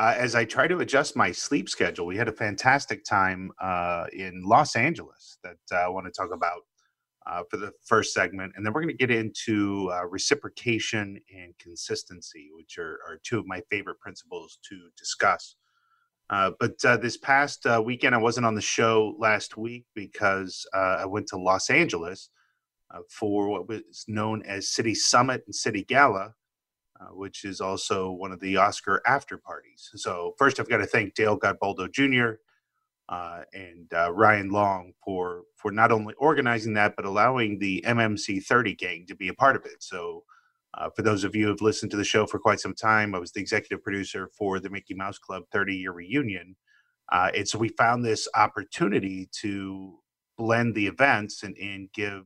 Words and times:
uh, 0.00 0.14
as 0.16 0.34
I 0.34 0.46
try 0.46 0.66
to 0.66 0.78
adjust 0.78 1.14
my 1.14 1.30
sleep 1.30 1.68
schedule. 1.68 2.06
We 2.06 2.16
had 2.16 2.26
a 2.26 2.32
fantastic 2.32 3.04
time 3.04 3.52
uh, 3.60 4.06
in 4.14 4.42
Los 4.42 4.74
Angeles 4.74 5.36
that 5.44 5.58
uh, 5.70 5.76
I 5.76 5.88
want 5.88 6.06
to 6.06 6.10
talk 6.10 6.32
about 6.32 6.62
uh, 7.26 7.42
for 7.50 7.58
the 7.58 7.70
first 7.84 8.14
segment. 8.14 8.54
And 8.56 8.64
then 8.64 8.72
we're 8.72 8.80
going 8.80 8.96
to 8.96 9.06
get 9.06 9.14
into 9.14 9.90
uh, 9.92 10.06
reciprocation 10.06 11.20
and 11.36 11.52
consistency, 11.58 12.48
which 12.56 12.78
are, 12.78 12.98
are, 13.06 13.20
two 13.22 13.38
of 13.38 13.46
my 13.46 13.60
favorite 13.68 14.00
principles 14.00 14.58
to 14.70 14.88
discuss. 14.96 15.56
But 16.30 16.80
this 17.02 17.18
past 17.18 17.66
weekend, 17.84 18.14
I 18.14 18.18
wasn't 18.18 18.46
on 18.46 18.54
the 18.54 18.62
show 18.62 19.14
last 19.18 19.58
week 19.58 19.84
because 19.94 20.66
I 20.72 21.04
went 21.04 21.26
to 21.28 21.36
Los 21.36 21.68
Angeles 21.68 22.30
for 23.10 23.50
what 23.50 23.68
was 23.68 24.06
known 24.08 24.42
as 24.44 24.70
City 24.70 24.94
Summit 24.94 25.42
and 25.44 25.54
City 25.54 25.84
Gala, 25.84 26.32
uh, 27.00 27.06
which 27.12 27.44
is 27.44 27.60
also 27.60 28.10
one 28.10 28.32
of 28.32 28.40
the 28.40 28.56
Oscar 28.56 29.00
after 29.06 29.38
parties. 29.38 29.90
So 29.96 30.34
first, 30.38 30.60
I've 30.60 30.68
got 30.68 30.78
to 30.78 30.86
thank 30.86 31.14
Dale 31.14 31.38
Godboldo 31.38 31.90
Jr. 31.90 32.38
Uh, 33.08 33.42
and 33.52 33.92
uh, 33.92 34.12
Ryan 34.12 34.50
Long 34.50 34.92
for 35.04 35.42
for 35.56 35.72
not 35.72 35.90
only 35.90 36.14
organizing 36.18 36.74
that 36.74 36.94
but 36.96 37.04
allowing 37.04 37.58
the 37.58 37.82
MMC 37.86 38.44
30 38.44 38.74
gang 38.76 39.04
to 39.08 39.16
be 39.16 39.28
a 39.28 39.34
part 39.34 39.56
of 39.56 39.64
it. 39.64 39.82
So. 39.82 40.24
Uh, 40.78 40.88
for 40.88 41.02
those 41.02 41.24
of 41.24 41.34
you 41.34 41.42
who 41.42 41.48
have 41.48 41.60
listened 41.60 41.90
to 41.90 41.96
the 41.96 42.04
show 42.04 42.24
for 42.24 42.38
quite 42.38 42.60
some 42.60 42.74
time, 42.76 43.12
I 43.12 43.18
was 43.18 43.32
the 43.32 43.40
executive 43.40 43.82
producer 43.82 44.30
for 44.38 44.60
the 44.60 44.70
Mickey 44.70 44.94
Mouse 44.94 45.18
Club 45.18 45.42
30 45.50 45.74
year 45.74 45.90
reunion. 45.90 46.54
Uh, 47.10 47.30
and 47.36 47.48
so 47.48 47.58
we 47.58 47.70
found 47.70 48.04
this 48.04 48.28
opportunity 48.36 49.28
to 49.40 49.98
blend 50.38 50.74
the 50.74 50.86
events 50.86 51.42
and, 51.42 51.56
and 51.58 51.90
give 51.92 52.24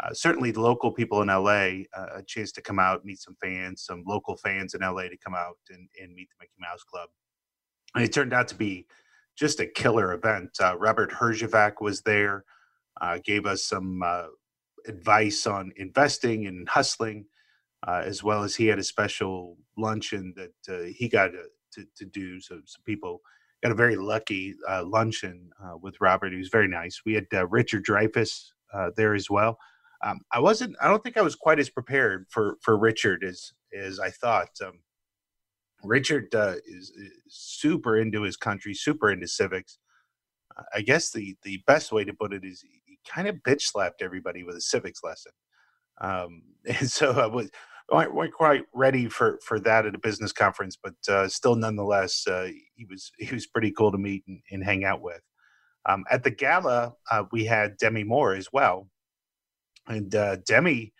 uh, 0.00 0.12
certainly 0.12 0.50
the 0.50 0.60
local 0.60 0.90
people 0.90 1.20
in 1.22 1.28
LA 1.28 1.84
uh, 1.96 2.16
a 2.16 2.22
chance 2.26 2.50
to 2.52 2.62
come 2.62 2.78
out, 2.78 3.04
meet 3.04 3.20
some 3.20 3.36
fans, 3.40 3.84
some 3.84 4.02
local 4.06 4.36
fans 4.36 4.74
in 4.74 4.80
LA 4.80 5.02
to 5.02 5.16
come 5.22 5.34
out 5.34 5.58
and, 5.70 5.88
and 6.00 6.14
meet 6.14 6.28
the 6.30 6.36
Mickey 6.40 6.52
Mouse 6.58 6.82
Club. 6.82 7.08
And 7.94 8.04
it 8.04 8.12
turned 8.12 8.32
out 8.32 8.48
to 8.48 8.54
be 8.54 8.86
just 9.36 9.60
a 9.60 9.66
killer 9.66 10.14
event. 10.14 10.50
Uh, 10.60 10.76
Robert 10.78 11.10
Herjavec 11.10 11.74
was 11.80 12.00
there, 12.02 12.44
uh, 13.00 13.18
gave 13.22 13.44
us 13.44 13.64
some 13.64 14.02
uh, 14.02 14.26
advice 14.86 15.46
on 15.46 15.72
investing 15.76 16.46
and 16.46 16.68
hustling, 16.68 17.26
uh, 17.86 18.02
as 18.04 18.22
well 18.22 18.42
as 18.42 18.56
he 18.56 18.66
had 18.66 18.78
a 18.78 18.84
special 18.84 19.58
luncheon 19.76 20.34
that 20.36 20.92
he 20.96 21.08
got 21.08 21.30
to, 21.72 21.84
to, 21.96 22.04
do. 22.06 22.40
So 22.40 22.60
some 22.64 22.82
people 22.84 23.20
got 23.62 23.72
a 23.72 23.76
very 23.76 23.96
lucky 23.96 24.54
luncheon 24.84 25.50
with 25.80 26.00
Robert. 26.00 26.32
He 26.32 26.38
was 26.38 26.48
very 26.48 26.68
nice. 26.68 27.02
We 27.04 27.14
had 27.14 27.26
Richard 27.50 27.84
Dreyfuss 27.84 28.52
there 28.96 29.14
as 29.14 29.28
well 29.28 29.58
um, 30.02 30.20
I 30.32 30.40
wasn't. 30.40 30.76
I 30.80 30.88
don't 30.88 31.02
think 31.02 31.16
I 31.16 31.22
was 31.22 31.36
quite 31.36 31.58
as 31.58 31.70
prepared 31.70 32.26
for 32.30 32.56
for 32.60 32.76
Richard 32.76 33.24
as 33.24 33.52
as 33.76 34.00
I 34.00 34.10
thought. 34.10 34.50
Um, 34.64 34.80
Richard 35.84 36.34
uh, 36.34 36.54
is, 36.64 36.90
is, 36.90 37.12
super 37.28 37.98
into 37.98 38.22
his 38.22 38.36
country, 38.36 38.74
super 38.74 39.10
into 39.10 39.26
civics. 39.26 39.78
Uh, 40.56 40.62
I 40.74 40.82
guess 40.82 41.10
the 41.10 41.36
the 41.44 41.60
best 41.66 41.92
way 41.92 42.04
to 42.04 42.14
put 42.14 42.32
it 42.32 42.44
is 42.44 42.62
he, 42.62 42.98
kind 43.08 43.26
of 43.28 43.36
bitch 43.46 43.62
slapped 43.62 44.00
everybody 44.02 44.44
with 44.44 44.56
a 44.56 44.60
civics 44.60 45.00
lesson, 45.02 45.32
um, 46.00 46.42
and 46.66 46.90
so 46.90 47.12
I 47.12 47.26
was 47.26 47.50
weren't 47.92 48.34
quite 48.34 48.64
ready 48.74 49.08
for 49.08 49.38
for 49.44 49.60
that 49.60 49.86
at 49.86 49.94
a 49.94 49.98
business 49.98 50.32
conference, 50.32 50.76
but 50.82 50.94
uh, 51.08 51.28
still, 51.28 51.56
nonetheless, 51.56 52.26
uh, 52.26 52.48
he 52.74 52.84
was 52.86 53.12
he 53.18 53.32
was 53.34 53.46
pretty 53.46 53.70
cool 53.70 53.92
to 53.92 53.98
meet 53.98 54.24
and, 54.26 54.40
and 54.50 54.64
hang 54.64 54.84
out 54.84 55.00
with. 55.00 55.20
Um, 55.88 56.04
at 56.10 56.22
the 56.22 56.30
gala, 56.30 56.94
uh, 57.10 57.24
we 57.32 57.44
had 57.44 57.76
Demi 57.76 58.04
Moore 58.04 58.34
as 58.34 58.48
well, 58.52 58.88
and 59.86 60.14
uh, 60.14 60.36
Demi, 60.46 60.92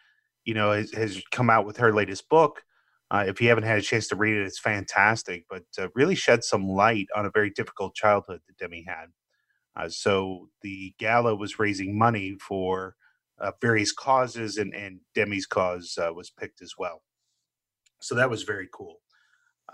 you 0.44 0.54
know, 0.54 0.72
has, 0.72 0.92
has, 0.92 1.22
come 1.30 1.50
out 1.50 1.66
with 1.66 1.76
her 1.76 1.92
latest 1.92 2.28
book. 2.28 2.62
Uh, 3.10 3.24
if 3.26 3.40
you 3.40 3.48
haven't 3.48 3.64
had 3.64 3.78
a 3.78 3.82
chance 3.82 4.08
to 4.08 4.16
read 4.16 4.36
it, 4.36 4.46
it's 4.46 4.58
fantastic, 4.58 5.44
but 5.48 5.64
uh, 5.78 5.88
really 5.94 6.14
shed 6.14 6.42
some 6.42 6.66
light 6.66 7.06
on 7.14 7.26
a 7.26 7.30
very 7.30 7.50
difficult 7.50 7.94
childhood 7.94 8.40
that 8.46 8.56
Demi 8.56 8.84
had. 8.88 9.06
Uh, 9.76 9.88
so 9.88 10.48
the 10.62 10.94
gala 10.98 11.34
was 11.34 11.58
raising 11.58 11.96
money 11.96 12.36
for 12.40 12.96
uh, 13.38 13.52
various 13.60 13.92
causes, 13.92 14.56
and, 14.56 14.74
and 14.74 15.00
Demi's 15.14 15.46
cause 15.46 15.98
uh, 15.98 16.12
was 16.12 16.30
picked 16.30 16.62
as 16.62 16.74
well. 16.78 17.02
So 18.00 18.14
that 18.14 18.30
was 18.30 18.42
very 18.42 18.68
cool. 18.72 18.96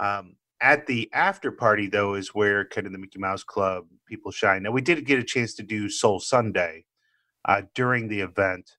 Um, 0.01 0.37
at 0.61 0.87
the 0.87 1.09
after 1.13 1.53
party, 1.53 1.87
though, 1.87 2.15
is 2.15 2.35
where 2.35 2.65
kind 2.67 2.87
of 2.87 2.93
the 2.93 2.99
Mickey 2.99 3.21
Mouse 3.21 3.45
Club 3.45 3.85
people 4.07 4.33
shine. 4.33 4.65
Now, 4.65 4.73
we 4.73 4.81
did 4.81 5.07
get 5.07 5.21
a 5.21 5.25
chance 5.25 5.55
to 5.55 5.63
do 5.63 5.89
Soul 5.89 6.19
Sunday 6.19 6.85
during 7.75 8.09
the 8.09 8.21
event 8.21 8.73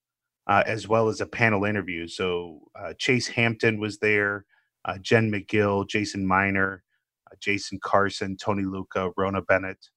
uh, 0.50 0.64
as 0.66 0.88
well 0.88 1.08
as 1.08 1.22
a 1.22 1.28
panel 1.28 1.64
interview. 1.64 2.08
So 2.08 2.60
uh, 2.76 2.94
Chase 2.98 3.28
Hampton 3.28 3.80
was 3.80 4.00
there, 4.00 4.46
uh, 4.84 4.98
Jen 4.98 5.32
McGill, 5.32 5.88
Jason 5.88 6.26
Minor, 6.26 6.84
uh, 7.32 7.36
Jason 7.40 7.80
Carson, 7.82 8.36
Tony 8.36 8.64
Lucca, 8.64 9.12
Rhona 9.18 9.46
Bennett, 9.46 9.90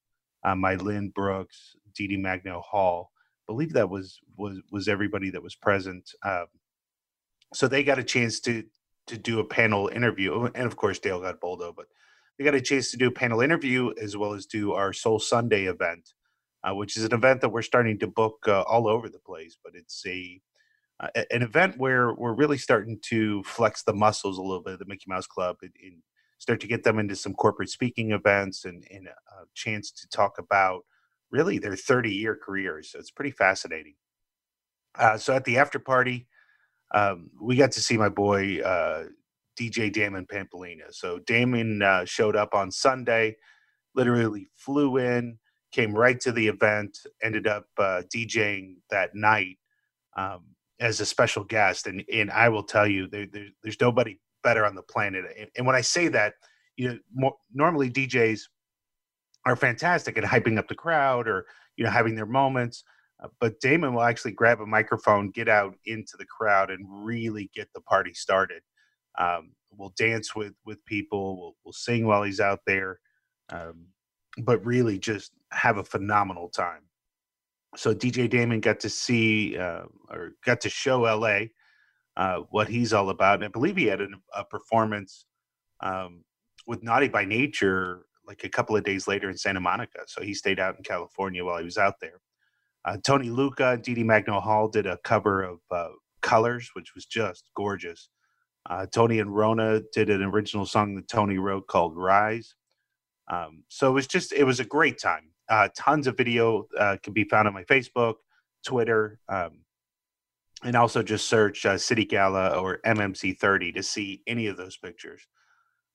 uh, 0.44 0.54
Mylin 0.54 1.12
Brooks, 1.14 1.74
Dee 1.94 2.06
Dee 2.06 2.18
Magno 2.18 2.60
Hall. 2.60 3.10
I 3.48 3.52
believe 3.52 3.72
that 3.72 3.88
was 3.88 4.20
was 4.36 4.60
was 4.70 4.88
everybody 4.88 5.30
that 5.30 5.42
was 5.42 5.56
present. 5.56 6.10
Um, 6.22 6.46
so 7.54 7.66
they 7.66 7.82
got 7.82 7.98
a 7.98 8.04
chance 8.04 8.38
to 8.40 8.62
to 9.06 9.16
do 9.16 9.40
a 9.40 9.44
panel 9.44 9.88
interview, 9.88 10.50
and 10.54 10.66
of 10.66 10.76
course 10.76 10.98
Dale 10.98 11.20
Godboldo, 11.20 11.74
but 11.74 11.86
they 12.36 12.44
got 12.44 12.54
a 12.54 12.60
chance 12.60 12.90
to 12.90 12.98
do 12.98 13.08
a 13.08 13.12
panel 13.12 13.40
interview 13.40 13.90
as 14.00 14.18
well 14.18 14.34
as 14.34 14.44
do 14.44 14.72
our 14.72 14.92
Soul 14.92 15.18
Sunday 15.18 15.64
event 15.64 16.12
uh, 16.64 16.74
which 16.74 16.96
is 16.96 17.04
an 17.04 17.14
event 17.14 17.40
that 17.40 17.48
we're 17.48 17.62
starting 17.62 17.98
to 17.98 18.06
book 18.06 18.44
uh, 18.46 18.62
all 18.62 18.88
over 18.88 19.08
the 19.08 19.18
place. 19.18 19.56
But 19.62 19.74
it's 19.74 20.04
a 20.06 20.40
uh, 21.00 21.08
an 21.30 21.42
event 21.42 21.78
where 21.78 22.14
we're 22.14 22.34
really 22.34 22.58
starting 22.58 22.98
to 23.02 23.42
flex 23.42 23.82
the 23.82 23.92
muscles 23.92 24.38
a 24.38 24.42
little 24.42 24.62
bit 24.62 24.74
of 24.74 24.78
the 24.78 24.84
Mickey 24.86 25.06
Mouse 25.08 25.26
Club 25.26 25.56
and, 25.62 25.72
and 25.82 26.02
start 26.38 26.60
to 26.60 26.66
get 26.66 26.84
them 26.84 26.98
into 26.98 27.16
some 27.16 27.34
corporate 27.34 27.70
speaking 27.70 28.12
events 28.12 28.64
and, 28.64 28.84
and 28.90 29.06
a 29.06 29.44
chance 29.54 29.90
to 29.90 30.08
talk 30.08 30.38
about 30.38 30.84
really 31.30 31.58
their 31.58 31.76
30 31.76 32.12
year 32.12 32.38
careers. 32.40 32.90
So 32.90 32.98
it's 32.98 33.10
pretty 33.10 33.30
fascinating. 33.30 33.94
Uh, 34.96 35.16
so 35.16 35.34
at 35.34 35.44
the 35.44 35.58
after 35.58 35.78
party, 35.78 36.28
um, 36.94 37.30
we 37.40 37.56
got 37.56 37.72
to 37.72 37.80
see 37.80 37.96
my 37.96 38.10
boy 38.10 38.60
uh, 38.60 39.04
DJ 39.58 39.92
Damon 39.92 40.26
Pampolina. 40.26 40.92
So 40.92 41.18
Damon 41.20 41.80
uh, 41.80 42.04
showed 42.04 42.36
up 42.36 42.54
on 42.54 42.70
Sunday, 42.70 43.36
literally 43.94 44.48
flew 44.54 44.98
in, 44.98 45.38
came 45.72 45.94
right 45.94 46.20
to 46.20 46.32
the 46.32 46.46
event, 46.46 46.98
ended 47.22 47.46
up 47.46 47.66
uh, 47.78 48.02
DJing 48.14 48.76
that 48.90 49.14
night 49.14 49.58
um, 50.16 50.44
as 50.80 51.00
a 51.00 51.06
special 51.06 51.44
guest. 51.44 51.86
And, 51.86 52.04
and 52.12 52.30
I 52.30 52.48
will 52.48 52.62
tell 52.62 52.86
you, 52.86 53.08
there, 53.08 53.26
there, 53.32 53.48
there's 53.62 53.80
nobody 53.80 54.18
better 54.42 54.64
on 54.64 54.74
the 54.74 54.82
planet. 54.82 55.24
And, 55.38 55.48
and 55.56 55.66
when 55.66 55.76
I 55.76 55.80
say 55.80 56.08
that, 56.08 56.34
you 56.76 56.88
know, 56.88 56.98
more, 57.14 57.34
normally 57.52 57.90
DJs 57.90 58.42
are 59.46 59.56
fantastic 59.56 60.18
at 60.18 60.24
hyping 60.24 60.58
up 60.58 60.68
the 60.68 60.74
crowd 60.74 61.26
or, 61.26 61.46
you 61.76 61.84
know, 61.84 61.90
having 61.90 62.14
their 62.14 62.26
moments. 62.26 62.84
Uh, 63.22 63.28
but 63.40 63.60
Damon 63.60 63.94
will 63.94 64.02
actually 64.02 64.32
grab 64.32 64.60
a 64.60 64.66
microphone, 64.66 65.30
get 65.30 65.48
out 65.48 65.74
into 65.86 66.16
the 66.18 66.26
crowd, 66.26 66.70
and 66.70 66.84
really 66.88 67.50
get 67.54 67.68
the 67.74 67.80
party 67.80 68.12
started. 68.14 68.62
Um, 69.18 69.52
we'll 69.70 69.92
dance 69.96 70.34
with 70.34 70.54
with 70.64 70.84
people. 70.86 71.38
We'll, 71.38 71.56
we'll 71.64 71.72
sing 71.72 72.06
while 72.06 72.22
he's 72.22 72.40
out 72.40 72.60
there. 72.66 72.98
Um, 73.50 73.86
but 74.38 74.64
really 74.64 74.98
just 74.98 75.32
have 75.50 75.78
a 75.78 75.84
phenomenal 75.84 76.48
time. 76.48 76.82
So 77.76 77.94
DJ 77.94 78.28
Damon 78.28 78.60
got 78.60 78.80
to 78.80 78.88
see 78.88 79.56
uh, 79.56 79.84
or 80.10 80.32
got 80.44 80.60
to 80.62 80.70
show 80.70 81.02
LA 81.02 81.46
uh, 82.16 82.42
what 82.50 82.68
he's 82.68 82.92
all 82.92 83.10
about, 83.10 83.36
and 83.36 83.44
I 83.44 83.48
believe 83.48 83.76
he 83.76 83.86
had 83.86 84.00
a, 84.00 84.08
a 84.36 84.44
performance 84.44 85.26
um, 85.82 86.22
with 86.66 86.82
Naughty 86.82 87.08
by 87.08 87.24
Nature 87.24 88.06
like 88.26 88.44
a 88.44 88.48
couple 88.48 88.76
of 88.76 88.84
days 88.84 89.08
later 89.08 89.30
in 89.30 89.36
Santa 89.36 89.60
Monica. 89.60 90.00
So 90.06 90.22
he 90.22 90.34
stayed 90.34 90.60
out 90.60 90.76
in 90.76 90.84
California 90.84 91.44
while 91.44 91.58
he 91.58 91.64
was 91.64 91.78
out 91.78 91.94
there. 92.00 92.20
Uh, 92.84 92.96
Tony 93.04 93.30
Lucca, 93.30 93.78
Dee 93.82 94.02
Magno 94.02 94.40
Hall 94.40 94.68
did 94.68 94.86
a 94.86 94.98
cover 94.98 95.42
of 95.42 95.58
uh, 95.70 95.88
Colors, 96.20 96.70
which 96.74 96.94
was 96.94 97.06
just 97.06 97.48
gorgeous. 97.56 98.08
Uh, 98.68 98.86
Tony 98.86 99.18
and 99.18 99.30
Rhona 99.30 99.82
did 99.92 100.08
an 100.08 100.22
original 100.22 100.66
song 100.66 100.94
that 100.96 101.08
Tony 101.08 101.38
wrote 101.38 101.66
called 101.66 101.96
Rise. 101.96 102.54
Um, 103.32 103.64
so 103.68 103.88
it 103.88 103.94
was 103.94 104.06
just 104.06 104.32
it 104.32 104.44
was 104.44 104.60
a 104.60 104.64
great 104.64 104.98
time. 104.98 105.30
Uh, 105.48 105.68
tons 105.76 106.06
of 106.06 106.16
video 106.16 106.66
uh, 106.78 106.96
can 107.02 107.12
be 107.12 107.24
found 107.24 107.48
on 107.48 107.54
my 107.54 107.64
Facebook, 107.64 108.16
Twitter, 108.64 109.18
um, 109.28 109.60
and 110.62 110.76
also 110.76 111.02
just 111.02 111.28
search 111.28 111.64
uh, 111.64 111.78
City 111.78 112.04
Gala 112.04 112.60
or 112.60 112.80
MMC 112.84 113.38
30 113.38 113.72
to 113.72 113.82
see 113.82 114.22
any 114.26 114.46
of 114.46 114.56
those 114.56 114.76
pictures. 114.76 115.26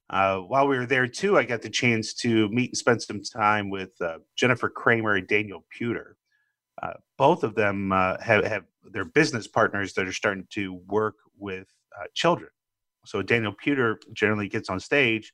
Uh, 0.10 0.40
while 0.40 0.68
we 0.68 0.78
were 0.78 0.86
there 0.86 1.08
too, 1.08 1.38
I 1.38 1.44
got 1.44 1.62
the 1.62 1.70
chance 1.70 2.14
to 2.16 2.50
meet 2.50 2.72
and 2.72 2.78
spend 2.78 3.02
some 3.02 3.22
time 3.22 3.70
with 3.70 3.92
uh, 4.02 4.18
Jennifer 4.36 4.70
Kramer 4.70 5.16
and 5.16 5.28
Daniel 5.28 5.66
Puder. 5.78 6.14
Uh, 6.82 6.94
both 7.18 7.44
of 7.44 7.56
them 7.56 7.92
uh, 7.92 8.18
have, 8.22 8.46
have 8.46 8.64
their 8.84 9.06
business 9.06 9.48
partners 9.48 9.94
that 9.94 10.08
are 10.08 10.14
starting 10.14 10.48
to 10.52 10.76
work 10.88 11.16
with 11.38 11.68
uh, 12.00 12.06
children. 12.14 12.50
So 13.06 13.22
Daniel 13.22 13.54
Puder 13.54 13.98
generally 14.14 14.48
gets 14.48 14.70
on 14.70 14.80
stage, 14.80 15.34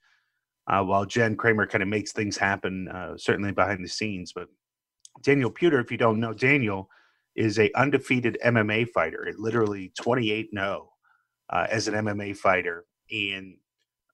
uh, 0.68 0.84
while 0.84 1.06
Jen 1.06 1.36
Kramer 1.36 1.68
kind 1.68 1.82
of 1.82 1.90
makes 1.90 2.12
things 2.12 2.38
happen, 2.38 2.90
certainly 3.18 3.52
behind 3.52 3.84
the 3.84 3.90
scenes. 3.90 4.32
But 4.34 4.48
Daniel 5.22 5.52
Puder, 5.52 5.82
if 5.82 5.92
you 5.92 5.98
don't 5.98 6.20
know 6.20 6.34
Daniel, 6.34 6.90
is 7.36 7.60
a 7.60 7.72
undefeated 7.76 8.38
MMA 8.46 8.90
fighter. 8.90 9.34
Literally 9.38 9.92
28 10.00 10.50
0 10.54 10.90
as 11.52 11.88
an 11.88 11.96
MMA 11.96 12.36
fighter, 12.38 12.86
and 13.12 13.56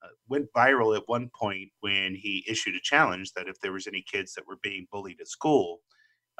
uh, 0.03 0.07
went 0.29 0.51
viral 0.55 0.95
at 0.95 1.03
one 1.07 1.29
point 1.37 1.69
when 1.81 2.15
he 2.15 2.45
issued 2.47 2.75
a 2.75 2.81
challenge 2.81 3.33
that 3.33 3.47
if 3.47 3.59
there 3.59 3.73
was 3.73 3.87
any 3.87 4.01
kids 4.09 4.33
that 4.33 4.47
were 4.47 4.59
being 4.63 4.87
bullied 4.91 5.19
at 5.19 5.27
school, 5.27 5.81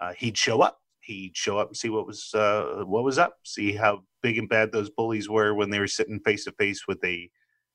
uh, 0.01 0.13
he'd 0.17 0.37
show 0.37 0.61
up. 0.61 0.79
He'd 1.01 1.35
show 1.35 1.57
up 1.57 1.67
and 1.67 1.77
see 1.77 1.89
what 1.89 2.05
was 2.05 2.33
uh, 2.33 2.83
what 2.85 3.03
was 3.03 3.17
up, 3.17 3.37
see 3.43 3.73
how 3.73 4.03
big 4.21 4.37
and 4.37 4.49
bad 4.49 4.71
those 4.71 4.89
bullies 4.89 5.29
were 5.29 5.53
when 5.53 5.69
they 5.69 5.79
were 5.79 5.87
sitting 5.87 6.19
face 6.19 6.45
to 6.45 6.51
face 6.53 6.87
with 6.87 7.03
a 7.03 7.29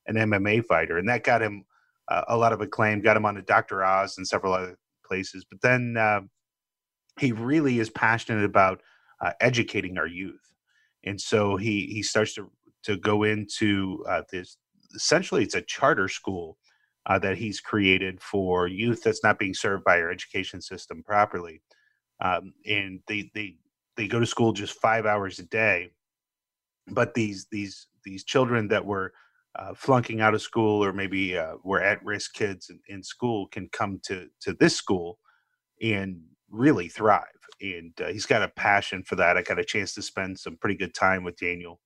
an 0.06 0.16
MMA 0.16 0.64
fighter, 0.64 0.98
and 0.98 1.08
that 1.08 1.24
got 1.24 1.42
him 1.42 1.64
uh, 2.08 2.22
a 2.28 2.36
lot 2.36 2.52
of 2.52 2.60
acclaim. 2.60 3.00
Got 3.00 3.16
him 3.16 3.26
on 3.26 3.34
to 3.34 3.42
Dr. 3.42 3.84
Oz 3.84 4.18
and 4.18 4.26
several 4.26 4.52
other 4.52 4.78
places. 5.06 5.44
But 5.48 5.60
then 5.60 5.96
uh, 5.96 6.22
he 7.18 7.32
really 7.32 7.78
is 7.78 7.90
passionate 7.90 8.44
about 8.44 8.80
uh, 9.20 9.32
educating 9.40 9.98
our 9.98 10.06
youth, 10.06 10.54
and 11.04 11.20
so 11.20 11.56
he 11.56 11.86
he 11.86 12.02
starts 12.02 12.34
to 12.34 12.50
to 12.84 12.96
go 12.96 13.22
into 13.22 14.04
this 14.30 14.56
essentially 14.94 15.42
it's 15.42 15.54
a 15.54 15.62
charter 15.62 16.08
school 16.08 16.56
uh, 17.06 17.18
that 17.18 17.36
he's 17.36 17.60
created 17.60 18.20
for 18.22 18.66
youth 18.66 19.02
that's 19.02 19.22
not 19.22 19.38
being 19.38 19.54
served 19.54 19.84
by 19.84 20.00
our 20.00 20.10
education 20.10 20.60
system 20.60 21.02
properly. 21.02 21.60
Um, 22.20 22.54
and 22.66 23.00
they 23.08 23.30
they 23.34 23.56
they 23.96 24.06
go 24.06 24.20
to 24.20 24.26
school 24.26 24.52
just 24.52 24.80
five 24.80 25.04
hours 25.04 25.38
a 25.38 25.44
day, 25.44 25.92
but 26.88 27.14
these 27.14 27.46
these 27.50 27.88
these 28.04 28.24
children 28.24 28.68
that 28.68 28.84
were 28.84 29.12
uh, 29.56 29.74
flunking 29.74 30.20
out 30.20 30.34
of 30.34 30.42
school 30.42 30.84
or 30.84 30.92
maybe 30.92 31.36
uh, 31.38 31.54
were 31.62 31.80
at 31.80 32.04
risk 32.04 32.34
kids 32.34 32.70
in, 32.70 32.80
in, 32.88 33.02
school 33.02 33.46
can 33.48 33.68
come 33.68 34.00
to 34.02 34.28
to 34.40 34.52
this 34.54 34.76
school 34.76 35.18
and 35.80 36.20
really 36.50 36.88
thrive. 36.88 37.22
And 37.60 37.92
uh, 38.00 38.08
he's 38.08 38.26
got 38.26 38.42
a 38.42 38.48
passion 38.48 39.02
for 39.02 39.16
that. 39.16 39.36
I 39.36 39.42
got 39.42 39.60
a 39.60 39.64
chance 39.64 39.94
to 39.94 40.02
spend 40.02 40.38
some 40.38 40.56
pretty 40.56 40.76
good 40.76 40.94
time 40.94 41.22
with 41.22 41.38
Daniel. 41.38 41.80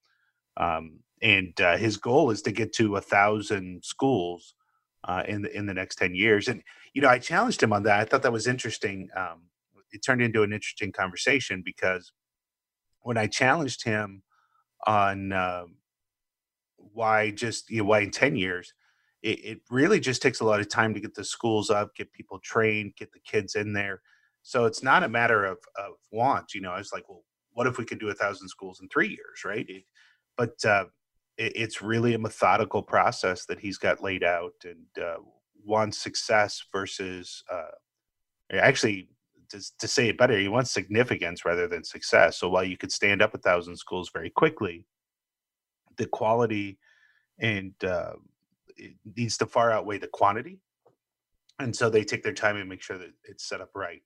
Um, 0.57 1.01
and 1.21 1.59
uh, 1.61 1.77
his 1.77 1.97
goal 1.97 2.31
is 2.31 2.43
to 2.43 2.53
get 2.53 2.73
to 2.75 2.97
a 2.97 3.01
thousand 3.01 3.85
schools 3.85 4.55
uh, 5.05 5.25
in 5.29 5.43
the 5.43 5.57
in 5.57 5.67
the 5.67 5.75
next 5.75 5.97
ten 5.97 6.15
years. 6.15 6.49
And 6.49 6.63
you 6.95 7.03
know, 7.03 7.09
I 7.09 7.19
challenged 7.19 7.63
him 7.63 7.73
on 7.73 7.83
that. 7.85 8.01
I 8.01 8.05
thought 8.05 8.23
that 8.23 8.33
was 8.33 8.47
interesting. 8.47 9.09
Um, 9.15 9.43
it 9.93 10.01
turned 10.05 10.23
into 10.23 10.43
an 10.43 10.53
interesting 10.53 10.93
conversation 10.93 11.63
because 11.65 12.13
when 13.01 13.17
I 13.17 13.27
challenged 13.27 13.85
him 13.85 14.23
on 14.87 15.33
uh, 15.33 15.65
why 16.79 17.31
just 17.31 17.71
you 17.71 17.79
know 17.79 17.85
why 17.85 18.01
in 18.01 18.11
ten 18.11 18.37
years, 18.37 18.73
it, 19.23 19.45
it 19.45 19.61
really 19.71 20.01
just 20.01 20.23
takes 20.23 20.41
a 20.41 20.45
lot 20.45 20.61
of 20.61 20.69
time 20.69 20.95
to 20.95 21.01
get 21.01 21.15
the 21.15 21.25
schools 21.25 21.71
up, 21.71 21.95
get 21.95 22.13
people 22.13 22.39
trained, 22.39 22.97
get 22.97 23.13
the 23.13 23.21
kids 23.21 23.55
in 23.55 23.73
there. 23.73 24.01
So 24.43 24.65
it's 24.65 24.83
not 24.83 25.03
a 25.03 25.09
matter 25.09 25.45
of 25.45 25.59
of 25.77 25.95
want. 26.13 26.55
You 26.55 26.61
know, 26.61 26.73
I 26.73 26.79
was 26.79 26.93
like, 26.93 27.09
well, 27.09 27.25
what 27.53 27.67
if 27.67 27.79
we 27.79 27.85
could 27.85 28.01
do 28.01 28.09
a 28.09 28.15
thousand 28.15 28.49
schools 28.49 28.81
in 28.81 28.89
three 28.89 29.09
years, 29.09 29.45
right? 29.45 29.67
It, 29.69 29.85
but 30.37 30.65
uh, 30.65 30.85
it's 31.39 31.81
really 31.81 32.15
a 32.15 32.19
methodical 32.19 32.83
process 32.83 33.45
that 33.47 33.61
he's 33.61 33.79
got 33.79 34.03
laid 34.03 34.25
out 34.25 34.55
and 34.65 35.05
uh, 35.05 35.19
wants 35.65 35.99
success 35.99 36.65
versus 36.73 37.45
uh, 37.51 37.71
actually 38.53 39.09
to, 39.51 39.61
to, 39.79 39.89
say 39.89 40.09
it 40.09 40.19
better 40.19 40.39
he 40.39 40.49
wants 40.49 40.71
significance 40.71 41.45
rather 41.45 41.69
than 41.69 41.85
success 41.85 42.39
so 42.39 42.49
while 42.49 42.65
you 42.65 42.77
could 42.77 42.93
stand 42.93 43.23
up 43.23 43.35
a 43.35 43.39
thousand 43.39 43.77
schools 43.77 44.11
very 44.13 44.31
quickly 44.31 44.85
the 45.99 46.07
quality 46.07 46.79
and 47.39 47.73
uh, 47.85 48.13
it 48.77 48.95
needs 49.17 49.37
to 49.39 49.47
far 49.47 49.71
outweigh 49.71 49.99
the 49.99 50.09
quantity 50.09 50.59
and 51.59 51.75
so 51.75 51.91
they 51.91 52.05
take 52.05 52.23
their 52.23 52.33
time 52.33 52.57
and 52.57 52.69
make 52.69 52.83
sure 52.83 52.99
that 52.99 53.13
it's 53.25 53.49
set 53.49 53.61
up 53.61 53.71
right 53.75 54.03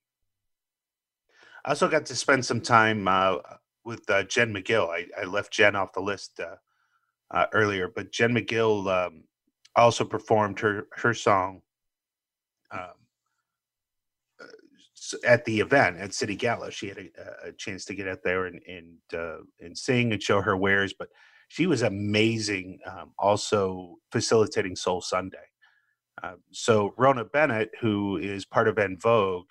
i 1.64 1.70
also 1.70 1.88
got 1.88 2.06
to 2.06 2.16
spend 2.16 2.44
some 2.44 2.60
time 2.60 3.06
uh, 3.06 3.36
with 3.84 4.08
uh, 4.10 4.22
jen 4.24 4.52
mcgill 4.52 4.88
I, 4.88 5.06
I, 5.20 5.24
left 5.24 5.52
jen 5.52 5.76
off 5.76 5.92
the 5.92 6.00
list 6.00 6.40
uh, 6.40 6.56
uh, 7.32 7.46
earlier, 7.52 7.88
but 7.88 8.12
Jen 8.12 8.34
McGill 8.34 9.06
um, 9.06 9.24
also 9.74 10.04
performed 10.04 10.60
her 10.60 10.86
her 10.92 11.14
song 11.14 11.62
um, 12.70 12.80
uh, 14.40 14.46
at 15.26 15.44
the 15.44 15.60
event 15.60 15.96
at 15.98 16.14
City 16.14 16.36
Gala. 16.36 16.70
She 16.70 16.88
had 16.88 16.98
a, 16.98 17.48
a 17.48 17.52
chance 17.52 17.84
to 17.86 17.94
get 17.94 18.08
out 18.08 18.22
there 18.22 18.46
and 18.46 18.60
and 18.68 18.98
uh, 19.14 19.38
and 19.60 19.76
sing 19.76 20.12
and 20.12 20.22
show 20.22 20.40
her 20.42 20.56
wares, 20.56 20.94
but 20.96 21.08
she 21.52 21.66
was 21.66 21.82
amazing. 21.82 22.78
Um, 22.90 23.12
also 23.18 23.96
facilitating 24.10 24.74
Soul 24.74 25.02
Sunday. 25.02 25.36
Uh, 26.22 26.36
so 26.50 26.94
Rhona 26.98 27.30
Bennett, 27.30 27.70
who 27.78 28.16
is 28.16 28.46
part 28.46 28.68
of 28.68 28.78
En 28.78 28.96
Vogue, 28.98 29.50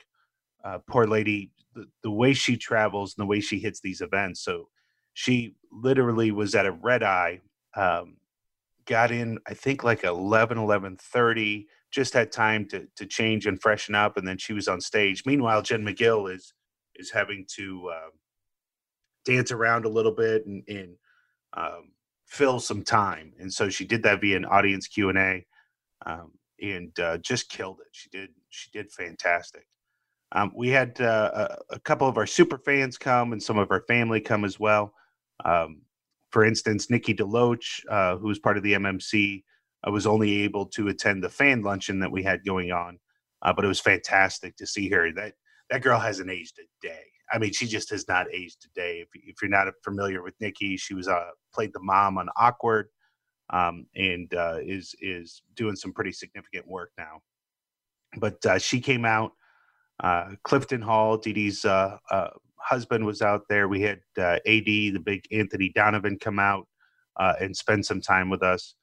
uh, 0.64 0.80
poor 0.88 1.06
lady, 1.06 1.52
the, 1.76 1.86
the 2.02 2.10
way 2.10 2.34
she 2.34 2.58
travels 2.58 3.14
and 3.16 3.24
the 3.24 3.28
way 3.28 3.40
she 3.40 3.60
hits 3.60 3.82
these 3.82 4.02
events. 4.02 4.44
So 4.44 4.70
she 5.14 5.54
literally 5.72 6.32
was 6.32 6.56
at 6.56 6.66
a 6.66 6.72
red 6.72 7.04
eye 7.04 7.40
um, 7.76 8.18
got 8.86 9.12
in 9.12 9.38
i 9.48 9.54
think 9.54 9.84
like 9.84 10.04
11 10.04 10.58
11.30 10.58 11.66
just 11.92 12.14
had 12.14 12.32
time 12.32 12.66
to 12.66 12.88
to 12.96 13.06
change 13.06 13.46
and 13.46 13.62
freshen 13.62 13.94
up 13.94 14.18
and 14.18 14.28
then 14.28 14.38
she 14.38 14.54
was 14.54 14.68
on 14.68 14.82
stage 14.82 15.24
meanwhile 15.26 15.62
jen 15.62 15.86
mcgill 15.86 16.34
is 16.34 16.54
is 16.96 17.12
having 17.12 17.46
to 17.48 17.90
uh, 17.94 18.10
dance 19.24 19.52
around 19.52 19.86
a 19.86 19.90
little 19.90 20.12
bit 20.12 20.46
and, 20.48 20.64
and 20.68 20.96
um, 21.56 21.92
fill 22.26 22.60
some 22.60 22.84
time 22.84 23.34
and 23.40 23.52
so 23.52 23.70
she 23.70 23.86
did 23.86 24.04
that 24.04 24.22
via 24.22 24.38
an 24.38 24.46
audience 24.46 24.88
q&a 24.88 25.46
um, 26.06 26.32
and 26.62 26.98
uh, 27.00 27.18
just 27.18 27.50
killed 27.50 27.80
it 27.82 27.90
she 27.92 28.10
did 28.10 28.30
she 28.50 28.70
did 28.72 28.92
fantastic 28.92 29.66
um, 30.34 30.52
we 30.56 30.70
had 30.70 31.00
uh, 31.02 31.58
a, 31.70 31.76
a, 31.76 31.80
couple 31.80 32.08
of 32.08 32.18
our 32.18 32.26
super 32.26 32.58
fans 32.58 32.98
come 32.98 33.34
and 33.34 33.44
some 33.44 33.58
of 33.58 33.70
our 33.70 33.82
family 33.82 34.22
come 34.22 34.46
as 34.46 34.60
well 34.60 34.94
um, 35.44 35.82
for 36.32 36.46
instance, 36.46 36.90
Nikki 36.90 37.14
DeLoach, 37.14 37.84
uh, 37.90 38.18
was 38.22 38.40
part 38.40 38.58
of 38.58 38.64
the 38.64 38.74
MMC, 38.74 39.44
uh, 39.86 39.92
was 39.92 40.08
only 40.08 40.44
able 40.44 40.66
to 40.68 40.88
attend 40.88 41.24
the 41.24 41.30
fan 41.30 41.62
luncheon 41.62 42.00
that 42.00 42.12
we 42.12 42.24
had 42.24 42.46
going 42.46 42.72
on, 42.72 43.00
uh, 43.42 43.54
but 43.54 43.66
it 43.66 43.68
was 43.68 43.80
fantastic 43.80 44.56
to 44.58 44.66
see 44.66 44.90
her. 44.90 45.12
That 45.12 45.34
that 45.70 45.82
girl 45.82 46.00
hasn't 46.00 46.30
aged 46.30 46.60
a 46.60 46.88
day. 46.88 47.04
I 47.32 47.38
mean, 47.40 47.54
she 47.54 47.66
just 47.66 47.90
has 47.92 48.08
not 48.08 48.28
aged 48.34 48.66
a 48.66 48.80
day. 48.80 49.00
If, 49.02 49.10
if 49.14 49.36
you're 49.42 49.50
not 49.50 49.68
familiar 49.84 50.22
with 50.22 50.34
Nikki, 50.40 50.78
she 50.78 50.94
was 50.94 51.08
uh, 51.08 51.30
played 51.54 51.72
the 51.74 51.80
mom 51.80 52.18
on 52.18 52.30
Awkward, 52.38 52.88
um, 53.52 53.86
and 53.96 54.34
uh, 54.34 54.58
is 54.62 54.94
is 55.00 55.42
doing 55.56 55.76
some 55.76 55.94
pretty 55.94 56.12
significant 56.12 56.68
work 56.68 56.92
now. 56.98 57.22
But 58.18 58.46
uh, 58.46 58.60
she 58.60 58.82
came 58.82 59.06
out. 59.06 59.32
Uh, 60.04 60.32
Clifton 60.44 60.82
Hall, 60.82 61.18
Dee 61.18 61.34
Dee's 61.34 61.64
uh, 61.64 61.98
uh, 62.10 62.30
husband 62.58 63.06
was 63.06 63.22
out 63.22 63.44
there. 63.50 63.68
We 63.68 63.82
had 63.82 64.00
AD, 64.18 64.42
the 64.46 65.02
big 65.04 65.26
Anthony 65.32 65.72
Donovan, 65.74 66.18
come 66.20 66.40
out 66.40 66.68
and 67.18 67.56
spend 67.56 67.86
some 67.86 68.02
time 68.02 68.30
with 68.30 68.42
us, 68.42 68.76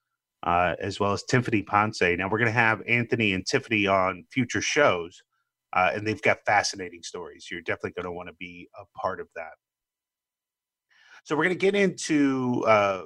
as 0.44 1.00
well 1.00 1.12
as 1.12 1.24
Tiffany 1.24 1.62
Ponce. 1.62 2.00
Now 2.00 2.28
we're 2.28 2.38
going 2.38 2.46
to 2.46 2.52
have 2.52 2.82
Anthony 2.86 3.34
and 3.34 3.44
Tiffany 3.44 3.86
on 3.86 4.24
future 4.30 4.62
shows, 4.62 5.22
uh, 5.72 5.90
and 5.94 6.06
they've 6.06 6.22
got 6.22 6.38
fascinating 6.46 7.02
stories. 7.02 7.48
You're 7.50 7.62
definitely 7.62 7.92
going 7.92 8.04
to 8.04 8.12
want 8.12 8.28
to 8.28 8.34
be 8.34 8.68
a 8.78 8.84
part 8.98 9.20
of 9.20 9.28
that. 9.36 9.52
So 11.24 11.36
we're 11.36 11.44
going 11.44 11.58
to 11.58 11.60
get 11.60 11.74
into 11.74 12.64
uh, 12.66 13.02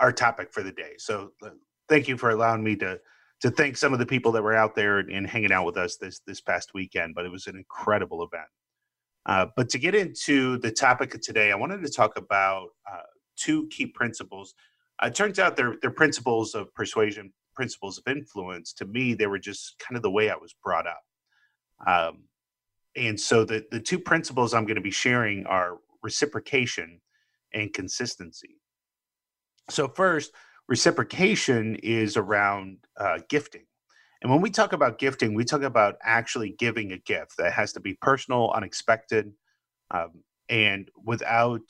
our 0.00 0.12
topic 0.12 0.52
for 0.52 0.62
the 0.62 0.72
day. 0.72 0.92
So 0.98 1.32
uh, 1.42 1.50
thank 1.88 2.08
you 2.08 2.16
for 2.16 2.30
allowing 2.30 2.64
me 2.64 2.76
to 2.76 3.00
to 3.42 3.50
thank 3.50 3.76
some 3.76 3.92
of 3.92 3.98
the 3.98 4.06
people 4.06 4.32
that 4.32 4.42
were 4.42 4.54
out 4.54 4.74
there 4.74 4.98
and, 4.98 5.10
and 5.10 5.26
hanging 5.26 5.52
out 5.52 5.66
with 5.66 5.76
us 5.76 5.96
this 5.96 6.20
this 6.26 6.40
past 6.40 6.72
weekend. 6.72 7.14
But 7.14 7.26
it 7.26 7.32
was 7.32 7.46
an 7.46 7.56
incredible 7.56 8.22
event. 8.22 8.48
Uh, 9.26 9.46
but 9.56 9.68
to 9.68 9.78
get 9.78 9.94
into 9.94 10.56
the 10.58 10.70
topic 10.70 11.14
of 11.14 11.20
today, 11.20 11.50
I 11.50 11.56
wanted 11.56 11.82
to 11.82 11.90
talk 11.90 12.16
about 12.16 12.68
uh, 12.90 13.02
two 13.36 13.66
key 13.68 13.86
principles. 13.86 14.54
It 15.02 15.14
turns 15.14 15.38
out 15.38 15.56
they're, 15.56 15.74
they're 15.82 15.90
principles 15.90 16.54
of 16.54 16.72
persuasion, 16.74 17.32
principles 17.54 17.98
of 17.98 18.10
influence. 18.10 18.72
To 18.74 18.86
me, 18.86 19.14
they 19.14 19.26
were 19.26 19.40
just 19.40 19.78
kind 19.78 19.96
of 19.96 20.02
the 20.02 20.10
way 20.10 20.30
I 20.30 20.36
was 20.36 20.54
brought 20.64 20.86
up. 20.86 21.00
Um, 21.84 22.24
and 22.94 23.18
so 23.20 23.44
the, 23.44 23.66
the 23.70 23.80
two 23.80 23.98
principles 23.98 24.54
I'm 24.54 24.64
going 24.64 24.76
to 24.76 24.80
be 24.80 24.90
sharing 24.90 25.46
are 25.46 25.78
reciprocation 26.02 27.00
and 27.52 27.72
consistency. 27.72 28.60
So, 29.68 29.88
first, 29.88 30.32
reciprocation 30.68 31.76
is 31.76 32.16
around 32.16 32.78
uh, 32.96 33.18
gifting. 33.28 33.66
And 34.22 34.30
when 34.30 34.40
we 34.40 34.50
talk 34.50 34.72
about 34.72 34.98
gifting, 34.98 35.34
we 35.34 35.44
talk 35.44 35.62
about 35.62 35.96
actually 36.02 36.54
giving 36.58 36.92
a 36.92 36.98
gift 36.98 37.36
that 37.38 37.52
has 37.52 37.72
to 37.74 37.80
be 37.80 37.94
personal, 37.94 38.50
unexpected, 38.54 39.32
um, 39.90 40.22
and 40.48 40.88
without 41.04 41.62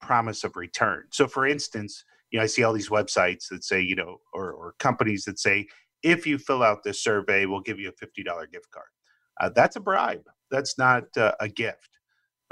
promise 0.00 0.44
of 0.44 0.56
return. 0.56 1.04
So, 1.10 1.26
for 1.26 1.46
instance, 1.46 2.04
you 2.30 2.38
know, 2.38 2.44
I 2.44 2.46
see 2.46 2.62
all 2.62 2.72
these 2.72 2.88
websites 2.88 3.48
that 3.50 3.64
say, 3.64 3.80
you 3.80 3.96
know, 3.96 4.20
or, 4.32 4.52
or 4.52 4.74
companies 4.78 5.24
that 5.24 5.38
say, 5.38 5.66
if 6.02 6.26
you 6.26 6.38
fill 6.38 6.62
out 6.62 6.82
this 6.82 7.02
survey, 7.02 7.46
we'll 7.46 7.60
give 7.60 7.78
you 7.78 7.88
a 7.88 7.92
$50 7.92 8.52
gift 8.52 8.70
card. 8.70 8.86
Uh, 9.40 9.50
that's 9.54 9.76
a 9.76 9.80
bribe. 9.80 10.24
That's 10.50 10.78
not 10.78 11.04
uh, 11.16 11.32
a 11.40 11.48
gift. 11.48 11.98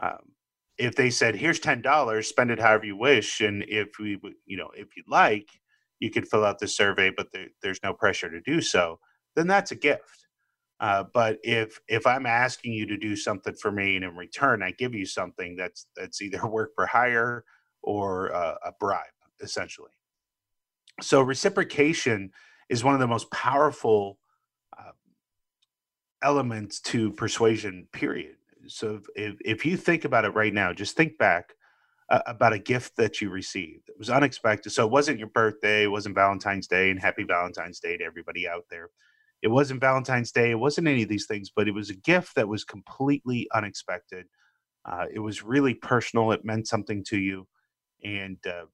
Um, 0.03 0.33
if 0.79 0.97
they 0.97 1.11
said, 1.11 1.37
here's 1.37 1.61
$10, 1.61 2.27
spend 2.27 2.51
it 2.51 2.59
however 2.61 2.85
you 2.85 2.97
wish. 2.97 3.41
And 3.41 3.65
if 3.69 3.91
we, 4.01 4.19
you 4.47 4.57
know, 4.57 4.71
if 4.75 4.97
you'd 4.97 5.09
like, 5.09 5.49
you 6.01 6.11
could 6.11 6.29
fill 6.29 6.45
out 6.45 6.59
the 6.59 6.67
survey, 6.67 7.11
but 7.17 7.29
there, 7.33 7.47
there's 7.63 7.81
no 7.85 7.95
pressure 7.95 8.29
to 8.29 8.41
do 8.41 8.61
so, 8.61 8.99
then 9.37 9.47
that's 9.47 9.71
a 9.71 9.77
gift. 9.77 10.27
Uh, 10.81 11.05
but 11.15 11.39
if 11.45 11.79
if 11.89 12.07
I'm 12.07 12.27
asking 12.27 12.73
you 12.73 12.85
to 12.87 12.97
do 12.97 13.15
something 13.15 13.55
for 13.55 13.71
me 13.71 13.95
and 13.97 14.05
in 14.05 14.17
return 14.17 14.63
I 14.63 14.73
give 14.73 14.93
you 14.95 15.07
something 15.07 15.55
that's 15.57 15.87
that's 15.97 16.21
either 16.21 16.47
work 16.49 16.73
for 16.75 16.85
hire 16.87 17.45
or 17.83 18.35
uh, 18.35 18.57
a 18.65 18.73
bribe, 18.81 19.05
essentially. 19.41 19.91
So 21.01 21.21
reciprocation 21.23 22.31
is 22.69 22.85
one 22.85 22.95
of 22.95 23.01
the 23.01 23.07
most 23.07 23.31
powerful 23.31 24.19
elements 26.23 26.81
to 26.81 27.13
persuasion. 27.13 27.89
Period. 27.93 28.37
So 28.67 29.01
if 29.15 29.37
if 29.45 29.67
you 29.67 29.77
think 29.77 30.05
about 30.05 30.25
it 30.25 30.35
right 30.35 30.53
now, 30.53 30.73
just 30.73 30.97
think 30.97 31.19
back 31.19 31.55
uh, 32.11 32.21
about 32.27 32.53
a 32.53 32.59
gift 32.59 32.97
that 32.97 33.21
you 33.21 33.31
received. 33.31 33.89
It 33.89 33.99
was 33.99 34.11
unexpected. 34.11 34.71
So 34.71 34.85
it 34.85 34.91
wasn't 34.91 35.19
your 35.19 35.29
birthday, 35.29 35.85
it 35.85 35.91
wasn't 35.91 36.15
Valentine's 36.15 36.67
Day, 36.67 36.91
and 36.91 37.01
happy 37.01 37.25
Valentine's 37.25 37.81
Day 37.81 37.97
to 37.97 38.05
everybody 38.05 38.49
out 38.49 38.65
there. 38.71 38.91
It 39.43 39.49
wasn't 39.49 39.81
Valentine's 39.81 40.33
Day, 40.33 40.51
it 40.51 40.59
wasn't 40.59 40.89
any 40.89 41.03
of 41.03 41.09
these 41.09 41.27
things, 41.27 41.51
but 41.55 41.69
it 41.69 41.75
was 41.75 41.91
a 41.91 41.97
gift 41.97 42.35
that 42.37 42.49
was 42.49 42.65
completely 42.65 43.49
unexpected. 43.55 44.27
Uh, 44.85 45.07
it 45.13 45.19
was 45.19 45.43
really 45.43 45.75
personal, 45.75 46.33
it 46.33 46.45
meant 46.45 46.69
something 46.69 47.03
to 47.05 47.19
you, 47.19 47.47
and 48.03 48.39
uh, 48.47 48.67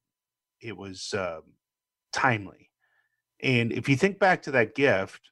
it 0.60 0.76
was 0.76 1.14
um, 1.16 1.42
timely. 2.12 2.70
And 3.42 3.72
if 3.72 3.88
you 3.88 3.96
think 3.96 4.18
back 4.18 4.42
to 4.42 4.50
that 4.50 4.74
gift, 4.74 5.29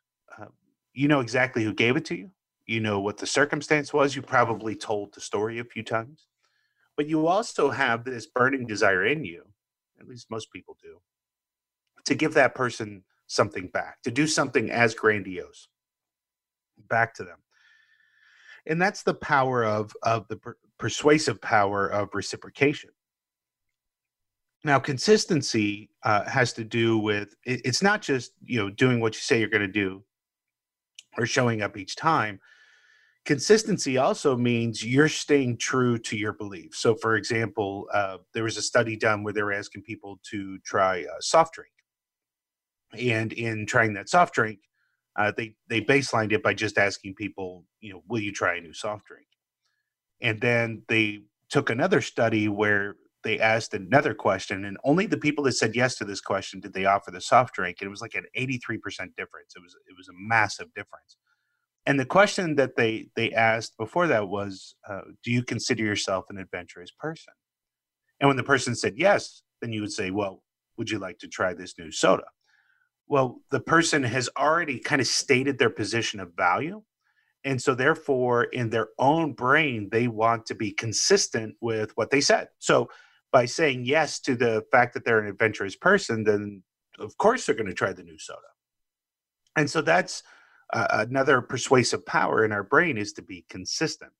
you 0.95 1.09
know 1.09 1.21
exactly 1.21 1.65
who 1.65 1.73
gave 1.73 1.97
it 1.97 2.05
to 2.07 2.17
you. 2.17 2.31
You 2.67 2.81
know 2.81 3.01
what 3.01 3.17
the 3.19 3.27
circumstance 3.27 3.93
was. 3.93 4.15
You 4.15 4.23
probably 4.23 4.75
told 4.75 5.15
the 5.15 5.21
story 5.21 5.59
a 5.59 5.65
few 5.65 5.83
times 5.83 6.29
but 6.99 7.09
you 7.09 7.29
also 7.29 7.71
have 7.71 8.05
this 8.05 8.27
burning 8.27 8.67
desire 8.67 9.07
in 9.07 9.25
you, 9.25 9.45
at 10.01 10.09
least 10.09 10.33
most 10.33 10.53
people 10.53 10.77
do, 10.83 11.01
to 12.05 12.17
give 12.17 12.35
that 12.35 12.57
person 12.57 13.05
something 13.29 13.69
back, 13.69 14.03
to 14.03 14.11
do 14.11 14.27
something 14.27 14.69
as 14.73 14.97
grandiose 14.97 15.69
back 16.89 17.15
to 17.15 17.23
them. 17.23 17.39
And 18.67 18.83
that's 18.83 19.05
the 19.05 19.15
power 19.15 19.65
of, 19.65 19.93
of 20.03 20.27
the 20.27 20.37
per- 20.37 20.57
persuasive 20.77 21.41
power 21.41 21.87
of 21.87 22.09
reciprocation. 22.15 22.91
Now, 24.65 24.81
consistency 24.81 25.91
uh, 26.03 26.29
has 26.29 26.53
to 26.55 26.65
do 26.65 26.99
with 26.99 27.37
it, 27.45 27.61
it's 27.65 27.81
not 27.81 28.03
just 28.03 28.33
you 28.45 28.59
know 28.59 28.71
doing 28.71 28.99
what 28.99 29.15
you 29.15 29.21
say 29.21 29.39
you're 29.39 29.49
going 29.49 29.63
to 29.63 29.69
do 29.69 30.03
or 31.19 31.27
showing 31.27 31.63
up 31.63 31.77
each 31.77 31.97
time 31.97 32.41
consistency 33.29 33.99
also 33.99 34.39
means 34.39 34.83
you're 34.83 35.07
staying 35.07 35.59
true 35.59 35.99
to 35.99 36.17
your 36.17 36.33
beliefs. 36.33 36.79
So, 36.79 36.95
for 36.95 37.17
example, 37.17 37.87
uh, 37.93 38.17
there 38.33 38.45
was 38.45 38.57
a 38.57 38.63
study 38.63 38.97
done 38.97 39.23
where 39.23 39.35
they 39.35 39.43
were 39.43 39.53
asking 39.53 39.83
people 39.83 40.19
to 40.31 40.59
try 40.61 40.97
a 40.97 41.21
soft 41.21 41.53
drink, 41.53 41.75
and 42.99 43.35
in 43.35 43.67
trying 43.67 43.93
that 43.95 44.09
soft 44.09 44.35
drink, 44.35 44.61
uh, 45.17 45.31
they 45.37 45.55
they 45.69 45.83
baselined 45.83 46.33
it 46.33 46.43
by 46.43 46.55
just 46.55 46.79
asking 46.79 47.17
people, 47.17 47.67
you 47.81 47.93
know, 47.93 48.03
will 48.09 48.21
you 48.21 48.33
try 48.33 48.57
a 48.57 48.63
new 48.63 48.73
soft 48.73 49.05
drink? 49.05 49.27
And 50.23 50.41
then 50.41 50.83
they 50.89 51.21
took 51.51 51.69
another 51.69 52.01
study 52.01 52.49
where 52.49 52.97
they 53.25 53.39
asked 53.39 53.75
another 53.75 54.15
question, 54.15 54.65
and 54.65 54.77
only 54.85 55.07
the 55.07 55.17
people 55.17 55.45
that 55.45 55.53
said 55.53 55.75
yes 55.75 55.97
to 55.97 56.05
this 56.05 56.21
question 56.21 56.61
did 56.61 56.73
they 56.73 56.85
offer 56.85 57.11
the 57.11 57.21
soft 57.21 57.55
drink, 57.55 57.79
and 57.81 57.87
it 57.87 57.91
was 57.91 58.01
like 58.01 58.15
an 58.15 58.27
83% 58.37 58.79
difference. 59.17 59.55
It 59.57 59.63
was 59.63 59.75
it 59.89 59.97
was 59.97 60.09
a 60.09 60.13
massive 60.15 60.69
difference. 60.75 61.17
And 61.89 61.99
the 61.99 62.05
question 62.05 62.57
that 62.57 62.77
they 62.77 63.09
they 63.17 63.33
asked 63.33 63.79
before 63.79 64.07
that 64.09 64.29
was 64.29 64.75
uh, 64.89 65.01
do 65.25 65.33
you 65.33 65.43
consider 65.43 65.83
yourself 65.83 66.27
an 66.29 66.37
adventurous 66.37 66.91
person? 66.91 67.33
And 68.21 68.29
when 68.29 68.37
the 68.37 68.43
person 68.43 68.75
said 68.75 68.95
yes 68.97 69.43
then 69.63 69.73
you 69.73 69.81
would 69.81 69.93
say 69.93 70.11
well 70.11 70.43
would 70.77 70.91
you 70.91 70.99
like 70.99 71.19
to 71.21 71.29
try 71.29 71.55
this 71.55 71.75
new 71.79 71.91
soda? 71.91 72.27
Well 73.07 73.41
the 73.51 73.61
person 73.61 74.03
has 74.03 74.29
already 74.39 74.79
kind 74.79 75.01
of 75.01 75.07
stated 75.07 75.59
their 75.59 75.71
position 75.71 76.21
of 76.21 76.35
value 76.37 76.83
and 77.43 77.63
so 77.63 77.75
therefore 77.75 78.45
in 78.45 78.69
their 78.69 78.89
own 78.99 79.33
brain 79.33 79.89
they 79.91 80.09
want 80.09 80.45
to 80.47 80.55
be 80.55 80.73
consistent 80.73 81.55
with 81.63 81.97
what 81.97 82.11
they 82.11 82.21
said. 82.21 82.49
So 82.59 82.91
by 83.33 83.45
saying 83.45 83.85
yes 83.85 84.21
to 84.21 84.35
the 84.35 84.63
fact 84.73 84.95
that 84.95 85.05
they're 85.05 85.21
an 85.21 85.29
adventurous 85.29 85.77
person 85.77 86.25
then 86.25 86.63
of 86.99 87.17
course 87.19 87.47
they're 87.47 87.55
going 87.55 87.67
to 87.67 87.75
try 87.75 87.93
the 87.93 88.03
new 88.03 88.19
soda 88.19 88.41
and 89.57 89.69
so 89.69 89.81
that's 89.81 90.23
uh, 90.73 91.05
another 91.09 91.41
persuasive 91.41 92.05
power 92.07 92.45
in 92.45 92.53
our 92.53 92.63
brain 92.63 92.99
is 92.99 93.13
to 93.15 93.23
be 93.23 93.45
consistent. 93.49 94.13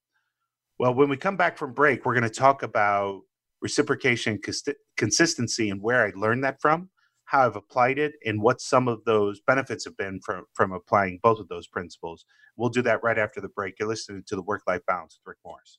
Well, 0.79 0.95
when 0.95 1.09
we 1.09 1.17
come 1.17 1.37
back 1.37 1.59
from 1.59 1.75
break, 1.75 2.05
we're 2.05 2.15
going 2.15 2.23
to 2.25 2.31
talk 2.31 2.63
about 2.63 3.23
reciprocation 3.61 4.39
cons- 4.39 4.69
consistency 4.97 5.71
and 5.71 5.83
where 5.83 6.07
I 6.07 6.13
learned 6.17 6.45
that 6.45 6.61
from, 6.61 6.91
how 7.25 7.47
I've 7.47 7.57
applied 7.57 7.99
it, 7.99 8.15
and 8.25 8.41
what 8.41 8.61
some 8.61 8.89
of 8.89 9.05
those 9.05 9.41
benefits 9.47 9.85
have 9.85 9.97
been 9.97 10.21
from, 10.25 10.45
from 10.55 10.73
applying 10.73 11.21
both 11.23 11.41
of 11.41 11.49
those 11.49 11.67
principles. 11.67 12.25
We'll 12.57 12.71
do 12.71 12.83
that 12.83 13.03
right 13.03 13.19
after 13.19 13.41
the 13.41 13.49
break. 13.49 13.75
You're 13.79 13.89
listening 13.89 14.23
to 14.27 14.37
the 14.37 14.43
Work 14.43 14.63
Life 14.67 14.83
Balance 14.87 15.19
with 15.19 15.31
Rick 15.31 15.39
Morris. 15.45 15.79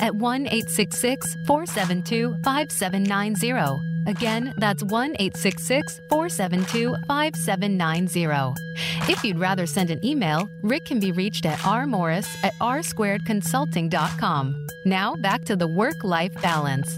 at 0.00 0.14
1 0.14 0.46
866 0.46 1.36
472 1.46 2.36
5790. 2.44 3.96
Again, 4.06 4.54
that's 4.56 4.82
1 4.84 5.16
866 5.18 6.00
472 6.08 6.94
5790. 7.08 8.54
If 9.10 9.24
you'd 9.24 9.38
rather 9.38 9.66
send 9.66 9.90
an 9.90 10.04
email, 10.04 10.48
Rick 10.62 10.84
can 10.86 11.00
be 11.00 11.12
reached 11.12 11.44
at 11.44 11.58
rmorris 11.58 12.28
at 12.44 12.54
rsquaredconsulting.com. 12.54 14.66
Now 14.84 15.16
back 15.16 15.44
to 15.44 15.56
the 15.56 15.66
work 15.66 16.04
life 16.04 16.40
balance. 16.40 16.96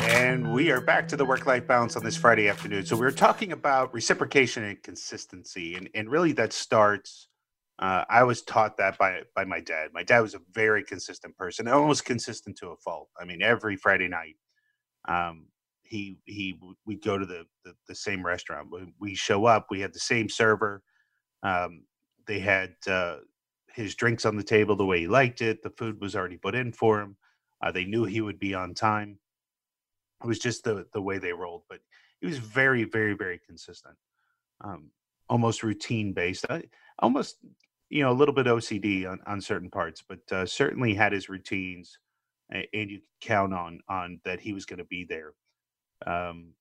And 0.00 0.52
we 0.52 0.70
are 0.70 0.82
back 0.82 1.08
to 1.08 1.16
the 1.16 1.24
work 1.24 1.46
life 1.46 1.66
balance 1.66 1.96
on 1.96 2.04
this 2.04 2.16
Friday 2.16 2.48
afternoon. 2.48 2.84
So, 2.84 2.94
we 2.94 3.06
are 3.06 3.10
talking 3.10 3.52
about 3.52 3.94
reciprocation 3.94 4.62
and 4.62 4.82
consistency. 4.82 5.76
And, 5.76 5.88
and 5.94 6.10
really, 6.10 6.32
that 6.32 6.52
starts 6.52 7.28
uh, 7.78 8.04
I 8.08 8.22
was 8.22 8.42
taught 8.42 8.76
that 8.76 8.98
by 8.98 9.22
by 9.34 9.44
my 9.44 9.60
dad. 9.60 9.90
My 9.92 10.02
dad 10.02 10.20
was 10.20 10.34
a 10.34 10.40
very 10.52 10.84
consistent 10.84 11.36
person, 11.36 11.68
almost 11.68 12.04
consistent 12.04 12.56
to 12.58 12.68
a 12.68 12.76
fault. 12.76 13.08
I 13.20 13.24
mean, 13.24 13.42
every 13.42 13.76
Friday 13.76 14.08
night, 14.08 14.36
um, 15.08 15.46
he 15.82 16.18
he 16.24 16.58
we'd 16.86 17.02
go 17.02 17.18
to 17.18 17.26
the, 17.26 17.44
the, 17.64 17.74
the 17.88 17.94
same 17.94 18.24
restaurant. 18.24 18.68
We 19.00 19.14
show 19.14 19.44
up, 19.46 19.66
we 19.70 19.80
had 19.80 19.92
the 19.92 19.98
same 19.98 20.28
server. 20.28 20.82
Um, 21.42 21.84
they 22.26 22.38
had 22.38 22.74
uh, 22.86 23.18
his 23.72 23.94
drinks 23.94 24.24
on 24.24 24.36
the 24.36 24.42
table 24.42 24.76
the 24.76 24.86
way 24.86 25.00
he 25.00 25.08
liked 25.08 25.42
it. 25.42 25.62
The 25.62 25.70
food 25.70 26.00
was 26.00 26.16
already 26.16 26.38
put 26.38 26.54
in 26.54 26.72
for 26.72 27.00
him. 27.00 27.16
Uh, 27.62 27.72
they 27.72 27.84
knew 27.84 28.04
he 28.04 28.20
would 28.20 28.38
be 28.38 28.54
on 28.54 28.74
time. 28.74 29.18
It 30.22 30.26
was 30.26 30.38
just 30.38 30.64
the 30.64 30.86
the 30.92 31.02
way 31.02 31.18
they 31.18 31.32
rolled, 31.32 31.64
but 31.68 31.80
he 32.20 32.26
was 32.26 32.38
very, 32.38 32.84
very, 32.84 33.12
very 33.12 33.38
consistent, 33.46 33.96
um, 34.62 34.90
almost 35.28 35.62
routine 35.62 36.14
based. 36.14 36.46
I, 36.48 36.62
almost, 37.00 37.36
you 37.94 38.02
know, 38.02 38.10
a 38.10 38.12
little 38.12 38.34
bit 38.34 38.46
OCD 38.46 39.08
on, 39.08 39.20
on 39.24 39.40
certain 39.40 39.70
parts, 39.70 40.02
but 40.02 40.18
uh, 40.32 40.44
certainly 40.44 40.94
had 40.94 41.12
his 41.12 41.28
routines, 41.28 41.96
and, 42.50 42.66
you 42.90 42.98
could 42.98 43.08
count 43.20 43.54
on 43.54 43.78
on 43.88 44.20
that 44.24 44.40
he 44.40 44.52
was 44.52 44.66
going 44.66 44.80
to 44.80 44.84
be 44.84 45.06
there. 45.08 45.32
Um, 46.04 46.54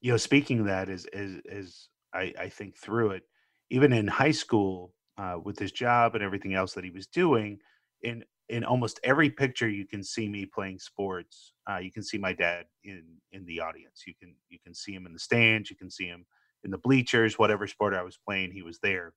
you 0.00 0.10
know, 0.10 0.16
speaking 0.16 0.58
of 0.58 0.66
that, 0.66 0.88
is 0.88 1.06
is 1.12 1.40
is 1.44 1.88
I, 2.12 2.34
I 2.36 2.48
think 2.48 2.76
through 2.76 3.12
it, 3.12 3.22
even 3.70 3.92
in 3.92 4.08
high 4.08 4.32
school, 4.32 4.92
uh, 5.18 5.36
with 5.40 5.56
his 5.56 5.70
job 5.70 6.16
and 6.16 6.24
everything 6.24 6.54
else 6.54 6.74
that 6.74 6.82
he 6.82 6.90
was 6.90 7.06
doing, 7.06 7.60
in 8.02 8.24
in 8.48 8.64
almost 8.64 8.98
every 9.04 9.30
picture 9.30 9.68
you 9.68 9.86
can 9.86 10.02
see 10.02 10.28
me 10.28 10.46
playing 10.46 10.80
sports. 10.80 11.52
Uh, 11.70 11.78
you 11.78 11.92
can 11.92 12.02
see 12.02 12.18
my 12.18 12.32
dad 12.32 12.64
in 12.82 13.04
in 13.30 13.46
the 13.46 13.60
audience. 13.60 14.02
You 14.04 14.14
can 14.18 14.34
you 14.48 14.58
can 14.64 14.74
see 14.74 14.92
him 14.92 15.06
in 15.06 15.12
the 15.12 15.20
stands. 15.20 15.70
You 15.70 15.76
can 15.76 15.92
see 15.92 16.06
him 16.06 16.26
in 16.64 16.72
the 16.72 16.78
bleachers. 16.78 17.38
Whatever 17.38 17.68
sport 17.68 17.94
I 17.94 18.02
was 18.02 18.16
playing, 18.16 18.50
he 18.50 18.62
was 18.62 18.80
there, 18.80 19.12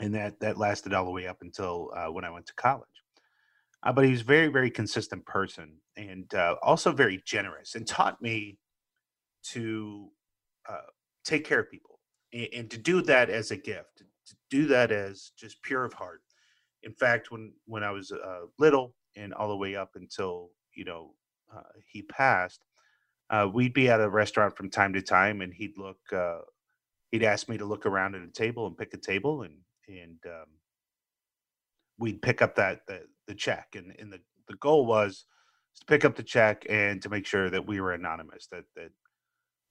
and 0.00 0.14
that 0.14 0.40
that 0.40 0.58
lasted 0.58 0.94
all 0.94 1.04
the 1.06 1.12
way 1.12 1.26
up 1.26 1.38
until 1.42 1.92
uh, 1.96 2.12
when 2.12 2.24
I 2.24 2.30
went 2.30 2.46
to 2.46 2.54
college. 2.54 2.88
Uh, 3.84 3.92
but 3.92 4.04
he 4.04 4.12
was 4.12 4.22
very 4.22 4.48
very 4.48 4.70
consistent 4.70 5.26
person 5.26 5.78
and 5.96 6.32
uh, 6.34 6.56
also 6.62 6.92
very 6.92 7.22
generous 7.26 7.74
and 7.76 7.86
taught 7.86 8.22
me 8.22 8.58
to 9.44 10.10
uh, 10.68 10.80
take 11.24 11.44
care 11.46 11.60
of 11.60 11.70
people 11.70 12.00
and, 12.32 12.48
and 12.54 12.70
to 12.70 12.78
do 12.78 13.02
that 13.02 13.30
as 13.30 13.50
a 13.52 13.56
gift, 13.56 13.98
to 14.26 14.36
do 14.50 14.66
that 14.66 14.92
as 14.92 15.32
just 15.38 15.62
pure 15.62 15.84
of 15.84 15.94
heart 15.94 16.22
in 16.84 16.92
fact, 16.94 17.32
when 17.32 17.52
when 17.66 17.84
I 17.84 17.92
was 17.92 18.12
uh, 18.12 18.42
little 18.58 18.94
and 19.16 19.34
all 19.34 19.48
the 19.50 19.56
way 19.56 19.76
up 19.76 19.92
until 19.96 20.50
you 20.74 20.86
know 20.86 21.14
uh, 21.54 21.62
he 21.86 22.02
passed, 22.02 22.64
we'd 23.52 23.74
be 23.74 23.90
at 23.90 24.00
a 24.00 24.10
restaurant 24.10 24.56
from 24.56 24.70
time 24.70 24.94
to 24.94 25.02
time, 25.02 25.42
and 25.42 25.54
he'd 25.54 25.78
look. 25.78 25.98
He'd 27.12 27.24
ask 27.24 27.48
me 27.48 27.58
to 27.58 27.66
look 27.66 27.86
around 27.86 28.16
at 28.16 28.22
a 28.22 28.28
table 28.28 28.66
and 28.66 28.78
pick 28.78 28.94
a 28.94 28.98
table, 28.98 29.42
and 29.42 29.56
and 29.88 30.18
um, 30.26 30.46
we'd 31.98 32.22
pick 32.22 32.42
up 32.42 32.54
that 32.56 32.80
the, 32.86 33.02
the 33.26 33.34
check, 33.34 33.68
and 33.74 33.94
and 33.98 34.12
the 34.12 34.20
the 34.48 34.56
goal 34.56 34.86
was 34.86 35.24
to 35.78 35.84
pick 35.86 36.04
up 36.04 36.16
the 36.16 36.22
check 36.22 36.64
and 36.68 37.02
to 37.02 37.08
make 37.08 37.26
sure 37.26 37.50
that 37.50 37.66
we 37.66 37.80
were 37.80 37.92
anonymous, 37.92 38.48
that 38.52 38.64
that 38.76 38.90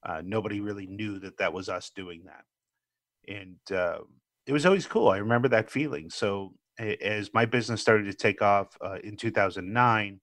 uh, 0.05 0.21
nobody 0.23 0.59
really 0.59 0.87
knew 0.87 1.19
that 1.19 1.37
that 1.37 1.53
was 1.53 1.69
us 1.69 1.91
doing 1.95 2.23
that, 2.25 3.33
and 3.33 3.77
uh, 3.77 3.99
it 4.45 4.53
was 4.53 4.65
always 4.65 4.87
cool. 4.87 5.09
I 5.09 5.17
remember 5.17 5.47
that 5.49 5.69
feeling. 5.69 6.09
So 6.09 6.53
as 6.79 7.33
my 7.33 7.45
business 7.45 7.81
started 7.81 8.05
to 8.05 8.13
take 8.13 8.41
off 8.41 8.77
uh, 8.81 8.97
in 9.03 9.17
2009, 9.17 10.19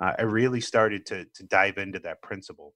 uh, 0.00 0.12
I 0.18 0.22
really 0.22 0.60
started 0.60 1.06
to 1.06 1.24
to 1.34 1.44
dive 1.44 1.78
into 1.78 1.98
that 2.00 2.22
principle. 2.22 2.74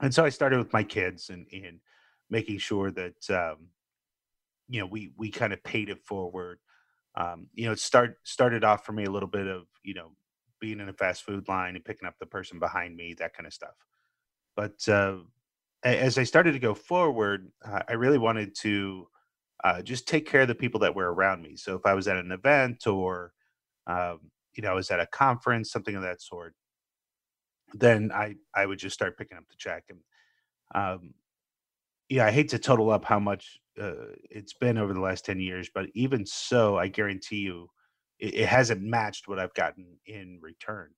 And 0.00 0.12
so 0.12 0.24
I 0.24 0.28
started 0.28 0.58
with 0.58 0.72
my 0.72 0.82
kids 0.82 1.30
and 1.30 1.46
and 1.52 1.80
making 2.28 2.58
sure 2.58 2.90
that 2.90 3.30
um, 3.30 3.68
you 4.68 4.80
know 4.80 4.86
we 4.86 5.12
we 5.16 5.30
kind 5.30 5.52
of 5.52 5.62
paid 5.64 5.90
it 5.90 6.02
forward. 6.04 6.58
Um, 7.14 7.48
you 7.54 7.66
know, 7.66 7.72
it 7.72 7.80
start 7.80 8.16
started 8.24 8.64
off 8.64 8.84
for 8.84 8.92
me 8.92 9.04
a 9.04 9.10
little 9.10 9.28
bit 9.28 9.46
of 9.46 9.64
you 9.82 9.94
know 9.94 10.12
being 10.60 10.80
in 10.80 10.88
a 10.88 10.92
fast 10.92 11.22
food 11.22 11.48
line 11.48 11.76
and 11.76 11.84
picking 11.84 12.08
up 12.08 12.14
the 12.18 12.26
person 12.26 12.58
behind 12.58 12.96
me, 12.96 13.14
that 13.14 13.34
kind 13.34 13.46
of 13.46 13.52
stuff. 13.52 13.74
But 14.56 14.88
uh, 14.88 15.18
as 15.82 16.18
I 16.18 16.24
started 16.24 16.52
to 16.52 16.58
go 16.58 16.74
forward, 16.74 17.50
uh, 17.64 17.82
I 17.88 17.92
really 17.92 18.18
wanted 18.18 18.54
to 18.62 19.06
uh, 19.64 19.82
just 19.82 20.08
take 20.08 20.26
care 20.26 20.42
of 20.42 20.48
the 20.48 20.54
people 20.54 20.80
that 20.80 20.94
were 20.94 21.12
around 21.12 21.42
me. 21.42 21.56
So 21.56 21.74
if 21.74 21.84
I 21.84 21.94
was 21.94 22.08
at 22.08 22.16
an 22.16 22.32
event 22.32 22.86
or, 22.86 23.32
um, 23.86 24.20
you 24.54 24.62
know, 24.62 24.70
I 24.70 24.74
was 24.74 24.90
at 24.90 25.00
a 25.00 25.06
conference, 25.06 25.70
something 25.70 25.94
of 25.94 26.02
that 26.02 26.22
sort, 26.22 26.54
then 27.74 28.10
I 28.12 28.36
I 28.54 28.64
would 28.64 28.78
just 28.78 28.94
start 28.94 29.18
picking 29.18 29.36
up 29.36 29.44
the 29.48 29.56
check. 29.58 29.84
And 29.90 29.98
um, 30.74 31.14
yeah, 32.08 32.26
I 32.26 32.30
hate 32.30 32.48
to 32.50 32.58
total 32.58 32.90
up 32.90 33.04
how 33.04 33.18
much 33.18 33.58
uh, 33.80 34.12
it's 34.30 34.54
been 34.54 34.78
over 34.78 34.94
the 34.94 35.00
last 35.00 35.24
ten 35.24 35.40
years, 35.40 35.70
but 35.74 35.86
even 35.94 36.24
so, 36.26 36.76
I 36.76 36.88
guarantee 36.88 37.38
you, 37.38 37.68
it, 38.18 38.34
it 38.34 38.48
hasn't 38.48 38.82
matched 38.82 39.28
what 39.28 39.38
I've 39.38 39.54
gotten 39.54 39.98
in 40.06 40.38
return. 40.40 40.90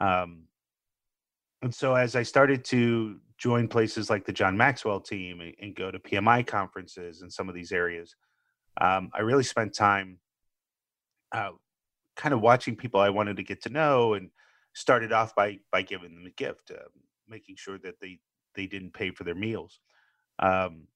Um, 0.00 0.44
and 1.62 1.74
so 1.74 1.94
as 1.94 2.16
I 2.16 2.24
started 2.24 2.64
to 2.66 3.20
join 3.38 3.68
places 3.68 4.10
like 4.10 4.24
the 4.24 4.32
John 4.32 4.56
Maxwell 4.56 5.00
team 5.00 5.40
and, 5.40 5.54
and 5.60 5.76
go 5.76 5.90
to 5.90 5.98
PMI 5.98 6.46
conferences 6.46 7.22
in 7.22 7.30
some 7.30 7.48
of 7.48 7.54
these 7.54 7.70
areas, 7.70 8.16
um, 8.80 9.10
I 9.14 9.20
really 9.20 9.44
spent 9.44 9.74
time 9.74 10.18
uh, 11.32 11.50
kind 12.16 12.34
of 12.34 12.40
watching 12.40 12.76
people 12.76 13.00
I 13.00 13.10
wanted 13.10 13.36
to 13.36 13.42
get 13.42 13.62
to 13.62 13.70
know 13.70 14.14
and 14.14 14.30
started 14.74 15.12
off 15.12 15.34
by 15.34 15.58
by 15.70 15.82
giving 15.82 16.14
them 16.14 16.26
a 16.26 16.30
gift, 16.30 16.70
uh, 16.70 16.88
making 17.28 17.56
sure 17.56 17.78
that 17.78 18.00
they 18.00 18.18
they 18.54 18.66
didn't 18.66 18.92
pay 18.92 19.10
for 19.10 19.24
their 19.24 19.34
meals. 19.34 19.80
Um, 20.38 20.88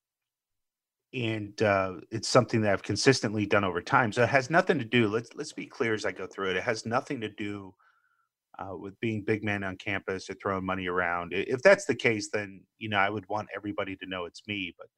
and 1.14 1.60
uh, 1.62 1.94
it's 2.10 2.28
something 2.28 2.60
that 2.62 2.72
I've 2.72 2.82
consistently 2.82 3.46
done 3.46 3.64
over 3.64 3.80
time. 3.80 4.12
So 4.12 4.22
it 4.22 4.28
has 4.28 4.50
nothing 4.50 4.78
to 4.78 4.84
do. 4.84 5.08
Let's 5.08 5.30
let's 5.34 5.52
be 5.52 5.66
clear 5.66 5.94
as 5.94 6.04
I 6.04 6.12
go 6.12 6.26
through 6.26 6.50
it. 6.50 6.56
It 6.56 6.62
has 6.62 6.84
nothing 6.84 7.20
to 7.20 7.28
do 7.28 7.74
uh, 8.58 8.76
with 8.76 8.98
being 9.00 9.22
big 9.22 9.44
man 9.44 9.64
on 9.64 9.76
campus 9.76 10.28
or 10.28 10.34
throwing 10.34 10.64
money 10.64 10.88
around. 10.88 11.32
If 11.32 11.62
that's 11.62 11.84
the 11.84 11.94
case, 11.94 12.30
then 12.32 12.62
you 12.78 12.88
know 12.88 12.98
I 12.98 13.10
would 13.10 13.28
want 13.28 13.48
everybody 13.54 13.96
to 13.96 14.06
know 14.06 14.24
it's 14.24 14.42
me. 14.46 14.74
But 14.78 14.88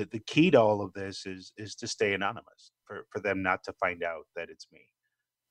the, 0.00 0.08
the 0.12 0.20
key 0.20 0.50
to 0.52 0.60
all 0.60 0.80
of 0.80 0.92
this 0.92 1.26
is 1.26 1.52
is 1.56 1.74
to 1.76 1.86
stay 1.86 2.14
anonymous 2.14 2.72
for 2.86 3.06
for 3.10 3.20
them 3.20 3.42
not 3.42 3.64
to 3.64 3.72
find 3.74 4.02
out 4.02 4.24
that 4.36 4.50
it's 4.50 4.66
me, 4.72 4.82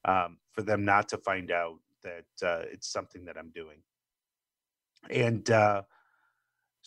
um, 0.06 0.38
for 0.54 0.62
them 0.62 0.86
not 0.86 1.10
to 1.10 1.17
find 1.20 1.52
out 1.52 1.78
that 2.04 2.48
uh, 2.48 2.63
it's 2.72 2.91
something 2.91 3.26
that 3.26 3.38
I'm 3.38 3.52
doing. 3.54 3.78
And 5.10 5.50
uh, 5.50 5.84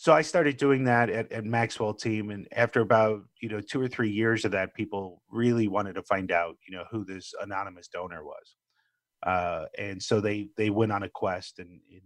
so 0.01 0.13
I 0.13 0.23
started 0.23 0.57
doing 0.57 0.85
that 0.85 1.11
at, 1.11 1.31
at 1.31 1.45
Maxwell 1.45 1.93
team, 1.93 2.31
and 2.31 2.47
after 2.53 2.81
about 2.81 3.21
you 3.39 3.49
know 3.49 3.61
two 3.61 3.79
or 3.79 3.87
three 3.87 4.09
years 4.09 4.45
of 4.45 4.51
that, 4.51 4.73
people 4.73 5.21
really 5.29 5.67
wanted 5.67 5.93
to 5.93 6.01
find 6.01 6.31
out 6.31 6.55
you 6.67 6.75
know 6.75 6.85
who 6.89 7.05
this 7.05 7.33
anonymous 7.39 7.87
donor 7.87 8.23
was 8.23 8.55
uh, 9.25 9.65
and 9.77 10.01
so 10.01 10.19
they 10.19 10.49
they 10.57 10.69
went 10.69 10.91
on 10.91 11.03
a 11.03 11.09
quest, 11.09 11.59
and, 11.59 11.69
and, 11.91 12.01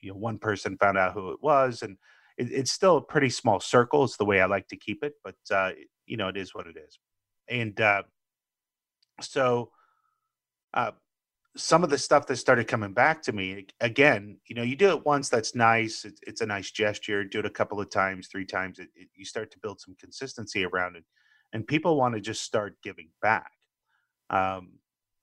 you 0.00 0.10
know 0.10 0.16
one 0.16 0.38
person 0.38 0.76
found 0.78 0.96
out 0.96 1.12
who 1.12 1.30
it 1.30 1.38
was, 1.42 1.82
and 1.82 1.96
it, 2.38 2.52
it's 2.52 2.70
still 2.70 2.98
a 2.98 3.02
pretty 3.02 3.30
small 3.30 3.58
circle. 3.58 4.04
It's 4.04 4.16
the 4.16 4.24
way 4.24 4.40
I 4.40 4.46
like 4.46 4.68
to 4.68 4.76
keep 4.76 5.02
it, 5.02 5.14
but 5.24 5.34
uh, 5.50 5.70
you 6.06 6.16
know 6.16 6.28
it 6.28 6.36
is 6.36 6.54
what 6.54 6.66
it 6.66 6.76
is, 6.76 6.98
and 7.48 7.78
uh, 7.80 8.02
so. 9.20 9.70
Uh, 10.72 10.90
some 11.56 11.84
of 11.84 11.90
the 11.90 11.98
stuff 11.98 12.26
that 12.26 12.36
started 12.36 12.66
coming 12.66 12.92
back 12.92 13.22
to 13.22 13.32
me 13.32 13.66
again 13.80 14.36
you 14.48 14.56
know 14.56 14.62
you 14.62 14.74
do 14.74 14.88
it 14.88 15.06
once 15.06 15.28
that's 15.28 15.54
nice 15.54 16.04
it, 16.04 16.18
it's 16.26 16.40
a 16.40 16.46
nice 16.46 16.72
gesture 16.72 17.24
do 17.24 17.38
it 17.38 17.46
a 17.46 17.50
couple 17.50 17.80
of 17.80 17.88
times 17.90 18.26
three 18.26 18.44
times 18.44 18.78
it, 18.80 18.88
it, 18.96 19.08
you 19.14 19.24
start 19.24 19.50
to 19.52 19.58
build 19.60 19.80
some 19.80 19.94
consistency 20.00 20.64
around 20.64 20.96
it 20.96 21.04
and 21.52 21.66
people 21.66 21.96
want 21.96 22.14
to 22.14 22.20
just 22.20 22.42
start 22.42 22.76
giving 22.82 23.08
back 23.22 23.52
um, 24.30 24.72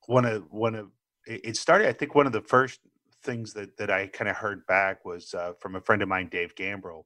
one 0.07 0.25
of 0.25 0.43
one 0.49 0.75
of 0.75 0.87
it 1.25 1.55
started. 1.57 1.87
I 1.87 1.93
think 1.93 2.15
one 2.15 2.25
of 2.25 2.33
the 2.33 2.41
first 2.41 2.79
things 3.23 3.53
that 3.53 3.77
that 3.77 3.91
I 3.91 4.07
kind 4.07 4.29
of 4.29 4.35
heard 4.35 4.65
back 4.65 5.05
was 5.05 5.33
uh, 5.33 5.53
from 5.59 5.75
a 5.75 5.81
friend 5.81 6.01
of 6.01 6.09
mine, 6.09 6.29
Dave 6.29 6.55
Gambrill. 6.55 7.03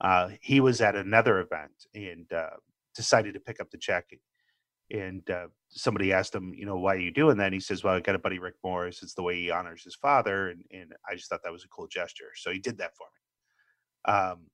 Uh, 0.00 0.30
he 0.40 0.60
was 0.60 0.80
at 0.80 0.94
another 0.94 1.40
event 1.40 1.72
and 1.92 2.32
uh, 2.32 2.50
decided 2.94 3.34
to 3.34 3.40
pick 3.40 3.60
up 3.60 3.70
the 3.70 3.78
check. 3.78 4.06
And 4.90 5.28
uh, 5.30 5.48
somebody 5.68 6.12
asked 6.12 6.34
him, 6.34 6.54
you 6.54 6.64
know, 6.64 6.78
why 6.78 6.94
are 6.94 6.98
you 6.98 7.10
doing 7.10 7.36
that? 7.36 7.46
And 7.46 7.54
he 7.54 7.60
says, 7.60 7.84
well, 7.84 7.94
I 7.94 8.00
got 8.00 8.14
a 8.14 8.18
buddy, 8.18 8.38
Rick 8.38 8.54
Morris. 8.64 9.02
It's 9.02 9.14
the 9.14 9.22
way 9.22 9.36
he 9.36 9.50
honors 9.50 9.84
his 9.84 9.94
father, 9.94 10.48
and 10.48 10.64
and 10.72 10.94
I 11.10 11.14
just 11.14 11.28
thought 11.28 11.42
that 11.44 11.52
was 11.52 11.64
a 11.64 11.68
cool 11.68 11.86
gesture, 11.88 12.30
so 12.34 12.50
he 12.50 12.58
did 12.58 12.78
that 12.78 12.96
for 12.96 13.06
me. 13.06 14.14
Um, 14.14 14.46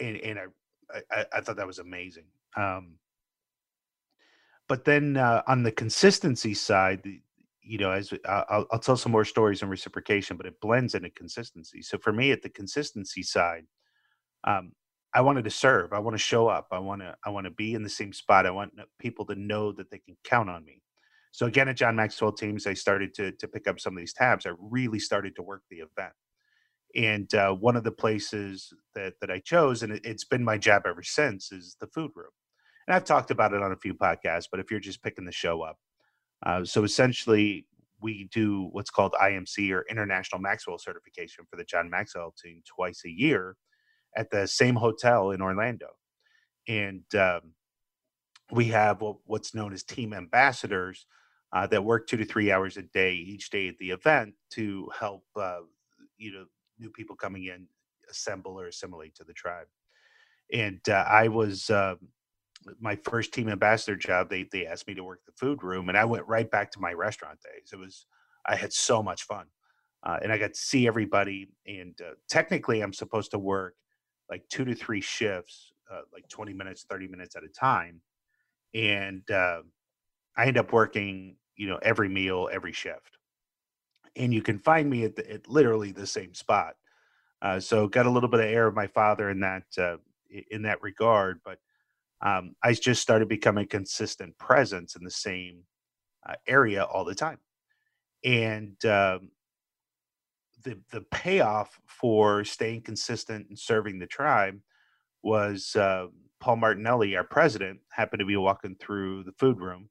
and 0.00 0.16
and 0.18 0.38
I 0.38 1.00
I, 1.10 1.26
I 1.34 1.40
thought 1.40 1.56
that 1.56 1.66
was 1.66 1.80
amazing. 1.80 2.26
Um, 2.56 2.98
but 4.68 4.84
then 4.84 5.16
uh, 5.16 5.42
on 5.46 5.62
the 5.62 5.72
consistency 5.72 6.54
side, 6.54 7.02
you 7.62 7.78
know, 7.78 7.90
as 7.90 8.12
uh, 8.12 8.44
I'll, 8.48 8.66
I'll 8.70 8.78
tell 8.78 8.96
some 8.96 9.12
more 9.12 9.24
stories 9.24 9.62
on 9.62 9.68
reciprocation, 9.68 10.36
but 10.36 10.46
it 10.46 10.60
blends 10.60 10.94
into 10.94 11.10
consistency. 11.10 11.82
So 11.82 11.98
for 11.98 12.12
me, 12.12 12.30
at 12.30 12.42
the 12.42 12.48
consistency 12.48 13.22
side, 13.22 13.66
um, 14.44 14.72
I 15.14 15.20
wanted 15.20 15.44
to 15.44 15.50
serve. 15.50 15.92
I 15.92 16.00
want 16.00 16.14
to 16.14 16.22
show 16.22 16.48
up. 16.48 16.68
I 16.72 16.80
want 16.80 17.00
to. 17.02 17.14
I 17.24 17.30
want 17.30 17.44
to 17.44 17.50
be 17.50 17.74
in 17.74 17.82
the 17.82 17.88
same 17.88 18.12
spot. 18.12 18.46
I 18.46 18.50
want 18.50 18.72
people 18.98 19.24
to 19.26 19.36
know 19.36 19.70
that 19.72 19.90
they 19.90 19.98
can 19.98 20.16
count 20.24 20.50
on 20.50 20.64
me. 20.64 20.82
So 21.30 21.46
again, 21.46 21.68
at 21.68 21.76
John 21.76 21.96
Maxwell 21.96 22.32
teams, 22.32 22.66
I 22.66 22.74
started 22.74 23.14
to 23.14 23.32
to 23.32 23.48
pick 23.48 23.68
up 23.68 23.78
some 23.78 23.94
of 23.94 24.00
these 24.00 24.12
tabs. 24.12 24.44
I 24.46 24.52
really 24.58 24.98
started 24.98 25.36
to 25.36 25.42
work 25.42 25.62
the 25.70 25.78
event, 25.78 26.14
and 26.96 27.32
uh, 27.34 27.52
one 27.54 27.76
of 27.76 27.84
the 27.84 27.92
places 27.92 28.72
that 28.94 29.14
that 29.20 29.30
I 29.30 29.38
chose, 29.38 29.82
and 29.84 29.92
it, 29.92 30.04
it's 30.04 30.24
been 30.24 30.44
my 30.44 30.58
job 30.58 30.82
ever 30.86 31.02
since, 31.02 31.52
is 31.52 31.76
the 31.80 31.86
food 31.88 32.10
room. 32.16 32.30
And 32.88 32.94
I've 32.94 33.04
talked 33.04 33.30
about 33.30 33.54
it 33.54 33.62
on 33.62 33.72
a 33.72 33.76
few 33.76 33.94
podcasts. 33.94 34.48
But 34.50 34.60
if 34.60 34.70
you're 34.70 34.80
just 34.80 35.02
picking 35.02 35.24
the 35.24 35.32
show 35.32 35.62
up, 35.62 35.78
uh, 36.44 36.64
so 36.64 36.82
essentially, 36.84 37.66
we 38.00 38.28
do 38.32 38.68
what's 38.72 38.90
called 38.90 39.14
IMC 39.22 39.70
or 39.72 39.84
International 39.88 40.40
Maxwell 40.40 40.78
Certification 40.78 41.44
for 41.48 41.56
the 41.56 41.64
John 41.64 41.88
Maxwell 41.88 42.34
team 42.42 42.62
twice 42.66 43.02
a 43.06 43.10
year 43.10 43.56
at 44.16 44.30
the 44.30 44.46
same 44.46 44.74
hotel 44.74 45.30
in 45.30 45.42
Orlando. 45.42 45.88
And 46.68 47.02
um, 47.14 47.52
we 48.50 48.66
have 48.66 49.00
what, 49.00 49.16
what's 49.26 49.54
known 49.54 49.72
as 49.72 49.82
team 49.82 50.12
ambassadors 50.12 51.06
uh, 51.52 51.66
that 51.68 51.84
work 51.84 52.06
two 52.06 52.16
to 52.16 52.24
three 52.24 52.50
hours 52.50 52.76
a 52.76 52.82
day 52.82 53.14
each 53.14 53.50
day 53.50 53.68
at 53.68 53.78
the 53.78 53.90
event 53.90 54.34
to 54.50 54.90
help 54.98 55.24
uh, 55.36 55.60
you 56.16 56.32
know 56.32 56.44
new 56.78 56.90
people 56.90 57.16
coming 57.16 57.44
in 57.44 57.66
assemble 58.10 58.60
or 58.60 58.66
assimilate 58.66 59.14
to 59.14 59.24
the 59.24 59.32
tribe. 59.32 59.66
And 60.52 60.80
uh, 60.88 61.04
I 61.08 61.28
was 61.28 61.70
um, 61.70 61.98
my 62.80 62.96
first 62.96 63.32
team 63.32 63.48
ambassador 63.48 63.96
job. 63.96 64.28
They 64.28 64.44
they 64.50 64.66
asked 64.66 64.86
me 64.86 64.94
to 64.94 65.04
work 65.04 65.20
the 65.24 65.32
food 65.32 65.62
room, 65.62 65.88
and 65.88 65.98
I 65.98 66.04
went 66.04 66.26
right 66.26 66.50
back 66.50 66.70
to 66.72 66.80
my 66.80 66.92
restaurant 66.92 67.38
days. 67.42 67.70
It 67.72 67.78
was 67.78 68.06
I 68.46 68.56
had 68.56 68.72
so 68.72 69.02
much 69.02 69.24
fun, 69.24 69.46
uh, 70.02 70.18
and 70.22 70.32
I 70.32 70.38
got 70.38 70.54
to 70.54 70.60
see 70.60 70.86
everybody. 70.86 71.48
And 71.66 71.98
uh, 72.00 72.14
technically, 72.28 72.80
I'm 72.80 72.92
supposed 72.92 73.30
to 73.32 73.38
work 73.38 73.74
like 74.30 74.48
two 74.48 74.64
to 74.64 74.74
three 74.74 75.00
shifts, 75.00 75.72
uh, 75.90 76.02
like 76.12 76.28
20 76.28 76.52
minutes, 76.52 76.84
30 76.88 77.08
minutes 77.08 77.36
at 77.36 77.44
a 77.44 77.48
time, 77.48 78.00
and 78.74 79.28
uh, 79.30 79.60
I 80.36 80.46
end 80.46 80.58
up 80.58 80.72
working 80.72 81.36
you 81.56 81.68
know 81.68 81.78
every 81.82 82.08
meal, 82.08 82.48
every 82.52 82.72
shift, 82.72 83.18
and 84.16 84.32
you 84.32 84.42
can 84.42 84.58
find 84.58 84.88
me 84.88 85.04
at, 85.04 85.16
the, 85.16 85.30
at 85.30 85.48
literally 85.48 85.92
the 85.92 86.06
same 86.06 86.34
spot. 86.34 86.74
Uh, 87.42 87.60
so 87.60 87.86
got 87.86 88.06
a 88.06 88.10
little 88.10 88.28
bit 88.28 88.40
of 88.40 88.46
air 88.46 88.66
of 88.66 88.74
my 88.74 88.86
father 88.86 89.30
in 89.30 89.40
that 89.40 89.64
uh, 89.78 89.96
in 90.50 90.62
that 90.62 90.82
regard, 90.82 91.40
but 91.44 91.58
um, 92.22 92.54
I 92.62 92.72
just 92.72 93.02
started 93.02 93.28
becoming 93.28 93.66
consistent 93.66 94.36
presence 94.38 94.96
in 94.96 95.04
the 95.04 95.10
same 95.10 95.62
uh, 96.26 96.34
area 96.46 96.84
all 96.84 97.04
the 97.04 97.14
time, 97.14 97.38
and 98.24 98.82
um, 98.86 99.30
the 100.64 100.78
the 100.90 101.02
payoff 101.12 101.78
for 101.86 102.44
staying 102.44 102.82
consistent 102.82 103.48
and 103.48 103.58
serving 103.58 103.98
the 103.98 104.06
tribe 104.06 104.58
was 105.22 105.76
uh, 105.76 106.06
Paul 106.40 106.56
Martinelli, 106.56 107.16
our 107.16 107.24
president, 107.24 107.80
happened 107.90 108.20
to 108.20 108.26
be 108.26 108.36
walking 108.36 108.76
through 108.76 109.24
the 109.24 109.32
food 109.32 109.60
room, 109.60 109.88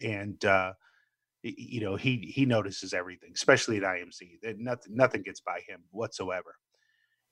and 0.00 0.44
uh, 0.44 0.72
you 1.42 1.80
know 1.80 1.96
he 1.96 2.32
he 2.34 2.44
notices 2.44 2.92
everything, 2.92 3.30
especially 3.34 3.78
at 3.78 3.82
IMC. 3.82 4.40
That 4.42 4.58
nothing 4.58 4.94
nothing 4.94 5.22
gets 5.22 5.40
by 5.40 5.60
him 5.66 5.82
whatsoever. 5.90 6.56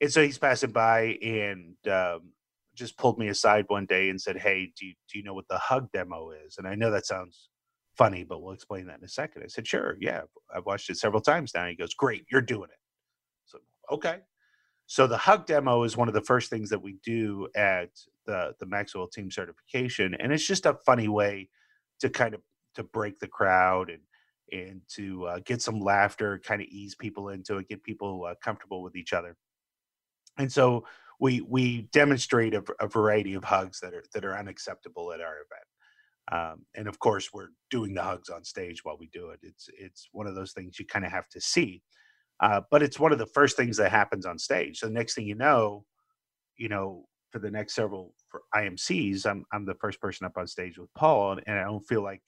And 0.01 0.11
so 0.11 0.23
he's 0.23 0.39
passing 0.39 0.71
by 0.71 1.19
and 1.23 1.75
um, 1.87 2.33
just 2.75 2.97
pulled 2.97 3.19
me 3.19 3.29
aside 3.29 3.67
one 3.69 3.87
day 3.87 4.09
and 4.09 4.21
said, 4.21 4.39
"Hey, 4.39 4.73
do 4.79 4.87
you, 4.87 4.95
do 5.13 5.19
you 5.19 5.25
know 5.25 5.35
what 5.35 5.49
the 5.49 5.59
hug 5.59 5.93
demo 5.93 6.31
is?" 6.47 6.57
And 6.59 6.67
I 6.67 6.75
know 6.75 6.91
that 6.91 7.07
sounds 7.07 7.50
funny, 8.01 8.25
but 8.25 8.41
we'll 8.41 8.55
explain 8.55 8.87
that 8.87 8.99
in 8.99 9.05
a 9.05 9.09
second. 9.09 9.43
I 9.43 9.49
said, 9.49 9.67
"Sure, 9.67 9.99
yeah, 10.01 10.23
I've 10.55 10.65
watched 10.65 10.89
it 10.89 10.97
several 10.97 11.21
times 11.21 11.53
now." 11.55 11.67
He 11.67 11.75
goes, 11.75 11.93
"Great, 11.93 12.25
you're 12.33 12.41
doing 12.41 12.71
it." 12.71 12.79
So 13.45 13.59
okay. 13.93 14.21
So 14.87 15.07
the 15.07 15.19
hug 15.19 15.47
demo 15.47 15.85
is 15.85 15.99
one 15.99 16.09
of 16.09 16.15
the 16.15 16.23
first 16.23 16.49
things 16.49 16.71
that 16.71 16.81
we 16.83 16.97
do 17.05 17.47
at 17.55 17.91
the 18.25 18.55
the 18.59 18.65
Maxwell 18.67 19.07
Team 19.07 19.31
Certification, 19.31 20.15
and 20.15 20.33
it's 20.33 20.47
just 20.47 20.65
a 20.65 20.79
funny 20.87 21.09
way 21.09 21.51
to 22.01 22.09
kind 22.09 22.35
of 22.35 22.41
to 22.77 22.85
break 22.85 23.19
the 23.19 23.29
crowd 23.29 23.91
and 23.91 24.01
and 24.51 24.81
to 24.97 25.27
uh, 25.27 25.39
get 25.45 25.61
some 25.61 25.79
laughter, 25.79 26.41
kind 26.43 26.63
of 26.63 26.69
ease 26.69 26.95
people 26.95 27.29
into 27.29 27.59
it, 27.59 27.69
get 27.69 27.83
people 27.83 28.25
uh, 28.25 28.35
comfortable 28.43 28.83
with 28.83 28.97
each 28.97 29.13
other. 29.13 29.37
And 30.39 30.51
so 30.51 30.87
we 31.21 31.43
we 31.43 31.83
demonstrate 31.93 32.55
a, 32.55 32.65
a, 32.81 32.89
variety 32.89 33.35
of 33.35 33.45
hugs 33.45 33.79
that 33.81 33.93
are 33.93 34.05
that 34.15 34.25
are 34.25 34.39
unacceptable 34.39 35.13
at 35.13 35.21
our 35.21 35.35
event. 35.35 35.67
Um, 36.31 36.65
and 36.75 36.87
of 36.87 36.99
course, 36.99 37.31
we're 37.33 37.49
doing 37.71 37.95
the 37.95 38.03
hugs 38.03 38.29
on 38.29 38.45
stage 38.45 38.85
while 38.85 38.97
we 38.99 39.09
do 39.13 39.31
it. 39.31 39.41
It's 39.43 39.69
it's 39.79 40.09
one 40.13 40.27
of 40.27 40.35
those 40.35 40.53
things 40.53 40.79
you 40.79 40.87
kind 40.87 41.05
of 41.05 41.11
have 41.13 41.29
to 41.31 41.41
see, 41.41 41.83
uh, 42.41 42.63
but 42.71 42.83
it's 42.83 43.01
one 43.01 43.13
of 43.13 43.19
the 43.19 43.27
first 43.27 43.57
things 43.57 43.77
that 43.79 43.91
happens 43.91 44.27
on 44.27 44.39
stage. 44.39 44.79
So 44.79 44.87
the 44.87 44.93
next 44.93 45.15
thing 45.15 45.27
you 45.27 45.35
know, 45.35 45.85
you 46.57 46.69
know, 46.69 47.07
for 47.31 47.39
the 47.41 47.51
next 47.51 47.75
several 47.75 48.15
for 48.29 48.43
IMCs, 48.55 49.27
I'm 49.27 49.45
I'm 49.53 49.65
the 49.65 49.75
first 49.75 50.01
person 50.01 50.27
up 50.27 50.37
on 50.37 50.47
stage 50.47 50.79
with 50.79 50.93
Paul, 50.95 51.39
and, 51.47 51.59
I 51.59 51.65
don't 51.65 51.87
feel 51.89 52.03
like 52.03 52.23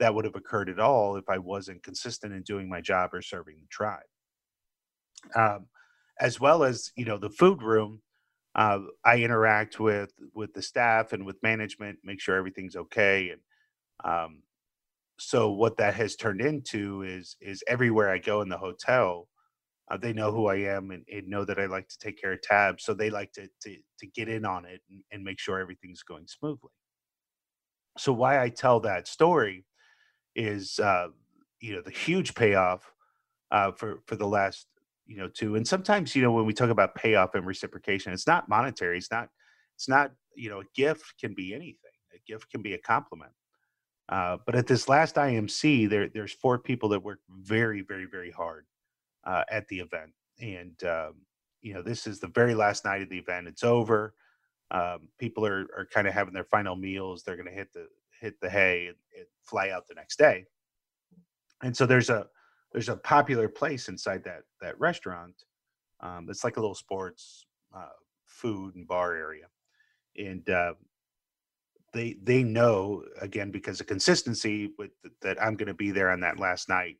that 0.00 0.14
would 0.14 0.24
have 0.24 0.36
occurred 0.36 0.68
at 0.68 0.80
all 0.80 1.16
if 1.16 1.28
I 1.28 1.38
wasn't 1.38 1.82
consistent 1.82 2.34
in 2.34 2.42
doing 2.42 2.68
my 2.68 2.80
job 2.80 3.10
or 3.14 3.22
serving 3.22 3.56
the 3.60 3.68
tribe. 3.70 4.00
Um, 5.34 5.66
as 6.20 6.40
well 6.40 6.64
as 6.64 6.92
you 6.96 7.04
know 7.04 7.18
the 7.18 7.30
food 7.30 7.62
room 7.62 8.00
uh, 8.56 8.80
I 9.04 9.18
interact 9.18 9.78
with 9.78 10.12
with 10.34 10.54
the 10.54 10.62
staff 10.62 11.12
and 11.12 11.26
with 11.26 11.42
management, 11.42 11.98
make 12.02 12.20
sure 12.20 12.36
everything's 12.36 12.74
okay. 12.74 13.30
And 13.30 13.40
um, 14.02 14.42
so 15.18 15.52
what 15.52 15.76
that 15.76 15.94
has 15.94 16.16
turned 16.16 16.40
into 16.40 17.02
is 17.02 17.36
is 17.40 17.62
everywhere 17.68 18.10
I 18.10 18.18
go 18.18 18.40
in 18.40 18.48
the 18.48 18.56
hotel, 18.56 19.28
uh, 19.90 19.98
they 19.98 20.14
know 20.14 20.32
who 20.32 20.46
I 20.46 20.56
am 20.56 20.90
and, 20.90 21.04
and, 21.12 21.28
know 21.28 21.44
that 21.44 21.58
I 21.58 21.66
like 21.66 21.88
to 21.88 21.98
take 21.98 22.20
care 22.20 22.32
of 22.32 22.40
tabs. 22.40 22.84
So 22.84 22.94
they 22.94 23.10
like 23.10 23.32
to 23.32 23.46
to, 23.64 23.76
to 24.00 24.06
get 24.14 24.30
in 24.30 24.46
on 24.46 24.64
it 24.64 24.80
and, 24.90 25.02
and 25.12 25.22
make 25.22 25.38
sure 25.38 25.60
everything's 25.60 26.02
going 26.02 26.26
smoothly. 26.26 26.70
So 27.98 28.12
why 28.12 28.42
I 28.42 28.48
tell 28.48 28.80
that 28.80 29.06
story 29.06 29.66
is 30.34 30.78
uh, 30.78 31.08
you 31.60 31.74
know 31.74 31.82
the 31.82 31.90
huge 31.90 32.34
payoff 32.34 32.90
uh, 33.50 33.72
for 33.72 34.00
for 34.06 34.16
the 34.16 34.26
last 34.26 34.66
you 35.06 35.16
know 35.16 35.28
too 35.28 35.56
and 35.56 35.66
sometimes 35.66 36.14
you 36.14 36.22
know 36.22 36.32
when 36.32 36.46
we 36.46 36.52
talk 36.52 36.70
about 36.70 36.94
payoff 36.94 37.34
and 37.34 37.46
reciprocation 37.46 38.12
it's 38.12 38.26
not 38.26 38.48
monetary 38.48 38.98
it's 38.98 39.10
not 39.10 39.28
it's 39.76 39.88
not 39.88 40.10
you 40.34 40.48
know 40.48 40.60
a 40.60 40.64
gift 40.74 41.14
can 41.20 41.34
be 41.34 41.54
anything 41.54 41.90
a 42.14 42.18
gift 42.26 42.50
can 42.50 42.62
be 42.62 42.74
a 42.74 42.78
compliment. 42.78 43.32
Uh, 44.08 44.36
but 44.46 44.54
at 44.54 44.66
this 44.66 44.88
last 44.88 45.16
imc 45.16 45.88
there 45.88 46.08
there's 46.08 46.32
four 46.32 46.58
people 46.58 46.88
that 46.88 47.02
work 47.02 47.20
very 47.28 47.82
very 47.82 48.06
very 48.06 48.30
hard 48.30 48.66
uh, 49.24 49.42
at 49.50 49.66
the 49.68 49.80
event 49.80 50.12
and 50.40 50.84
um, 50.84 51.14
you 51.62 51.74
know 51.74 51.82
this 51.82 52.06
is 52.06 52.20
the 52.20 52.28
very 52.28 52.54
last 52.54 52.84
night 52.84 53.02
of 53.02 53.08
the 53.08 53.18
event 53.18 53.48
it's 53.48 53.64
over 53.64 54.14
um, 54.72 55.08
people 55.18 55.46
are, 55.46 55.66
are 55.76 55.88
kind 55.92 56.08
of 56.08 56.14
having 56.14 56.34
their 56.34 56.44
final 56.44 56.76
meals 56.76 57.22
they're 57.22 57.36
going 57.36 57.48
to 57.48 57.52
hit 57.52 57.72
the 57.72 57.86
hit 58.20 58.40
the 58.40 58.50
hay 58.50 58.86
and, 58.86 58.96
and 59.16 59.26
fly 59.44 59.70
out 59.70 59.86
the 59.86 59.94
next 59.94 60.18
day. 60.18 60.44
And 61.62 61.76
so 61.76 61.86
there's 61.86 62.10
a 62.10 62.26
there's 62.72 62.88
a 62.88 62.96
popular 62.96 63.48
place 63.48 63.88
inside 63.88 64.22
that 64.24 64.42
that 64.60 64.78
restaurant 64.78 65.34
um, 66.00 66.26
that's 66.26 66.44
like 66.44 66.56
a 66.56 66.60
little 66.60 66.74
sports 66.74 67.46
uh, 67.74 67.88
food 68.26 68.74
and 68.74 68.86
bar 68.86 69.14
area 69.14 69.46
and 70.16 70.48
uh, 70.50 70.74
they 71.92 72.16
they 72.22 72.42
know 72.42 73.02
again 73.20 73.50
because 73.50 73.80
of 73.80 73.86
consistency 73.86 74.72
with 74.78 74.90
that 75.22 75.40
i'm 75.42 75.56
going 75.56 75.66
to 75.66 75.74
be 75.74 75.90
there 75.90 76.10
on 76.10 76.20
that 76.20 76.38
last 76.38 76.68
night 76.68 76.96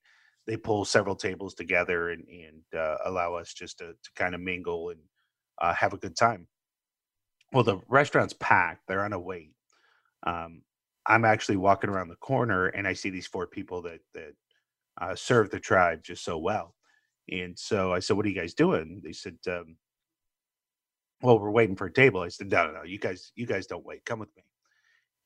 they 0.47 0.57
pull 0.57 0.85
several 0.85 1.17
tables 1.17 1.55
together 1.55 2.11
and 2.11 2.25
and 2.29 2.81
uh, 2.81 2.97
allow 3.05 3.35
us 3.35 3.53
just 3.53 3.79
to, 3.79 3.89
to 3.89 4.11
kind 4.15 4.35
of 4.35 4.41
mingle 4.41 4.91
and 4.91 5.01
uh, 5.61 5.75
have 5.75 5.93
a 5.93 5.99
good 5.99 6.17
time. 6.17 6.47
Well 7.53 7.65
the 7.65 7.81
restaurant's 7.89 8.35
packed 8.35 8.83
they're 8.87 9.05
on 9.05 9.13
a 9.13 9.21
wait. 9.21 9.53
Um, 10.25 10.63
i'm 11.07 11.25
actually 11.25 11.57
walking 11.57 11.91
around 11.91 12.09
the 12.09 12.17
corner 12.17 12.67
and 12.67 12.87
i 12.89 12.93
see 12.93 13.11
these 13.11 13.29
four 13.29 13.47
people 13.47 13.81
that 13.83 14.01
that 14.15 14.33
uh, 15.01 15.15
serve 15.15 15.51
the 15.51 15.61
tribe 15.61 16.03
just 16.03 16.25
so 16.25 16.39
well. 16.39 16.75
And 17.31 17.59
so 17.59 17.93
I 17.93 17.99
said, 17.99 18.17
"What 18.17 18.27
are 18.27 18.29
you 18.29 18.41
guys 18.41 18.55
doing?" 18.55 19.01
They 19.03 19.13
said, 19.13 19.37
um, 19.49 19.77
"Well, 21.23 21.39
we're 21.39 21.51
waiting 21.51 21.77
for 21.77 21.87
a 21.87 21.93
table." 21.93 22.21
I 22.21 22.29
said, 22.29 22.51
"No, 22.51 22.67
no, 22.67 22.73
no. 22.73 22.83
You 22.85 22.99
guys, 22.99 23.33
you 23.35 23.47
guys 23.47 23.67
don't 23.67 23.85
wait. 23.85 24.05
Come 24.05 24.21
with 24.21 24.35
me." 24.37 24.43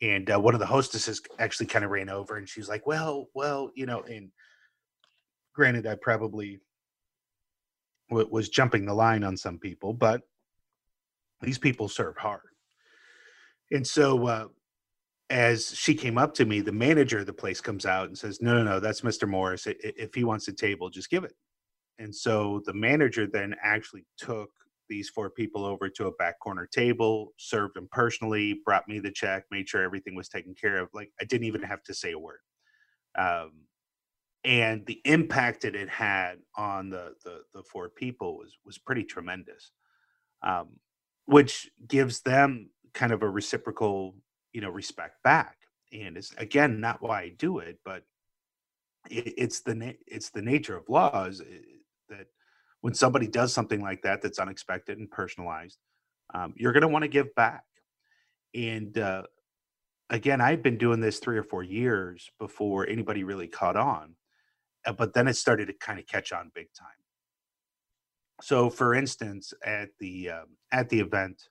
And 0.03 0.31
uh, 0.31 0.41
one 0.41 0.55
of 0.55 0.61
the 0.61 0.67
hostesses 0.67 1.21
actually 1.39 1.67
kind 1.67 1.85
of 1.85 1.91
ran 1.91 2.09
over, 2.09 2.37
and 2.37 2.49
she's 2.49 2.69
like, 2.69 2.87
"Well, 2.87 3.27
well, 3.35 3.71
you 3.75 3.87
know." 3.87 4.01
And 4.03 4.31
granted, 5.55 5.87
I 5.87 5.97
probably 5.97 6.61
w- 8.09 8.29
was 8.31 8.49
jumping 8.49 8.87
the 8.87 8.95
line 8.95 9.23
on 9.25 9.37
some 9.37 9.59
people, 9.59 9.93
but 9.93 10.23
these 11.43 11.59
people 11.59 11.89
serve 11.89 12.17
hard. 12.17 12.41
And 13.71 13.87
so 13.87 14.27
uh, 14.27 14.49
as 15.31 15.75
she 15.77 15.95
came 15.95 16.19
up 16.19 16.35
to 16.35 16.45
me, 16.45 16.61
the 16.61 16.73
manager 16.73 17.21
of 17.21 17.27
the 17.27 17.33
place 17.33 17.61
comes 17.61 17.87
out 17.87 18.09
and 18.09 18.19
says, 18.19 18.43
"No, 18.43 18.55
no, 18.55 18.65
no, 18.65 18.81
that's 18.81 19.03
Mr. 19.03 19.29
Morris. 19.29 19.67
If 19.67 20.15
he 20.15 20.25
wants 20.25 20.49
a 20.49 20.53
table, 20.53 20.91
just 20.91 21.11
give 21.11 21.25
it." 21.25 21.35
And 21.99 22.15
so 22.15 22.63
the 22.67 22.75
manager 22.75 23.27
then 23.27 23.55
actually 23.63 24.05
took 24.19 24.51
these 24.89 25.09
four 25.09 25.31
people 25.31 25.65
over 25.65 25.89
to 25.89 26.09
a 26.09 26.13
back 26.13 26.41
corner 26.41 26.67
table, 26.67 27.33
served 27.39 27.77
them 27.77 27.89
personally, 27.93 28.61
brought 28.65 28.89
me 28.89 28.99
the 28.99 29.13
check, 29.13 29.45
made 29.51 29.69
sure 29.69 29.83
everything 29.83 30.17
was 30.17 30.29
taken 30.29 30.55
care 30.55 30.79
of. 30.79 30.89
Like 30.93 31.13
I 31.21 31.25
didn't 31.25 31.47
even 31.47 31.63
have 31.63 31.83
to 31.85 31.95
say 31.95 32.13
a 32.13 32.19
word. 32.19 32.41
Um, 33.17 33.53
and 34.45 34.85
the 34.87 35.01
impact 35.05 35.63
that 35.63 35.77
it 35.77 35.89
had 35.89 36.39
on 36.57 36.91
the 36.91 37.15
the, 37.25 37.43
the 37.55 37.63
four 37.63 37.89
people 37.89 38.37
was 38.37 38.59
was 38.65 38.79
pretty 38.79 39.05
tremendous, 39.05 39.73
um, 40.43 40.71
which 41.27 41.71
gives 41.87 42.23
them 42.23 42.71
kind 42.95 43.13
of 43.13 43.23
a 43.23 43.31
reciprocal 43.31 44.17
you 44.53 44.61
know 44.61 44.71
respect 44.71 45.23
back 45.23 45.57
and 45.93 46.17
it's 46.17 46.35
again 46.39 46.81
not 46.81 47.03
why 47.03 47.23
i 47.23 47.33
do 47.39 47.59
it 47.59 47.79
but 47.85 48.03
it, 49.11 49.35
it's 49.37 49.61
the 49.61 49.75
na- 49.75 49.93
it's 50.07 50.31
the 50.31 50.43
nature 50.43 50.77
of 50.77 50.89
laws 50.89 51.41
eh, 51.41 51.59
that 52.09 52.27
when 52.81 52.95
somebody 52.95 53.27
does 53.27 53.53
something 53.53 53.83
like 53.83 54.03
that 54.03 54.23
that's 54.23 54.39
unexpected 54.39 54.99
and 54.99 55.11
personalized 55.11 55.79
um, 56.35 56.53
you're 56.57 56.73
going 56.73 56.83
to 56.83 56.89
want 56.89 57.03
to 57.03 57.09
give 57.09 57.35
back 57.35 57.65
and 58.55 58.99
uh, 58.99 59.23
again 60.11 60.41
i've 60.41 60.63
been 60.63 60.79
doing 60.79 61.01
this 61.01 61.19
three 61.19 61.39
or 61.39 61.45
four 61.45 61.63
years 61.63 62.31
before 62.39 62.87
anybody 62.89 63.25
really 63.25 63.49
caught 63.49 63.77
on 63.77 64.15
uh, 64.87 64.93
but 64.93 65.13
then 65.15 65.29
it 65.29 65.35
started 65.35 65.67
to 65.67 65.75
kind 65.75 65.99
of 65.99 66.07
catch 66.07 66.33
on 66.33 66.51
big 66.55 66.69
time. 66.79 66.89
So, 68.43 68.71
for 68.71 68.95
instance, 68.95 69.53
at 69.65 69.91
the 69.99 70.31
um, 70.31 70.57
at 70.73 70.89
the 70.89 71.01
event, 71.01 71.43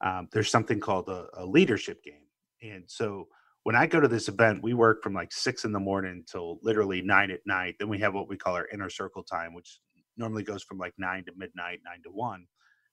um, 0.00 0.28
there's 0.32 0.50
something 0.50 0.80
called 0.80 1.08
a, 1.08 1.26
a, 1.34 1.46
leadership 1.46 2.02
game, 2.02 2.23
and 2.64 2.84
so 2.86 3.28
when 3.64 3.76
I 3.76 3.86
go 3.86 4.00
to 4.00 4.08
this 4.08 4.28
event, 4.28 4.62
we 4.62 4.74
work 4.74 5.02
from 5.02 5.14
like 5.14 5.32
six 5.32 5.64
in 5.64 5.72
the 5.72 5.80
morning 5.80 6.24
till 6.30 6.58
literally 6.62 7.00
nine 7.02 7.30
at 7.30 7.40
night. 7.46 7.76
Then 7.78 7.88
we 7.88 7.98
have 8.00 8.14
what 8.14 8.28
we 8.28 8.36
call 8.36 8.54
our 8.54 8.68
inner 8.72 8.90
circle 8.90 9.22
time, 9.22 9.54
which 9.54 9.78
normally 10.16 10.42
goes 10.42 10.62
from 10.62 10.78
like 10.78 10.92
nine 10.98 11.24
to 11.24 11.32
midnight, 11.36 11.80
nine 11.84 12.02
to 12.04 12.10
one, 12.10 12.46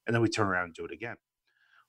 and 0.05 0.13
then 0.13 0.21
we 0.21 0.29
turn 0.29 0.47
around 0.47 0.65
and 0.65 0.73
do 0.73 0.85
it 0.85 0.93
again. 0.93 1.17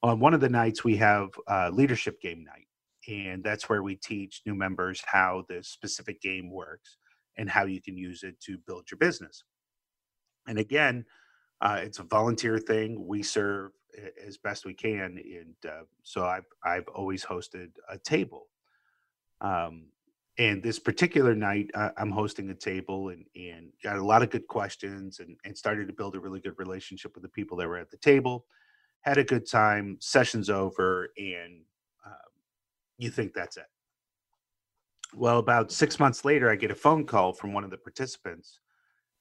On 0.02 0.18
one 0.18 0.34
of 0.34 0.40
the 0.40 0.48
nights, 0.48 0.82
we 0.82 0.96
have 0.96 1.28
leadership 1.72 2.20
game 2.20 2.44
night, 2.44 2.66
and 3.08 3.44
that's 3.44 3.68
where 3.68 3.82
we 3.82 3.94
teach 3.96 4.42
new 4.46 4.54
members 4.54 5.02
how 5.06 5.44
the 5.48 5.62
specific 5.62 6.20
game 6.20 6.50
works 6.50 6.96
and 7.38 7.48
how 7.48 7.64
you 7.64 7.80
can 7.80 7.96
use 7.96 8.22
it 8.24 8.38
to 8.40 8.58
build 8.66 8.90
your 8.90 8.98
business. 8.98 9.44
And 10.48 10.58
again, 10.58 11.04
uh, 11.60 11.80
it's 11.82 12.00
a 12.00 12.04
volunteer 12.04 12.58
thing. 12.58 13.06
We 13.06 13.22
serve 13.22 13.70
as 14.26 14.36
best 14.36 14.64
we 14.64 14.74
can, 14.74 15.18
and 15.18 15.70
uh, 15.70 15.84
so 16.02 16.24
I've 16.24 16.46
I've 16.64 16.88
always 16.88 17.24
hosted 17.24 17.70
a 17.88 17.98
table. 17.98 18.48
Um, 19.40 19.86
and 20.38 20.62
this 20.62 20.78
particular 20.78 21.34
night, 21.34 21.70
uh, 21.74 21.90
I'm 21.98 22.10
hosting 22.10 22.50
a 22.50 22.54
table 22.54 23.10
and 23.10 23.24
and 23.36 23.70
got 23.82 23.96
a 23.96 24.04
lot 24.04 24.22
of 24.22 24.30
good 24.30 24.46
questions 24.46 25.20
and 25.20 25.36
and 25.44 25.56
started 25.56 25.88
to 25.88 25.94
build 25.94 26.16
a 26.16 26.20
really 26.20 26.40
good 26.40 26.58
relationship 26.58 27.14
with 27.14 27.22
the 27.22 27.28
people 27.28 27.56
that 27.58 27.68
were 27.68 27.78
at 27.78 27.90
the 27.90 27.98
table. 27.98 28.46
Had 29.02 29.18
a 29.18 29.24
good 29.24 29.48
time. 29.48 29.96
Session's 30.00 30.48
over, 30.48 31.10
and 31.18 31.62
um, 32.06 32.32
you 32.98 33.10
think 33.10 33.34
that's 33.34 33.56
it. 33.56 33.66
Well, 35.14 35.38
about 35.38 35.70
six 35.70 36.00
months 36.00 36.24
later, 36.24 36.50
I 36.50 36.56
get 36.56 36.70
a 36.70 36.74
phone 36.74 37.04
call 37.04 37.34
from 37.34 37.52
one 37.52 37.64
of 37.64 37.70
the 37.70 37.76
participants 37.76 38.60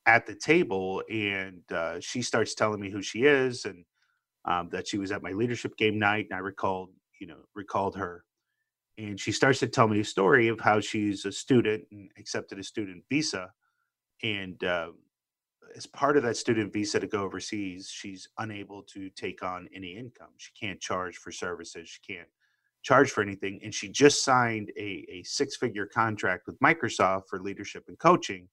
at 0.06 0.26
the 0.26 0.36
table, 0.36 1.04
and 1.12 1.62
uh, 1.72 2.00
she 2.00 2.22
starts 2.22 2.56
telling 2.56 2.80
me 2.80 2.90
who 2.90 3.02
she 3.02 3.24
is 3.24 3.66
and 3.66 3.84
um, 4.46 4.70
that 4.72 4.88
she 4.88 4.98
was 4.98 5.12
at 5.12 5.24
my 5.24 5.32
leadership 5.32 5.76
game 5.78 6.00
night. 6.00 6.28
And 6.30 6.36
I 6.36 6.40
recalled, 6.40 6.90
you 7.20 7.28
know, 7.28 7.38
recalled 7.56 7.96
her, 7.96 8.24
and 8.98 9.20
she 9.20 9.32
starts 9.32 9.60
to 9.60 9.68
tell 9.68 9.88
me 9.88 10.00
a 10.00 10.06
story 10.06 10.48
of 10.48 10.60
how 10.60 10.80
she's 10.80 11.26
a 11.26 11.32
student 11.32 11.84
and 11.92 12.10
accepted 12.18 12.60
a 12.60 12.64
student 12.64 13.04
visa, 13.10 13.52
and 14.24 14.64
uh, 14.64 14.92
as 15.76 15.86
part 15.86 16.18
of 16.18 16.24
that 16.24 16.38
student 16.38 16.74
visa 16.74 17.00
to 17.00 17.08
go 17.08 17.22
overseas, 17.22 17.90
she's 17.90 18.28
unable 18.40 18.84
to 18.84 19.10
take 19.12 19.44
on 19.44 19.70
any 19.74 19.96
income. 19.96 20.30
She 20.38 20.52
can't 20.60 20.80
charge 20.80 21.18
for 21.18 21.32
services. 21.32 21.88
She 21.90 22.14
can't 22.14 22.28
charge 22.84 23.12
for 23.12 23.22
anything. 23.22 23.60
And 23.64 23.74
she 23.74 23.90
just 23.90 24.24
signed 24.24 24.72
a, 24.78 25.06
a 25.10 25.24
six 25.24 25.56
figure 25.56 25.86
contract 25.86 26.48
with 26.48 26.60
Microsoft 26.60 27.24
for 27.30 27.40
leadership 27.40 27.86
and 27.88 27.98
coaching 28.00 28.48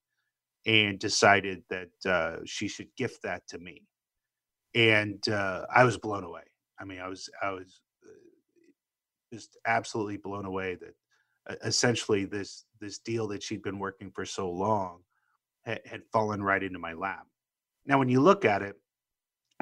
and 0.67 0.99
decided 0.99 1.63
that 1.71 2.11
uh, 2.11 2.41
she 2.45 2.69
should 2.69 2.89
gift 2.97 3.23
that 3.23 3.47
to 3.49 3.59
me. 3.59 3.83
And 4.75 5.27
uh, 5.29 5.67
I 5.75 5.85
was 5.85 5.99
blown 5.99 6.25
away. 6.25 6.43
I 6.79 6.85
mean, 6.85 7.01
I 7.01 7.09
was, 7.09 7.29
I 7.43 7.51
was 7.51 7.81
uh, 8.05 8.11
just 9.33 9.57
absolutely 9.67 10.17
blown 10.19 10.45
away 10.45 10.77
that 10.77 10.95
uh, 11.51 11.57
essentially 11.65 12.25
this, 12.25 12.65
this 12.81 12.99
deal 12.99 13.27
that 13.29 13.43
she'd 13.43 13.63
been 13.63 13.79
working 13.79 14.11
for 14.11 14.25
so 14.25 14.51
long 14.51 15.01
had, 15.65 15.81
had 15.85 16.03
fallen 16.13 16.43
right 16.43 16.63
into 16.63 16.79
my 16.79 16.93
lap. 16.93 17.27
Now, 17.87 17.99
when 17.99 18.09
you 18.09 18.21
look 18.21 18.45
at 18.45 18.63
it, 18.63 18.77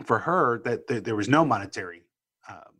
for 0.04 0.18
her, 0.18 0.60
that, 0.64 0.86
that 0.88 1.04
there 1.04 1.16
was 1.16 1.28
no 1.28 1.44
monetary 1.44 2.02
um, 2.48 2.74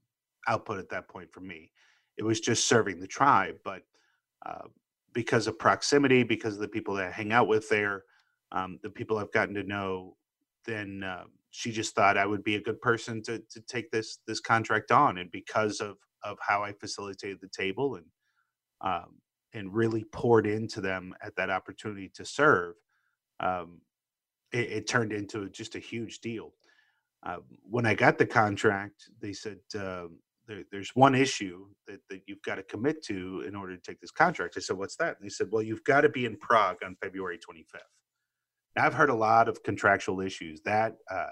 output 0.49 0.79
at 0.79 0.91
that 0.91 1.09
point 1.09 1.33
for 1.33 1.41
me. 1.41 1.71
It 2.19 2.25
was 2.25 2.41
just 2.41 2.69
serving 2.69 3.01
the 3.01 3.07
tribe. 3.07 3.57
But 3.65 3.83
uh, 4.45 4.67
because 5.12 5.47
of 5.47 5.59
proximity, 5.59 6.25
because 6.25 6.55
of 6.55 6.61
the 6.61 6.69
people 6.69 6.95
that 6.97 7.07
I 7.07 7.11
hang 7.11 7.33
out 7.33 7.49
with 7.49 7.69
there, 7.69 8.05
um, 8.53 8.79
the 8.83 8.91
people 8.91 9.17
I've 9.17 9.33
gotten 9.33 9.55
to 9.55 9.62
know, 9.62 10.17
then 10.67 11.03
uh, 11.03 11.25
she 11.57 11.73
just 11.73 11.95
thought 11.95 12.19
I 12.19 12.27
would 12.27 12.45
be 12.45 12.57
a 12.57 12.61
good 12.61 12.83
person 12.83 13.23
to 13.23 13.38
to 13.38 13.61
take 13.62 13.90
this 13.90 14.19
this 14.27 14.40
contract 14.40 14.92
on. 14.92 15.16
And 15.16 15.31
because 15.31 15.81
of 15.81 15.97
of 16.23 16.37
how 16.40 16.62
I 16.62 16.73
facilitated 16.73 17.38
the 17.40 17.49
table 17.49 17.95
and 17.95 18.05
um, 18.83 19.16
and 19.55 19.73
really 19.73 20.05
poured 20.12 20.47
into 20.47 20.83
them 20.83 21.14
at 21.23 21.35
that 21.37 21.49
opportunity 21.49 22.11
to 22.14 22.27
serve, 22.27 22.75
um, 23.40 23.81
it, 24.53 24.71
it, 24.71 24.87
turned 24.87 25.14
into 25.14 25.49
just 25.49 25.77
a 25.77 25.79
huge 25.79 26.21
deal. 26.21 26.53
Uh, 27.23 27.38
when 27.62 27.87
I 27.87 27.95
got 27.95 28.19
the 28.19 28.27
contract, 28.27 29.05
they 29.23 29.33
said, 29.33 29.59
uh, 29.79 30.09
there, 30.47 30.62
there's 30.71 30.90
one 30.95 31.14
issue 31.14 31.69
that, 31.87 32.01
that 32.11 32.21
you've 32.27 32.42
got 32.42 32.57
to 32.57 32.62
commit 32.64 33.03
to 33.05 33.45
in 33.49 33.57
order 33.57 33.75
to 33.75 33.83
take 33.83 34.01
this 34.01 34.11
contract. 34.11 34.57
I 34.59 34.61
said, 34.61 34.77
what's 34.77 34.97
that? 34.97 35.16
And 35.16 35.25
they 35.25 35.31
said, 35.31 35.49
well, 35.51 35.62
you've 35.62 35.85
got 35.85 36.03
to 36.03 36.11
be 36.11 36.27
in 36.27 36.37
Prague 36.37 36.79
on 36.85 36.97
February 37.03 37.38
25th. 37.38 37.96
I've 38.77 38.95
heard 38.95 39.11
a 39.11 39.15
lot 39.15 39.49
of 39.49 39.62
contractual 39.62 40.21
issues. 40.21 40.61
That 40.62 40.97
uh, 41.11 41.27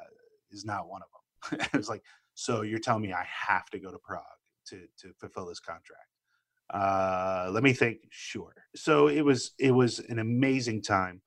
is 0.50 0.64
not 0.64 0.88
one 0.88 1.02
of 1.02 1.08
them. 1.50 1.60
it 1.72 1.76
was 1.76 1.88
like, 1.88 2.02
so 2.34 2.62
you're 2.62 2.78
telling 2.78 3.02
me 3.02 3.12
I 3.12 3.26
have 3.48 3.66
to 3.70 3.78
go 3.78 3.90
to 3.90 3.98
Prague 3.98 4.22
to, 4.68 4.86
to 4.98 5.12
fulfill 5.18 5.46
this 5.46 5.60
contract? 5.60 6.08
Uh, 6.72 7.50
let 7.52 7.62
me 7.62 7.72
think. 7.72 7.98
Sure. 8.10 8.54
So 8.74 9.08
it 9.08 9.22
was 9.22 9.52
it 9.58 9.70
was 9.70 9.98
an 9.98 10.18
amazing 10.18 10.82
time. 10.82 11.20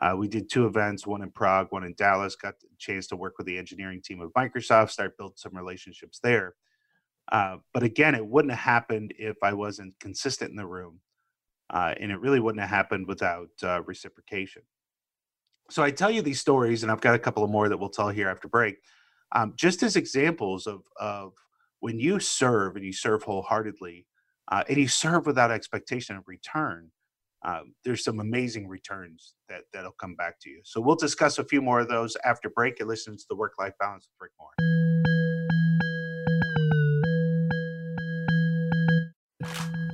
Uh, 0.00 0.14
we 0.16 0.28
did 0.28 0.50
two 0.50 0.66
events, 0.66 1.06
one 1.06 1.22
in 1.22 1.30
Prague, 1.30 1.68
one 1.70 1.84
in 1.84 1.94
Dallas. 1.96 2.36
Got 2.36 2.60
the 2.60 2.66
chance 2.78 3.06
to 3.08 3.16
work 3.16 3.38
with 3.38 3.46
the 3.46 3.56
engineering 3.56 4.02
team 4.02 4.20
of 4.20 4.32
Microsoft, 4.32 4.90
start 4.90 5.16
build 5.16 5.38
some 5.38 5.56
relationships 5.56 6.18
there. 6.22 6.54
Uh, 7.32 7.56
but 7.72 7.82
again, 7.82 8.14
it 8.14 8.26
wouldn't 8.26 8.52
have 8.52 8.60
happened 8.60 9.14
if 9.18 9.36
I 9.42 9.54
wasn't 9.54 9.98
consistent 10.00 10.50
in 10.50 10.56
the 10.56 10.66
room. 10.66 11.00
Uh, 11.70 11.94
and 11.98 12.12
it 12.12 12.20
really 12.20 12.40
wouldn't 12.40 12.60
have 12.60 12.70
happened 12.70 13.06
without 13.06 13.48
uh, 13.62 13.82
reciprocation. 13.86 14.62
So 15.70 15.82
I 15.82 15.90
tell 15.90 16.10
you 16.10 16.22
these 16.22 16.40
stories, 16.40 16.82
and 16.82 16.92
I've 16.92 17.00
got 17.00 17.14
a 17.14 17.18
couple 17.18 17.42
of 17.42 17.50
more 17.50 17.68
that 17.68 17.76
we'll 17.76 17.88
tell 17.88 18.08
here 18.08 18.28
after 18.28 18.48
break, 18.48 18.76
um, 19.32 19.54
just 19.56 19.82
as 19.82 19.96
examples 19.96 20.66
of, 20.66 20.82
of 21.00 21.32
when 21.80 21.98
you 21.98 22.20
serve 22.20 22.76
and 22.76 22.84
you 22.84 22.92
serve 22.92 23.22
wholeheartedly 23.22 24.06
uh, 24.50 24.64
and 24.68 24.78
you 24.78 24.88
serve 24.88 25.26
without 25.26 25.50
expectation 25.50 26.16
of 26.16 26.24
return. 26.26 26.90
Um, 27.44 27.74
there's 27.84 28.04
some 28.04 28.20
amazing 28.20 28.68
returns 28.68 29.34
that 29.48 29.62
that'll 29.72 29.92
come 29.92 30.14
back 30.14 30.40
to 30.40 30.50
you. 30.50 30.60
So 30.64 30.80
we'll 30.80 30.96
discuss 30.96 31.38
a 31.38 31.44
few 31.44 31.60
more 31.60 31.80
of 31.80 31.88
those 31.88 32.16
after 32.24 32.48
break. 32.48 32.80
And 32.80 32.88
listen 32.88 33.16
to 33.16 33.24
the 33.28 33.36
Work 33.36 33.52
Life 33.58 33.74
Balance 33.78 34.08
with 34.08 34.16
Rick 34.20 34.32
Moore. 34.38 34.73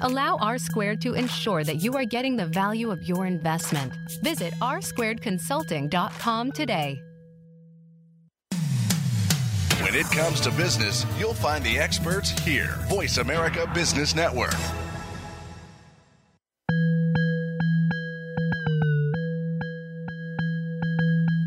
Allow 0.00 0.36
R 0.40 0.58
Squared 0.58 1.00
to 1.02 1.14
ensure 1.14 1.64
that 1.64 1.76
you 1.76 1.94
are 1.94 2.04
getting 2.04 2.36
the 2.36 2.46
value 2.46 2.90
of 2.90 3.02
your 3.02 3.26
investment. 3.26 3.92
Visit 4.22 4.54
rsquaredconsulting.com 4.60 6.52
today. 6.52 7.00
When 9.82 9.94
it 9.94 10.06
comes 10.06 10.40
to 10.40 10.50
business, 10.50 11.04
you'll 11.18 11.34
find 11.34 11.62
the 11.62 11.78
experts 11.78 12.30
here. 12.30 12.78
Voice 12.88 13.18
America 13.18 13.70
Business 13.74 14.14
Network. 14.14 14.54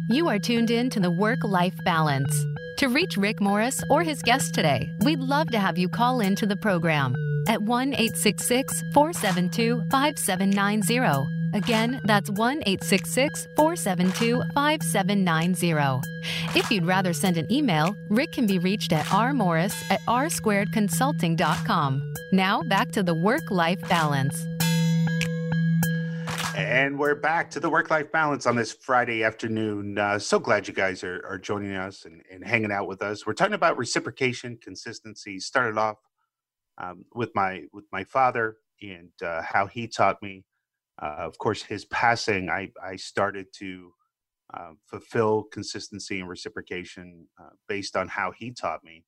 You 0.09 0.27
are 0.29 0.39
tuned 0.39 0.71
in 0.71 0.89
to 0.91 0.99
the 0.99 1.11
Work 1.11 1.43
Life 1.43 1.75
Balance. 1.83 2.45
To 2.77 2.87
reach 2.89 3.17
Rick 3.17 3.41
Morris 3.41 3.81
or 3.89 4.03
his 4.03 4.21
guest 4.21 4.53
today, 4.53 4.89
we'd 5.01 5.19
love 5.19 5.47
to 5.51 5.59
have 5.59 5.77
you 5.77 5.89
call 5.89 6.19
in 6.19 6.35
to 6.35 6.45
the 6.45 6.55
program 6.55 7.15
at 7.47 7.61
1 7.61 7.93
866 7.93 8.83
472 8.93 9.81
5790 9.89 11.37
Again, 11.53 12.01
that's 12.03 12.29
1 12.29 12.63
866 12.65 13.47
472 13.55 14.43
5790. 14.53 16.01
If 16.55 16.69
you'd 16.69 16.85
rather 16.85 17.13
send 17.13 17.37
an 17.37 17.49
email, 17.51 17.95
Rick 18.09 18.33
can 18.33 18.45
be 18.47 18.59
reached 18.59 18.93
at 18.93 19.05
rmorris 19.05 19.73
at 19.89 20.01
rsquaredconsulting.com. 20.01 22.13
Now 22.31 22.61
back 22.63 22.91
to 22.91 23.01
the 23.01 23.15
work 23.15 23.49
life 23.49 23.79
balance. 23.87 24.45
And 26.55 26.99
we're 26.99 27.15
back 27.15 27.49
to 27.51 27.59
the 27.59 27.69
work 27.69 27.91
life 27.91 28.11
balance 28.11 28.47
on 28.47 28.55
this 28.55 28.73
Friday 28.73 29.23
afternoon. 29.23 29.97
Uh, 29.97 30.17
so 30.17 30.39
glad 30.39 30.67
you 30.67 30.73
guys 30.73 31.03
are, 31.03 31.23
are 31.27 31.37
joining 31.37 31.75
us 31.75 32.05
and, 32.05 32.23
and, 32.31 32.43
hanging 32.43 32.71
out 32.71 32.87
with 32.87 33.03
us. 33.03 33.27
We're 33.27 33.33
talking 33.33 33.53
about 33.53 33.77
reciprocation, 33.77 34.57
consistency. 34.57 35.39
Started 35.39 35.77
off 35.77 35.97
um, 36.77 37.05
with 37.13 37.31
my 37.35 37.63
with 37.73 37.85
my 37.91 38.03
father 38.03 38.57
and 38.81 39.11
uh, 39.23 39.41
how 39.41 39.67
he 39.67 39.87
taught 39.87 40.21
me. 40.21 40.43
Uh, 41.01 41.15
of 41.19 41.37
course, 41.37 41.61
his 41.61 41.85
passing, 41.85 42.49
I, 42.49 42.71
I 42.83 42.95
started 42.95 43.47
to 43.59 43.91
uh, 44.53 44.71
fulfill 44.85 45.43
consistency 45.51 46.19
and 46.19 46.27
reciprocation 46.27 47.27
uh, 47.39 47.49
based 47.67 47.95
on 47.95 48.07
how 48.07 48.31
he 48.31 48.51
taught 48.51 48.83
me. 48.83 49.03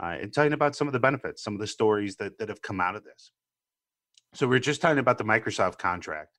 Uh, 0.00 0.16
and 0.20 0.32
talking 0.32 0.52
about 0.52 0.76
some 0.76 0.86
of 0.86 0.92
the 0.92 1.00
benefits, 1.00 1.42
some 1.42 1.54
of 1.54 1.60
the 1.60 1.66
stories 1.66 2.14
that, 2.16 2.38
that 2.38 2.48
have 2.48 2.62
come 2.62 2.80
out 2.80 2.94
of 2.94 3.02
this. 3.02 3.32
So, 4.32 4.46
we're 4.46 4.60
just 4.60 4.80
talking 4.80 4.98
about 4.98 5.18
the 5.18 5.24
Microsoft 5.24 5.78
contract 5.78 6.38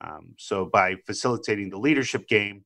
um, 0.00 0.34
so 0.38 0.64
by 0.66 0.96
facilitating 1.06 1.70
the 1.70 1.78
leadership 1.78 2.28
game, 2.28 2.64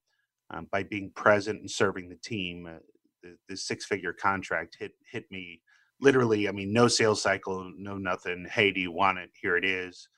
um, 0.50 0.68
by 0.70 0.82
being 0.82 1.10
present 1.14 1.60
and 1.60 1.70
serving 1.70 2.08
the 2.08 2.16
team, 2.16 2.66
uh, 2.66 2.78
the, 3.22 3.36
the 3.48 3.56
six-figure 3.56 4.12
contract 4.12 4.76
hit 4.78 4.92
hit 5.10 5.30
me 5.30 5.60
literally. 6.02 6.48
I 6.48 6.52
mean, 6.52 6.72
no 6.72 6.88
sales 6.88 7.22
cycle, 7.22 7.72
no 7.78 7.96
nothing. 7.96 8.46
Hey, 8.50 8.72
do 8.72 8.80
you 8.80 8.92
want 8.92 9.18
it? 9.18 9.30
Here 9.40 9.56
it 9.56 9.64
is. 9.64 10.08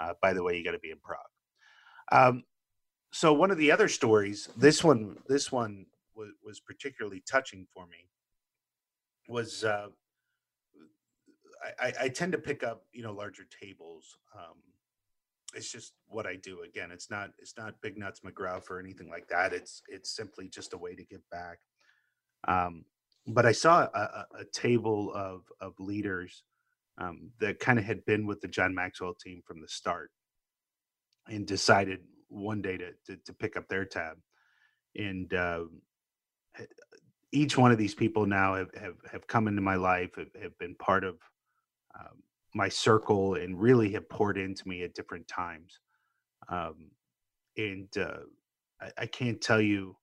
Uh, 0.00 0.14
by 0.20 0.32
the 0.32 0.42
way, 0.42 0.56
you 0.56 0.64
got 0.64 0.72
to 0.72 0.78
be 0.80 0.90
in 0.90 0.98
Prague. 0.98 1.20
Um, 2.10 2.42
so 3.12 3.32
one 3.32 3.52
of 3.52 3.58
the 3.58 3.70
other 3.70 3.86
stories, 3.86 4.48
this 4.56 4.82
one, 4.82 5.18
this 5.28 5.52
one 5.52 5.86
was, 6.16 6.30
was 6.44 6.58
particularly 6.58 7.22
touching 7.30 7.66
for 7.72 7.86
me. 7.86 8.08
Was 9.28 9.62
uh, 9.62 9.88
I, 11.80 11.92
I, 12.02 12.08
tend 12.08 12.32
to 12.32 12.38
pick 12.38 12.62
up, 12.62 12.84
you 12.92 13.02
know, 13.02 13.12
larger 13.12 13.44
tables. 13.62 14.18
Um, 14.36 14.56
it's 15.54 15.70
just 15.70 15.94
what 16.08 16.26
I 16.26 16.36
do. 16.36 16.62
Again, 16.62 16.90
it's 16.90 17.10
not 17.10 17.30
it's 17.38 17.54
not 17.56 17.80
big 17.80 17.96
nuts 17.96 18.20
McGraw 18.20 18.60
or 18.68 18.80
anything 18.80 19.08
like 19.08 19.28
that. 19.28 19.52
It's 19.52 19.82
it's 19.88 20.14
simply 20.14 20.48
just 20.48 20.74
a 20.74 20.78
way 20.78 20.94
to 20.94 21.04
give 21.04 21.22
back. 21.30 21.58
Um, 22.46 22.84
but 23.26 23.46
I 23.46 23.52
saw 23.52 23.88
a, 23.94 24.26
a, 24.40 24.44
table 24.52 25.12
of 25.14 25.42
of 25.60 25.72
leaders 25.78 26.42
um, 26.98 27.30
that 27.40 27.58
kind 27.58 27.78
of 27.78 27.84
had 27.84 28.04
been 28.04 28.26
with 28.26 28.40
the 28.40 28.48
John 28.48 28.74
Maxwell 28.74 29.14
team 29.14 29.42
from 29.46 29.60
the 29.60 29.68
start, 29.68 30.10
and 31.28 31.46
decided 31.46 32.00
one 32.28 32.60
day 32.60 32.76
to 32.76 32.92
to, 33.06 33.16
to 33.24 33.32
pick 33.32 33.56
up 33.56 33.68
their 33.68 33.84
tab. 33.84 34.18
And 34.96 35.32
uh, 35.32 35.64
each 37.32 37.56
one 37.58 37.72
of 37.72 37.78
these 37.78 37.94
people 37.94 38.26
now 38.26 38.54
have 38.54 38.74
have, 38.74 38.96
have 39.10 39.26
come 39.26 39.48
into 39.48 39.62
my 39.62 39.76
life, 39.76 40.14
have, 40.16 40.42
have 40.42 40.58
been 40.58 40.74
part 40.76 41.04
of 41.04 41.16
um, 41.98 42.22
my 42.54 42.68
circle 42.68 43.34
and 43.34 43.60
really 43.60 43.90
have 43.92 44.08
poured 44.08 44.38
into 44.38 44.68
me 44.68 44.82
at 44.82 44.94
different 44.94 45.26
times. 45.26 45.80
Um, 46.48 46.90
and 47.56 47.88
uh, 47.96 48.24
I, 48.80 48.90
I, 48.98 49.06
can't 49.06 49.40
tell 49.40 49.60
you 49.60 49.96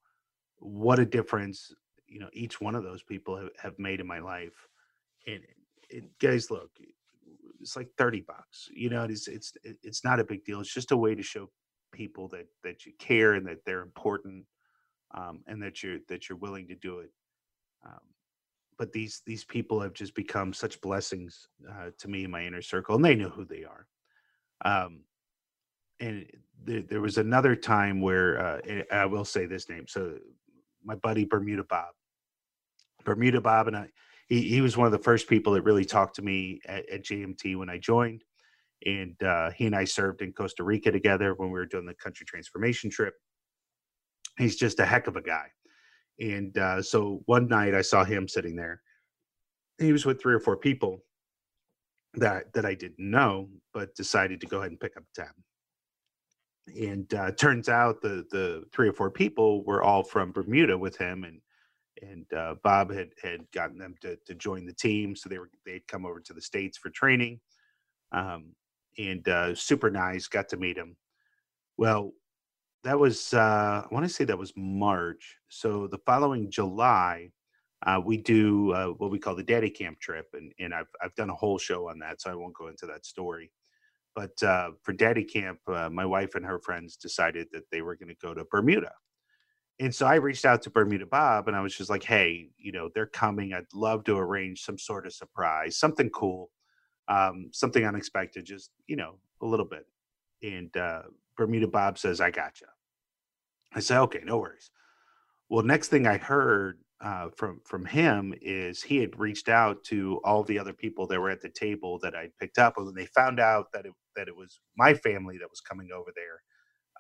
what 0.58 1.00
a 1.00 1.06
difference 1.06 1.72
you 2.12 2.20
know 2.20 2.30
each 2.34 2.60
one 2.60 2.76
of 2.76 2.84
those 2.84 3.02
people 3.04 3.38
have, 3.38 3.50
have 3.58 3.80
made 3.80 4.00
in 4.00 4.08
my 4.08 4.20
life. 4.20 4.68
And, 5.28 5.40
and 5.92 6.10
guys, 6.20 6.52
look, 6.52 6.70
it's 7.60 7.76
like 7.76 7.90
thirty 7.98 8.22
bucks. 8.22 8.70
You 8.74 8.90
know, 8.90 9.04
it's 9.04 9.28
it's 9.28 9.54
it's 9.64 10.04
not 10.04 10.20
a 10.20 10.26
big 10.26 10.44
deal. 10.44 10.60
It's 10.60 10.74
just 10.74 10.92
a 10.92 10.98
way 10.98 11.16
to 11.16 11.24
show 11.24 11.50
people 11.92 12.28
that 12.30 12.48
that 12.64 12.86
you 12.86 12.92
care 13.00 13.34
and 13.34 13.48
that 13.48 13.64
they're 13.66 13.82
important, 13.82 14.46
um, 15.14 15.42
and 15.48 15.62
that 15.64 15.82
you're 15.82 16.00
that 16.10 16.28
you're 16.28 16.38
willing 16.38 16.68
to 16.68 16.76
do 16.76 17.00
it. 17.00 17.12
Um, 17.86 18.00
but 18.78 18.92
these 18.92 19.22
these 19.26 19.46
people 19.46 19.80
have 19.80 19.94
just 19.94 20.16
become 20.16 20.54
such 20.54 20.82
blessings 20.82 21.48
uh, 21.70 21.92
to 22.00 22.08
me 22.08 22.26
in 22.26 22.32
my 22.32 22.44
inner 22.46 22.62
circle, 22.62 22.96
and 22.96 23.06
they 23.06 23.16
know 23.16 23.30
who 23.30 23.46
they 23.46 23.64
are. 23.64 23.88
Um, 24.66 25.02
and 26.00 26.26
there, 26.64 26.82
there 26.82 27.02
was 27.02 27.18
another 27.18 27.56
time 27.56 28.02
where 28.02 28.40
uh, 28.40 28.60
I 28.92 29.06
will 29.06 29.26
say 29.26 29.46
this 29.46 29.70
name. 29.70 29.86
So 29.88 30.18
my 30.84 30.96
buddy 30.96 31.26
Bermuda 31.26 31.64
Bob, 31.64 31.94
Bermuda 33.04 33.42
Bob, 33.42 33.68
and 33.68 33.78
I, 33.78 33.88
he, 34.28 34.42
he 34.42 34.62
was 34.62 34.78
one 34.78 34.86
of 34.86 34.92
the 34.92 35.00
first 35.00 35.28
people 35.28 35.54
that 35.54 35.64
really 35.64 35.86
talked 35.86 36.16
to 36.16 36.22
me 36.22 36.62
at, 36.66 36.88
at 36.90 37.04
JMT 37.04 37.58
when 37.58 37.70
I 37.70 37.78
joined, 37.78 38.24
and 38.86 39.22
uh, 39.24 39.52
he 39.52 39.66
and 39.66 39.76
I 39.76 39.86
served 39.86 40.22
in 40.22 40.34
Costa 40.34 40.64
Rica 40.64 40.92
together 40.92 41.34
when 41.36 41.50
we 41.50 41.60
were 41.60 41.66
doing 41.66 41.86
the 41.86 41.94
country 41.96 42.26
transformation 42.26 42.90
trip. 42.90 43.14
He's 44.38 44.56
just 44.56 44.80
a 44.80 44.86
heck 44.86 45.08
of 45.08 45.18
a 45.18 45.22
guy. 45.22 45.48
And 46.20 46.58
uh, 46.58 46.82
so 46.82 47.22
one 47.26 47.48
night 47.48 47.74
I 47.74 47.82
saw 47.82 48.04
him 48.04 48.28
sitting 48.28 48.56
there. 48.56 48.82
He 49.80 49.92
was 49.92 50.06
with 50.06 50.22
three 50.22 50.34
or 50.34 50.40
four 50.40 50.58
people 50.58 51.04
that 52.16 52.54
that 52.54 52.66
I 52.66 52.74
didn't 52.74 53.00
know, 53.00 53.50
but 53.74 53.96
decided 53.96 54.42
to 54.42 54.48
go 54.48 54.60
ahead 54.60 54.72
and 54.72 54.80
pick 54.80 54.98
up 54.98 55.04
the 55.16 55.24
tab. 55.24 55.34
And 56.80 57.14
uh, 57.14 57.32
turns 57.32 57.70
out 57.70 58.02
the 58.02 58.26
the 58.30 58.64
three 58.72 58.88
or 58.88 58.94
four 58.94 59.10
people 59.10 59.64
were 59.64 59.82
all 59.82 60.04
from 60.04 60.32
Bermuda 60.32 60.78
with 60.78 60.98
him, 60.98 61.24
and 61.24 61.42
and 62.02 62.26
uh, 62.34 62.56
Bob 62.64 62.92
had 62.92 63.10
had 63.22 63.50
gotten 63.52 63.78
them 63.78 63.96
to 64.02 64.18
to 64.26 64.34
join 64.34 64.66
the 64.66 64.74
team, 64.74 65.16
so 65.16 65.30
they 65.30 65.40
were 65.40 65.50
they'd 65.66 65.88
come 65.88 66.06
over 66.06 66.20
to 66.20 66.34
the 66.34 66.42
states 66.42 66.78
for 66.78 66.90
training. 66.90 67.40
Um, 68.12 68.56
and 68.98 69.28
uh, 69.28 69.56
super 69.56 69.90
nice, 69.90 70.28
got 70.28 70.50
to 70.50 70.58
meet 70.58 70.78
him. 70.78 70.98
Well, 71.78 72.14
that 72.84 73.00
was 73.00 73.34
uh, 73.34 73.84
I 73.86 73.88
want 73.92 74.06
to 74.06 74.14
say 74.14 74.26
that 74.26 74.38
was 74.38 74.54
March. 74.56 75.38
So 75.50 75.88
the 75.88 76.00
following 76.00 76.50
July, 76.50 77.32
uh, 77.86 78.02
we 78.04 78.18
do 78.18 78.72
uh, 78.74 78.88
what 78.88 79.12
we 79.12 79.20
call 79.20 79.36
the 79.36 79.44
Daddy 79.44 79.70
Camp 79.70 80.00
trip, 80.00 80.28
and 80.34 80.54
and 80.60 80.74
I've 80.74 80.90
I've 81.02 81.16
done 81.16 81.30
a 81.30 81.36
whole 81.36 81.58
show 81.58 81.90
on 81.90 82.00
that, 82.00 82.22
so 82.22 82.32
I 82.32 82.36
won't 82.36 82.58
go 82.58 82.68
into 82.68 82.86
that 82.88 83.06
story. 83.06 83.52
But 84.16 84.42
uh, 84.44 84.72
for 84.84 84.92
Daddy 84.92 85.24
Camp, 85.24 85.60
my 85.68 86.06
wife 86.06 86.36
and 86.36 86.46
her 86.46 86.60
friends 86.60 86.98
decided 86.98 87.48
that 87.54 87.64
they 87.72 87.82
were 87.82 87.96
going 87.96 88.10
to 88.10 88.16
go 88.22 88.34
to 88.34 88.44
Bermuda, 88.52 88.92
and 89.80 89.94
so 89.94 90.06
I 90.06 90.16
reached 90.16 90.46
out 90.46 90.62
to 90.64 90.70
Bermuda 90.70 91.06
Bob, 91.06 91.48
and 91.48 91.56
I 91.58 91.62
was 91.62 91.76
just 91.76 91.90
like, 91.90 92.04
"Hey, 92.04 92.50
you 92.58 92.72
know, 92.72 92.90
they're 92.94 93.08
coming. 93.08 93.54
I'd 93.54 93.66
love 93.74 94.04
to 94.06 94.18
arrange 94.18 94.64
some 94.64 94.78
sort 94.78 95.06
of 95.08 95.14
surprise, 95.14 95.78
something 95.78 96.10
cool, 96.12 96.52
um, 97.08 97.50
something 97.52 97.86
unexpected, 97.86 98.46
just 98.46 98.72
you 98.88 98.96
know, 98.96 99.18
a 99.42 99.46
little 99.46 99.66
bit." 99.66 99.86
And 100.44 100.76
uh, 100.78 101.04
Bermuda 101.38 101.68
Bob 101.68 101.98
says, 101.98 102.22
I 102.22 102.32
gotcha. 102.32 102.66
I 103.74 103.80
said, 103.80 104.00
okay, 104.02 104.22
no 104.24 104.38
worries. 104.38 104.70
Well, 105.50 105.64
next 105.64 105.90
thing 105.90 106.08
I 106.08 106.18
heard 106.18 106.80
uh, 107.02 107.30
from 107.36 107.62
from 107.66 107.86
him 107.86 108.34
is 108.42 108.84
he 108.84 108.98
had 108.98 109.20
reached 109.20 109.50
out 109.50 109.84
to 109.86 110.22
all 110.24 110.44
the 110.44 110.60
other 110.60 110.74
people 110.74 111.08
that 111.08 111.20
were 111.20 111.32
at 111.32 111.42
the 111.42 111.50
table 111.50 111.98
that 112.00 112.16
I 112.16 112.30
picked 112.40 112.60
up, 112.60 112.78
and 112.78 112.86
when 112.86 112.96
they 112.96 113.08
found 113.08 113.40
out 113.40 113.68
that 113.74 113.86
it 113.86 113.94
that 114.16 114.28
it 114.28 114.36
was 114.36 114.60
my 114.78 114.94
family 114.94 115.38
that 115.40 115.50
was 115.50 115.62
coming 115.62 115.90
over 115.92 116.12
there, 116.16 116.44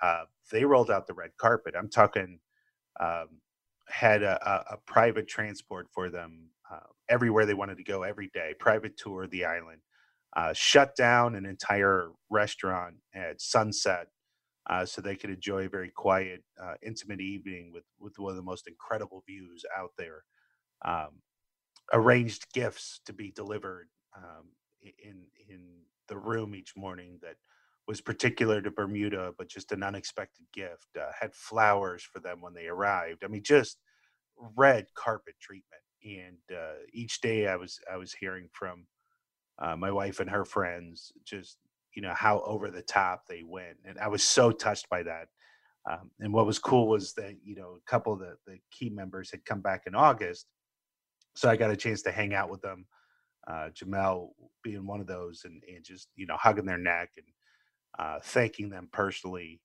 uh, 0.01 0.25
they 0.51 0.65
rolled 0.65 0.89
out 0.89 1.07
the 1.07 1.13
red 1.13 1.31
carpet. 1.38 1.75
I'm 1.77 1.89
talking 1.89 2.39
um, 3.02 3.28
had 3.88 4.24
a, 4.24 4.66
a, 4.72 4.78
private 4.86 5.28
transport 5.28 5.88
for 5.94 6.10
them 6.10 6.50
uh, 6.72 6.80
everywhere 7.10 7.46
they 7.46 7.54
wanted 7.54 7.78
to 7.78 7.84
go 7.84 8.04
every 8.04 8.30
day, 8.34 8.54
private 8.60 8.96
tour 8.96 9.24
of 9.24 9.32
the 9.32 9.44
island, 9.44 9.82
uh, 10.36 10.54
shut 10.54 10.96
down 10.96 11.36
an 11.36 11.46
entire 11.46 12.12
restaurant 12.30 12.96
at 13.14 13.42
sunset 13.42 14.08
uh, 14.70 14.86
so 14.86 15.02
they 15.02 15.16
could 15.16 15.30
enjoy 15.30 15.66
a 15.66 15.70
very 15.70 15.90
quiet, 15.90 16.44
uh, 16.62 16.76
intimate 16.84 17.20
evening 17.20 17.72
with 17.74 17.84
with 18.00 18.14
one 18.18 18.30
of 18.30 18.38
the 18.38 18.44
most 18.44 18.68
incredible 18.68 19.24
views 19.28 19.66
out 19.78 19.92
there. 19.98 20.24
Um, 20.86 21.22
arranged 21.94 22.52
gifts 22.54 23.02
to 23.06 23.14
be 23.14 23.32
delivered 23.32 23.90
um, 24.16 24.46
in 24.82 25.26
in 25.50 25.82
the 26.08 26.18
room 26.18 26.56
each 26.56 26.74
morning 26.78 27.20
that 27.22 27.36
was 27.88 28.02
particular 28.02 28.62
to 28.62 28.72
Bermuda, 28.72 29.34
but 29.38 29.50
just 29.50 29.72
an 29.72 29.84
unexpected 29.84 30.46
gift. 30.54 30.88
Uh, 30.99 31.12
had 31.20 31.34
flowers 31.34 32.03
for 32.03 32.20
them 32.20 32.41
when 32.41 32.53
they 32.53 32.68
arrived. 32.68 33.24
I 33.24 33.28
mean, 33.28 33.43
just 33.43 33.78
red 34.55 34.86
carpet 34.95 35.36
treatment. 35.41 35.82
And 36.03 36.58
uh, 36.58 36.80
each 36.93 37.22
day, 37.22 37.47
I 37.47 37.55
was 37.55 37.80
I 37.91 37.97
was 37.97 38.14
hearing 38.14 38.49
from 38.51 38.86
uh, 39.60 39.76
my 39.76 39.91
wife 39.91 40.20
and 40.20 40.30
her 40.30 40.43
friends 40.45 41.12
just 41.24 41.58
you 41.93 42.01
know 42.01 42.14
how 42.16 42.41
over 42.41 42.70
the 42.70 42.82
top 42.82 43.24
they 43.28 43.43
went 43.45 43.78
and 43.86 43.97
i 43.99 44.08
was 44.08 44.24
so 44.24 44.51
touched 44.51 44.89
by 44.89 45.03
that 45.03 45.28
um, 45.89 46.12
and 46.20 46.34
what 46.34 46.45
was 46.45 46.60
cool 46.60 46.88
was 46.88 47.14
that 47.14 47.36
you 47.43 47.55
know 47.55 47.78
a 47.78 47.89
couple 47.89 48.14
of 48.14 48.20
the, 48.20 48.36
the 48.47 48.58
key 48.72 48.89
members 48.89 49.30
had 49.30 49.43
come 49.45 49.62
back 49.62 49.84
in 49.88 49.95
august 49.95 50.47
so 51.36 51.49
i 51.49 51.55
got 51.55 51.72
a 51.72 51.76
chance 51.76 52.01
to 52.01 52.12
hang 52.12 52.34
out 52.34 52.49
with 52.49 52.62
them 52.62 52.86
uh, 53.47 53.70
jamel 53.70 54.30
being 54.64 54.86
one 54.86 55.01
of 55.01 55.08
those 55.08 55.41
and, 55.45 55.62
and 55.74 55.84
just 55.84 56.10
you 56.16 56.26
know 56.26 56.38
hugging 56.38 56.66
their 56.66 56.78
neck 56.78 57.10
and 57.18 57.26
uh, 58.00 58.20
thanking 58.24 58.70
them 58.70 58.88
personally 58.92 59.62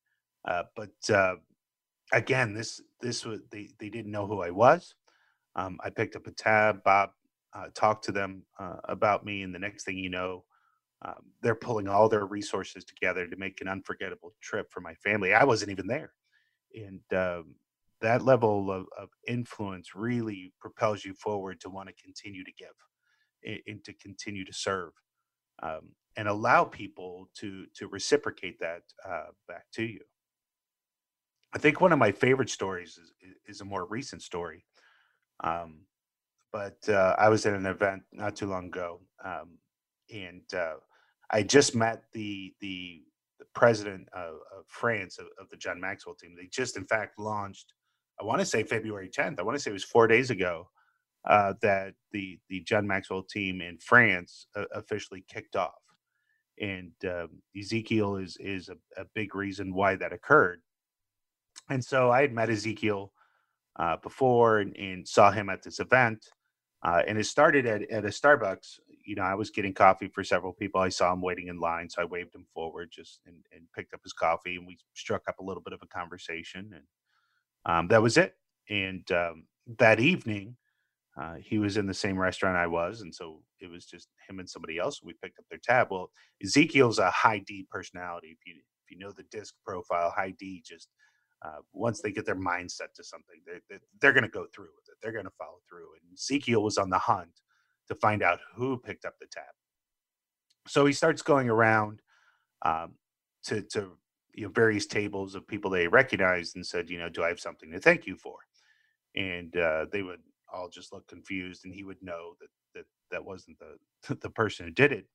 uh, 0.47 0.63
but 0.75 1.15
uh, 1.15 1.35
again 2.13 2.55
this 2.55 2.81
this 3.01 3.25
was 3.25 3.41
they, 3.51 3.69
they 3.79 3.89
didn't 3.89 4.13
know 4.13 4.27
who 4.27 4.43
i 4.43 4.51
was. 4.51 4.95
Um, 5.55 5.79
i 5.85 5.91
picked 5.91 6.17
up 6.17 6.27
a 6.27 6.33
tab 6.33 6.83
bob 6.85 7.11
uh, 7.55 7.67
talked 7.75 8.05
to 8.05 8.13
them 8.13 8.43
uh, 8.59 8.77
about 8.85 9.25
me 9.25 9.43
and 9.43 9.55
the 9.55 9.59
next 9.59 9.85
thing 9.85 9.99
you 9.99 10.11
know 10.11 10.45
um, 11.05 11.15
they're 11.43 11.55
pulling 11.55 11.89
all 11.89 12.09
their 12.09 12.27
resources 12.27 12.85
together 12.85 13.27
to 13.27 13.37
make 13.37 13.61
an 13.61 13.69
unforgettable 13.69 14.35
trip 14.41 14.73
for 14.73 14.81
my 14.81 14.95
family. 14.95 15.35
I 15.35 15.45
wasn't 15.45 15.71
even 15.71 15.87
there, 15.87 16.13
and 16.75 17.01
um, 17.13 17.55
that 18.01 18.23
level 18.23 18.71
of, 18.71 18.87
of, 18.99 19.09
influence 19.29 19.95
really 19.95 20.53
propels 20.61 21.05
you 21.05 21.15
forward 21.15 21.61
to 21.61 21.71
want 21.71 21.89
to 21.89 22.03
continue 22.03 22.45
to 22.45 22.53
give 22.59 22.69
and, 23.45 23.61
and 23.67 23.85
to 23.85 23.93
continue 23.95 24.45
to 24.45 24.53
serve. 24.53 24.93
Um, 25.63 25.91
and 26.17 26.29
allow 26.29 26.65
people 26.65 27.29
to 27.37 27.67
to 27.77 27.89
reciprocate 27.89 28.59
that 28.61 28.83
uh, 29.09 29.27
back 29.49 29.65
to 29.75 29.85
you. 29.85 30.01
I 31.55 31.59
think 31.59 31.81
one 31.81 31.93
of 31.93 31.99
my 31.99 32.13
favorite 32.13 32.51
stories 32.51 32.99
is, 32.99 33.13
is 33.47 33.61
a 33.61 33.65
more 33.65 33.87
recent 33.87 34.23
story. 34.23 34.65
Um, 35.43 35.81
but 36.53 36.77
uh, 36.89 37.15
I 37.19 37.29
was 37.29 37.45
at 37.47 37.55
an 37.55 37.67
event 37.67 38.03
not 38.13 38.37
too 38.37 38.47
long 38.47 38.67
ago, 38.67 39.01
um, 39.25 39.59
and 40.13 40.43
uh, 40.55 40.77
I 41.31 41.43
just 41.43 41.75
met 41.75 42.05
the 42.13 42.55
the, 42.61 43.03
the 43.39 43.45
president 43.55 44.09
of, 44.15 44.37
of 44.57 44.65
France 44.67 45.19
of, 45.19 45.27
of, 45.39 45.49
the 45.51 45.57
John 45.57 45.81
Maxwell 45.81 46.15
team. 46.15 46.35
They 46.37 46.49
just, 46.51 46.77
in 46.77 46.87
fact, 46.87 47.19
launched. 47.19 47.73
I 48.21 48.25
want 48.25 48.41
to 48.41 48.47
say 48.47 48.63
February 48.63 49.11
10th. 49.11 49.39
I 49.39 49.43
want 49.43 49.57
to 49.57 49.63
say 49.63 49.71
it 49.71 49.75
was 49.75 49.85
four 49.85 50.07
days 50.07 50.31
ago 50.31 50.71
uh, 51.29 51.55
that 51.61 51.95
the 52.13 52.39
the 52.49 52.61
John 52.61 52.87
Maxwell 52.87 53.23
team 53.23 53.61
in 53.61 53.79
France 53.79 54.47
uh, 54.57 54.65
officially 54.73 55.25
kicked 55.29 55.57
off, 55.57 55.83
and 56.61 56.93
um, 57.05 57.43
Ezekiel 57.59 58.17
is 58.17 58.37
is 58.39 58.69
a, 58.69 58.77
a, 59.01 59.05
big 59.15 59.35
reason 59.35 59.75
why 59.75 59.97
that 59.97 60.13
occurred. 60.13 60.61
And 61.69 61.85
so 61.85 62.11
I 62.11 62.23
had 62.23 62.33
met 62.33 62.51
Ezekiel 62.51 63.13
uh, 63.79 63.97
before 63.97 64.59
and, 64.59 64.77
and, 64.77 65.07
saw 65.07 65.31
him 65.31 65.49
at 65.49 65.63
this 65.63 65.81
event, 65.81 66.25
uh, 66.83 67.03
and 67.07 67.19
it 67.19 67.25
started 67.25 67.67
at, 67.67 67.83
at 67.91 68.05
a 68.05 68.09
Starbucks. 68.09 68.79
You 69.05 69.17
know, 69.17 69.23
I 69.23 69.35
was 69.35 69.51
getting 69.51 69.75
coffee 69.75 70.09
for 70.09 70.25
several 70.25 70.53
people. 70.53 70.81
I 70.81 70.89
saw 70.89 71.13
him 71.13 71.21
waiting 71.21 71.49
in 71.49 71.61
line, 71.61 71.89
so 71.91 72.03
I 72.03 72.07
waved 72.07 72.35
him 72.35 72.47
forward, 72.55 72.91
just 72.93 73.21
and, 73.27 73.37
and 73.53 73.63
picked 73.75 73.95
up 73.95 74.01
his 74.03 74.13
coffee, 74.13 74.57
and 74.57 74.67
we 74.67 74.79
struck 74.95 75.23
up 75.29 75.39
a 75.39 75.45
little 75.45 75.63
bit 75.63 75.75
of 75.75 75.81
a 75.83 75.87
conversation, 75.87 76.71
and 76.75 76.85
um, 77.67 77.89
that 77.89 78.03
was 78.03 78.17
it. 78.17 78.35
And 78.71 79.11
um, 79.13 79.45
that 79.79 80.01
evening, 80.01 80.57
uh, 81.21 81.35
he 81.35 81.59
was 81.59 81.77
in 81.77 81.87
the 81.87 81.95
same 81.95 82.19
restaurant 82.19 82.57
I 82.57 82.67
was, 82.67 83.03
and 83.03 83.15
so 83.15 83.43
it 83.61 83.71
was 83.71 83.87
just 83.87 84.09
him 84.29 84.39
and 84.39 84.49
somebody 84.49 84.79
else. 84.79 85.01
We 85.03 85.15
picked 85.23 85.39
up 85.39 85.45
their 85.49 85.61
tab. 85.63 85.89
Well, 85.91 86.11
Ezekiel's 86.43 86.99
a 86.99 87.11
high 87.11 87.43
D 87.47 87.67
personality. 87.71 88.29
If 88.29 88.47
you 88.47 88.55
if 88.57 88.91
you 88.91 88.99
know 88.99 89.13
the 89.13 89.25
disc 89.31 89.55
profile, 89.65 90.13
high 90.17 90.35
D 90.39 90.63
just 90.65 90.89
uh, 91.45 91.61
once 91.73 92.01
they 92.01 92.11
get 92.11 92.25
their 92.25 92.37
mindset 92.37 92.93
to 92.95 93.05
something, 93.05 93.37
they, 93.47 93.59
they, 93.69 93.81
they're 94.01 94.13
going 94.13 94.23
to 94.25 94.29
go 94.29 94.47
through 94.55 94.65
with 94.65 94.89
it. 94.89 94.97
They're 95.03 95.13
going 95.13 95.27
to 95.27 95.31
follow 95.39 95.59
through. 95.69 95.87
And 96.01 96.15
Ezekiel 96.15 96.63
was 96.63 96.79
on 96.79 96.91
the 96.91 96.99
hunt 96.99 97.41
to 97.89 97.95
find 97.95 98.23
out 98.23 98.41
who 98.55 98.79
picked 98.79 99.05
up 99.05 99.15
the 99.21 99.27
tab. 99.31 99.45
So 100.67 100.87
he 100.87 100.93
starts 100.93 101.23
going 101.23 101.49
around 101.49 102.01
um, 102.63 102.95
to 103.45 103.63
to 103.63 103.93
you 104.35 104.45
know 104.45 104.51
various 104.51 104.87
tables 104.87 105.35
of 105.35 105.47
people 105.47 105.71
they 105.71 105.87
recognized 105.89 106.57
and 106.57 106.67
said, 106.67 106.91
you 106.91 106.99
know, 106.99 107.09
do 107.09 107.23
I 107.23 107.29
have 107.29 107.41
something 107.41 107.71
to 107.71 107.81
thank 107.81 108.07
you 108.07 108.17
for? 108.17 108.37
And 109.15 109.57
uh, 109.57 109.87
they 109.93 110.03
would 110.03 110.21
all 110.53 110.69
just 110.69 110.93
look 110.93 111.07
confused 111.07 111.65
and 111.65 111.75
he 111.75 111.85
would 111.85 112.03
know 112.03 112.35
that 112.41 112.49
that 112.77 112.85
that 113.11 113.25
wasn't 113.25 113.59
the 113.59 114.15
the 114.23 114.31
person 114.31 114.67
who 114.67 114.73
did 114.73 114.93
it. 114.93 115.07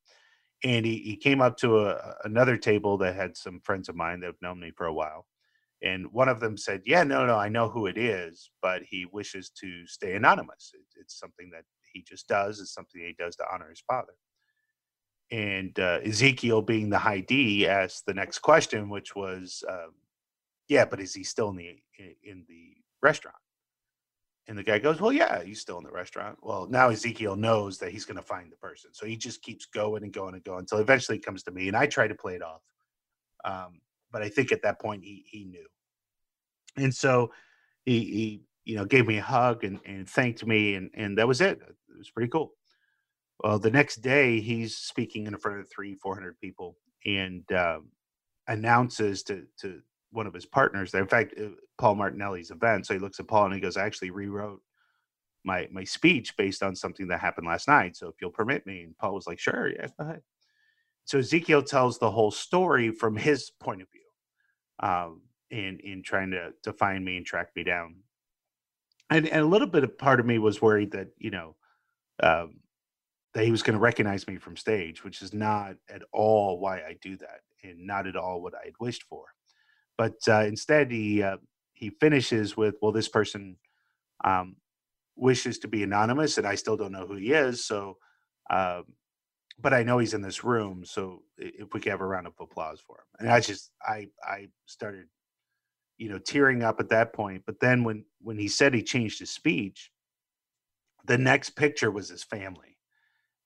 And 0.63 0.85
he, 0.85 0.97
he 0.97 1.15
came 1.15 1.41
up 1.41 1.57
to 1.57 1.79
a, 1.79 2.15
another 2.23 2.55
table 2.55 2.97
that 2.99 3.15
had 3.15 3.35
some 3.35 3.59
friends 3.61 3.89
of 3.89 3.95
mine 3.95 4.19
that 4.19 4.27
have 4.27 4.41
known 4.41 4.59
me 4.59 4.71
for 4.75 4.85
a 4.85 4.93
while. 4.93 5.25
And 5.83 6.11
one 6.11 6.29
of 6.29 6.39
them 6.39 6.57
said 6.57 6.81
yeah 6.85 7.03
no 7.03 7.25
no 7.25 7.37
i 7.37 7.49
know 7.49 7.67
who 7.67 7.87
it 7.87 7.97
is 7.97 8.51
but 8.61 8.83
he 8.87 9.07
wishes 9.11 9.49
to 9.61 9.87
stay 9.87 10.13
anonymous. 10.15 10.71
It, 10.73 10.99
it's 10.99 11.17
something 11.19 11.49
that 11.51 11.63
he 11.93 12.03
just 12.07 12.27
does. 12.27 12.59
It's 12.59 12.73
something 12.73 13.01
he 13.01 13.15
does 13.17 13.35
to 13.37 13.45
honor 13.51 13.69
his 13.69 13.83
father. 13.87 14.13
And 15.31 15.77
uh, 15.79 15.99
ezekiel 16.05 16.61
being 16.61 16.89
the 16.89 16.99
high 16.99 17.21
d 17.21 17.67
asked 17.67 18.05
the 18.05 18.13
next 18.13 18.39
question 18.39 18.89
which 18.89 19.15
was 19.15 19.63
um, 19.67 19.93
yeah 20.67 20.85
but 20.85 20.99
is 20.99 21.13
he 21.13 21.23
still 21.23 21.49
in 21.49 21.55
the 21.55 21.75
in 22.23 22.45
the 22.47 22.75
restaurant 23.01 23.40
and 24.47 24.57
the 24.57 24.63
guy 24.63 24.79
goes, 24.79 24.99
Well, 24.99 25.13
yeah, 25.13 25.43
he's 25.43 25.61
still 25.61 25.77
in 25.77 25.83
the 25.83 25.91
restaurant. 25.91 26.37
Well, 26.41 26.67
now 26.69 26.89
Ezekiel 26.89 27.35
knows 27.35 27.77
that 27.77 27.91
he's 27.91 28.05
going 28.05 28.17
to 28.17 28.23
find 28.23 28.51
the 28.51 28.57
person. 28.57 28.91
So 28.93 29.05
he 29.05 29.15
just 29.15 29.41
keeps 29.41 29.65
going 29.65 30.03
and 30.03 30.11
going 30.11 30.33
and 30.33 30.43
going 30.43 30.59
until 30.59 30.79
eventually 30.79 31.17
it 31.17 31.25
comes 31.25 31.43
to 31.43 31.51
me. 31.51 31.67
And 31.67 31.77
I 31.77 31.85
try 31.85 32.07
to 32.07 32.15
play 32.15 32.35
it 32.35 32.41
off. 32.41 32.61
Um, 33.45 33.81
but 34.11 34.21
I 34.21 34.29
think 34.29 34.51
at 34.51 34.61
that 34.63 34.79
point 34.79 35.03
he, 35.03 35.23
he 35.27 35.45
knew. 35.45 35.67
And 36.77 36.93
so 36.93 37.31
he, 37.85 37.99
he, 37.99 38.41
you 38.65 38.75
know, 38.75 38.85
gave 38.85 39.07
me 39.07 39.17
a 39.17 39.23
hug 39.23 39.63
and, 39.63 39.79
and 39.85 40.09
thanked 40.09 40.45
me. 40.45 40.75
And, 40.75 40.89
and 40.93 41.17
that 41.17 41.27
was 41.27 41.41
it. 41.41 41.59
It 41.61 41.97
was 41.97 42.09
pretty 42.09 42.29
cool. 42.29 42.53
Well, 43.43 43.57
the 43.57 43.71
next 43.71 43.97
day 43.97 44.39
he's 44.39 44.75
speaking 44.75 45.27
in 45.27 45.37
front 45.37 45.59
of 45.59 45.69
three, 45.69 45.95
400 45.95 46.39
people 46.39 46.77
and 47.05 47.43
um, 47.53 47.89
announces 48.47 49.23
to, 49.23 49.45
to 49.61 49.81
one 50.11 50.27
of 50.27 50.33
his 50.33 50.45
partners 50.45 50.91
there. 50.91 51.01
In 51.01 51.07
fact, 51.07 51.33
uh, 51.39 51.49
Paul 51.81 51.95
Martinelli's 51.95 52.51
event. 52.51 52.85
So 52.85 52.93
he 52.93 52.99
looks 52.99 53.19
at 53.19 53.27
Paul 53.27 53.45
and 53.45 53.55
he 53.55 53.59
goes, 53.59 53.75
I 53.75 53.85
actually 53.87 54.11
rewrote 54.11 54.61
my 55.43 55.67
my 55.71 55.83
speech 55.83 56.37
based 56.37 56.61
on 56.61 56.75
something 56.75 57.07
that 57.07 57.19
happened 57.19 57.47
last 57.47 57.67
night. 57.67 57.97
So 57.97 58.07
if 58.07 58.15
you'll 58.21 58.29
permit 58.29 58.67
me. 58.67 58.83
And 58.83 58.95
Paul 58.99 59.15
was 59.15 59.25
like, 59.25 59.39
Sure, 59.39 59.67
yeah, 59.67 59.87
go 59.97 60.05
ahead. 60.05 60.21
So 61.05 61.17
Ezekiel 61.17 61.63
tells 61.63 61.97
the 61.97 62.11
whole 62.11 62.29
story 62.29 62.91
from 62.91 63.15
his 63.15 63.49
point 63.59 63.81
of 63.81 63.87
view, 63.89 64.87
um, 64.87 65.21
in 65.49 65.79
in 65.83 66.03
trying 66.03 66.29
to 66.31 66.51
to 66.61 66.71
find 66.71 67.03
me 67.03 67.17
and 67.17 67.25
track 67.25 67.49
me 67.55 67.63
down. 67.63 67.95
And, 69.09 69.27
and 69.27 69.41
a 69.41 69.47
little 69.47 69.67
bit 69.67 69.83
of 69.83 69.97
part 69.97 70.19
of 70.19 70.27
me 70.27 70.37
was 70.37 70.61
worried 70.61 70.91
that, 70.91 71.07
you 71.17 71.31
know, 71.31 71.55
um, 72.21 72.59
that 73.33 73.43
he 73.43 73.51
was 73.51 73.63
going 73.63 73.73
to 73.73 73.81
recognize 73.81 74.27
me 74.27 74.37
from 74.37 74.55
stage, 74.55 75.03
which 75.03 75.21
is 75.23 75.33
not 75.33 75.75
at 75.89 76.03
all 76.13 76.59
why 76.59 76.77
I 76.77 76.95
do 77.01 77.17
that 77.17 77.41
and 77.63 77.87
not 77.87 78.05
at 78.05 78.15
all 78.15 78.41
what 78.41 78.53
I 78.53 78.65
had 78.65 78.75
wished 78.79 79.03
for. 79.09 79.25
But 79.97 80.15
uh, 80.27 80.45
instead, 80.45 80.91
he 80.91 81.23
uh, 81.23 81.37
he 81.81 81.89
finishes 81.89 82.55
with, 82.55 82.75
"Well, 82.81 82.93
this 82.93 83.09
person 83.09 83.57
um, 84.23 84.55
wishes 85.17 85.59
to 85.59 85.67
be 85.67 85.83
anonymous, 85.83 86.37
and 86.37 86.47
I 86.47 86.55
still 86.55 86.77
don't 86.77 86.93
know 86.93 87.07
who 87.07 87.15
he 87.15 87.33
is. 87.33 87.65
So, 87.65 87.97
um, 88.49 88.85
but 89.59 89.73
I 89.73 89.83
know 89.83 89.97
he's 89.97 90.13
in 90.13 90.21
this 90.21 90.43
room. 90.43 90.85
So, 90.85 91.23
if 91.37 91.73
we 91.73 91.81
could 91.81 91.91
have 91.91 92.01
a 92.01 92.05
round 92.07 92.27
of 92.27 92.33
applause 92.39 92.79
for 92.79 92.97
him." 92.97 93.05
And 93.19 93.29
I 93.31 93.41
just, 93.41 93.71
I, 93.85 94.07
I 94.23 94.49
started, 94.67 95.07
you 95.97 96.09
know, 96.09 96.19
tearing 96.19 96.63
up 96.63 96.79
at 96.79 96.89
that 96.89 97.13
point. 97.13 97.43
But 97.45 97.59
then 97.59 97.83
when 97.83 98.05
when 98.21 98.37
he 98.37 98.47
said 98.47 98.73
he 98.75 98.83
changed 98.83 99.19
his 99.19 99.31
speech, 99.31 99.91
the 101.05 101.17
next 101.17 101.51
picture 101.51 101.91
was 101.91 102.09
his 102.09 102.23
family, 102.23 102.77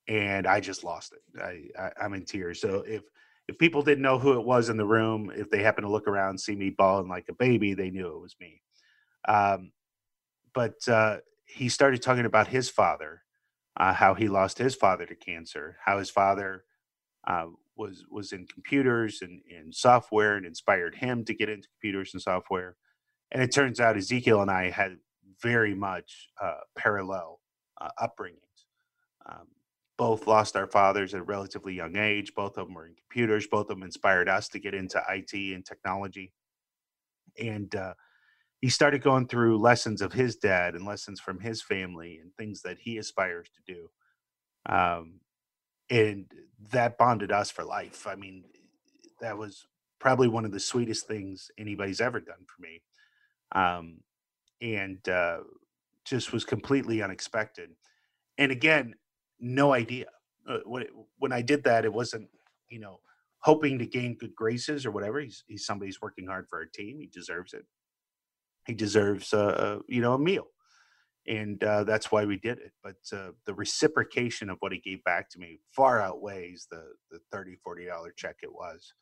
and 0.09 0.45
I 0.45 0.59
just 0.59 0.83
lost 0.83 1.13
it. 1.13 1.41
I, 1.41 1.81
I 1.81 1.91
I'm 2.03 2.13
in 2.13 2.25
tears. 2.25 2.59
So 2.61 2.83
if 2.85 3.03
if 3.47 3.57
people 3.57 3.81
didn't 3.81 4.03
know 4.03 4.17
who 4.17 4.39
it 4.39 4.45
was 4.45 4.69
in 4.69 4.77
the 4.77 4.85
room, 4.85 5.31
if 5.35 5.49
they 5.49 5.61
happened 5.61 5.85
to 5.85 5.91
look 5.91 6.07
around 6.07 6.39
see 6.39 6.55
me 6.55 6.69
bawling 6.69 7.09
like 7.09 7.25
a 7.29 7.33
baby, 7.33 7.73
they 7.73 7.89
knew 7.89 8.07
it 8.07 8.21
was 8.21 8.35
me. 8.39 8.61
Um, 9.27 9.71
but 10.53 10.75
uh, 10.87 11.17
he 11.45 11.69
started 11.69 12.01
talking 12.01 12.25
about 12.25 12.47
his 12.47 12.69
father, 12.69 13.21
uh, 13.77 13.93
how 13.93 14.13
he 14.13 14.27
lost 14.27 14.57
his 14.57 14.75
father 14.75 15.05
to 15.05 15.15
cancer, 15.15 15.77
how 15.83 15.99
his 15.99 16.09
father 16.09 16.63
uh, 17.27 17.47
was 17.75 18.05
was 18.09 18.31
in 18.31 18.47
computers 18.47 19.21
and, 19.21 19.41
and 19.55 19.73
software 19.73 20.37
and 20.37 20.45
inspired 20.45 20.95
him 20.95 21.25
to 21.25 21.33
get 21.33 21.49
into 21.49 21.67
computers 21.69 22.13
and 22.13 22.21
software. 22.21 22.77
And 23.31 23.43
it 23.43 23.51
turns 23.51 23.79
out 23.79 23.97
Ezekiel 23.97 24.41
and 24.41 24.51
I 24.51 24.69
had 24.69 24.97
very 25.41 25.75
much 25.75 26.29
uh, 26.41 26.61
parallel 26.77 27.41
uh, 27.81 27.89
upbringings. 27.99 28.39
Um, 29.29 29.47
both 29.97 30.27
lost 30.27 30.55
our 30.55 30.67
fathers 30.67 31.13
at 31.13 31.21
a 31.21 31.23
relatively 31.23 31.73
young 31.73 31.95
age. 31.95 32.33
Both 32.35 32.57
of 32.57 32.67
them 32.67 32.75
were 32.75 32.87
in 32.87 32.95
computers. 32.95 33.47
Both 33.47 33.69
of 33.69 33.77
them 33.77 33.83
inspired 33.83 34.27
us 34.27 34.49
to 34.49 34.59
get 34.59 34.73
into 34.73 35.01
IT 35.09 35.33
and 35.33 35.65
technology. 35.65 36.33
And 37.39 37.73
uh, 37.75 37.93
he 38.61 38.69
started 38.69 39.01
going 39.01 39.27
through 39.27 39.57
lessons 39.57 40.01
of 40.01 40.11
his 40.11 40.35
dad 40.35 40.75
and 40.75 40.85
lessons 40.85 41.19
from 41.19 41.39
his 41.39 41.61
family 41.61 42.19
and 42.21 42.33
things 42.33 42.61
that 42.63 42.77
he 42.79 42.97
aspires 42.97 43.47
to 43.55 43.73
do. 43.73 43.89
Um, 44.67 45.19
and 45.89 46.25
that 46.71 46.97
bonded 46.97 47.31
us 47.31 47.51
for 47.51 47.63
life. 47.63 48.07
I 48.07 48.15
mean, 48.15 48.43
that 49.21 49.37
was 49.37 49.65
probably 49.99 50.27
one 50.27 50.45
of 50.45 50.51
the 50.51 50.59
sweetest 50.59 51.07
things 51.07 51.49
anybody's 51.57 52.01
ever 52.01 52.19
done 52.19 52.45
for 52.47 52.61
me. 52.61 52.81
Um, 53.51 54.01
and 54.61 55.07
uh, 55.07 55.39
just 56.03 56.33
was 56.33 56.43
completely 56.43 57.01
unexpected. 57.01 57.69
And 58.37 58.51
again, 58.51 58.95
no 59.39 59.73
idea. 59.73 60.07
Uh, 60.47 60.59
when 60.65 60.85
when 61.17 61.31
I 61.31 61.41
did 61.41 61.63
that, 61.63 61.85
it 61.85 61.93
wasn't 61.93 62.27
you 62.69 62.79
know 62.79 62.99
hoping 63.39 63.77
to 63.77 63.85
gain 63.85 64.17
good 64.17 64.35
graces 64.35 64.85
or 64.85 64.91
whatever. 64.91 65.19
He's 65.19 65.43
he's 65.47 65.65
somebody 65.65 65.89
who's 65.89 66.01
working 66.01 66.27
hard 66.27 66.47
for 66.49 66.59
our 66.59 66.65
team. 66.65 66.99
He 66.99 67.07
deserves 67.07 67.53
it. 67.53 67.65
He 68.67 68.73
deserves 68.73 69.33
uh, 69.33 69.79
you 69.87 70.01
know 70.01 70.13
a 70.13 70.19
meal, 70.19 70.47
and 71.27 71.63
uh, 71.63 71.83
that's 71.83 72.11
why 72.11 72.25
we 72.25 72.37
did 72.37 72.59
it. 72.59 72.71
But 72.83 72.97
uh, 73.11 73.31
the 73.45 73.53
reciprocation 73.53 74.49
of 74.49 74.57
what 74.59 74.71
he 74.71 74.79
gave 74.79 75.03
back 75.03 75.29
to 75.31 75.39
me 75.39 75.59
far 75.71 76.01
outweighs 76.01 76.67
the 76.69 76.83
the 77.11 77.19
30 77.31 77.55
40 77.63 77.85
dollar 77.85 78.13
check 78.15 78.37
it 78.41 78.51
was 78.51 78.93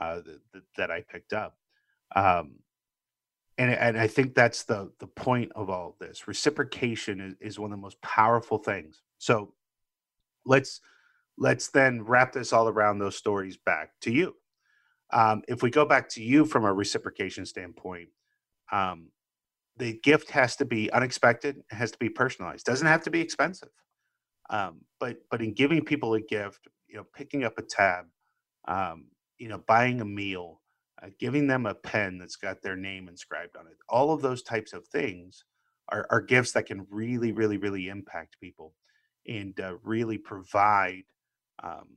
uh, 0.00 0.16
the, 0.16 0.40
the, 0.52 0.62
that 0.76 0.90
I 0.90 1.02
picked 1.02 1.32
up. 1.32 1.56
Um, 2.14 2.56
and 3.58 3.72
and 3.72 3.98
I 3.98 4.06
think 4.06 4.34
that's 4.34 4.64
the 4.64 4.92
the 4.98 5.06
point 5.06 5.52
of 5.54 5.70
all 5.70 5.90
of 5.90 5.98
this. 5.98 6.28
Reciprocation 6.28 7.20
is, 7.20 7.34
is 7.40 7.58
one 7.58 7.72
of 7.72 7.78
the 7.78 7.82
most 7.82 8.00
powerful 8.02 8.58
things. 8.58 9.02
So 9.18 9.54
let's 10.46 10.80
let's 11.38 11.68
then 11.68 12.02
wrap 12.02 12.32
this 12.32 12.52
all 12.52 12.68
around 12.68 12.98
those 12.98 13.16
stories 13.16 13.56
back 13.56 13.90
to 14.00 14.12
you. 14.12 14.34
Um, 15.12 15.42
if 15.48 15.62
we 15.62 15.70
go 15.70 15.84
back 15.84 16.08
to 16.10 16.22
you 16.22 16.44
from 16.44 16.64
a 16.64 16.72
reciprocation 16.72 17.46
standpoint, 17.46 18.08
um, 18.72 19.10
the 19.76 20.00
gift 20.02 20.30
has 20.30 20.56
to 20.56 20.64
be 20.64 20.90
unexpected, 20.92 21.62
has 21.70 21.92
to 21.92 21.98
be 21.98 22.08
personalized, 22.08 22.64
doesn't 22.64 22.86
have 22.86 23.02
to 23.02 23.10
be 23.10 23.20
expensive. 23.20 23.68
Um, 24.50 24.80
but 25.00 25.18
but 25.30 25.42
in 25.42 25.52
giving 25.52 25.84
people 25.84 26.14
a 26.14 26.20
gift, 26.20 26.68
you 26.88 26.96
know, 26.96 27.04
picking 27.14 27.44
up 27.44 27.58
a 27.58 27.62
tab, 27.62 28.06
um, 28.68 29.06
you 29.38 29.48
know, 29.48 29.62
buying 29.66 30.00
a 30.00 30.04
meal, 30.04 30.60
uh, 31.02 31.08
giving 31.18 31.46
them 31.46 31.66
a 31.66 31.74
pen 31.74 32.18
that's 32.18 32.36
got 32.36 32.62
their 32.62 32.76
name 32.76 33.08
inscribed 33.08 33.56
on 33.56 33.66
it, 33.66 33.76
all 33.88 34.12
of 34.12 34.22
those 34.22 34.42
types 34.42 34.72
of 34.72 34.86
things 34.88 35.44
are, 35.90 36.06
are 36.10 36.20
gifts 36.20 36.52
that 36.52 36.66
can 36.66 36.86
really, 36.90 37.32
really, 37.32 37.58
really 37.58 37.88
impact 37.88 38.36
people 38.40 38.74
and 39.28 39.58
uh, 39.60 39.74
really 39.82 40.18
provide 40.18 41.02
um, 41.62 41.88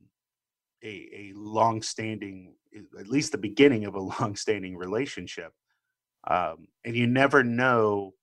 a, 0.84 1.09
a 1.13 1.34
long-standing, 1.36 2.53
at 2.99 3.07
least 3.07 3.32
the 3.32 3.38
beginning 3.38 3.86
of 3.86 3.95
a 3.95 3.99
long-standing 4.21 4.77
relationship. 4.77 5.53
Um, 6.27 6.67
and 6.86 6.95
you 6.95 7.07
never 7.07 7.43
know 7.43 8.13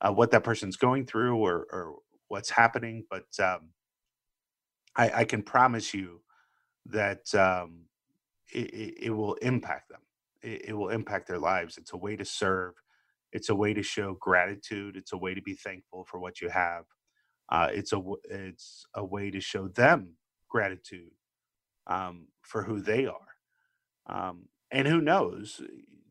uh, 0.00 0.12
what 0.12 0.30
that 0.32 0.44
person's 0.44 0.76
going 0.76 1.06
through 1.06 1.36
or, 1.36 1.66
or 1.72 1.96
what's 2.28 2.50
happening, 2.50 3.04
but 3.10 3.26
um, 3.42 3.70
I, 4.94 5.20
I, 5.20 5.24
can 5.24 5.42
promise 5.42 5.94
you 5.94 6.20
that 6.86 7.34
um, 7.34 7.86
it, 8.52 8.94
it, 9.04 9.10
will 9.10 9.34
impact 9.34 9.88
them. 9.88 10.00
It, 10.42 10.66
it 10.68 10.72
will 10.74 10.90
impact 10.90 11.28
their 11.28 11.38
lives. 11.38 11.78
It's 11.78 11.94
a 11.94 11.96
way 11.96 12.16
to 12.16 12.24
serve. 12.24 12.74
It's 13.32 13.48
a 13.48 13.54
way 13.54 13.72
to 13.74 13.82
show 13.82 14.16
gratitude. 14.20 14.96
It's 14.96 15.12
a 15.12 15.18
way 15.18 15.34
to 15.34 15.42
be 15.42 15.54
thankful 15.54 16.04
for 16.04 16.20
what 16.20 16.40
you 16.40 16.48
have. 16.50 16.84
Uh, 17.48 17.68
it's 17.72 17.92
a 17.92 18.02
it's 18.30 18.86
a 18.94 19.04
way 19.04 19.30
to 19.30 19.40
show 19.40 19.68
them 19.68 20.14
gratitude 20.48 21.12
um, 21.86 22.28
for 22.42 22.62
who 22.62 22.80
they 22.80 23.06
are. 23.06 23.14
Um, 24.06 24.48
and 24.70 24.86
who 24.86 25.00
knows, 25.00 25.60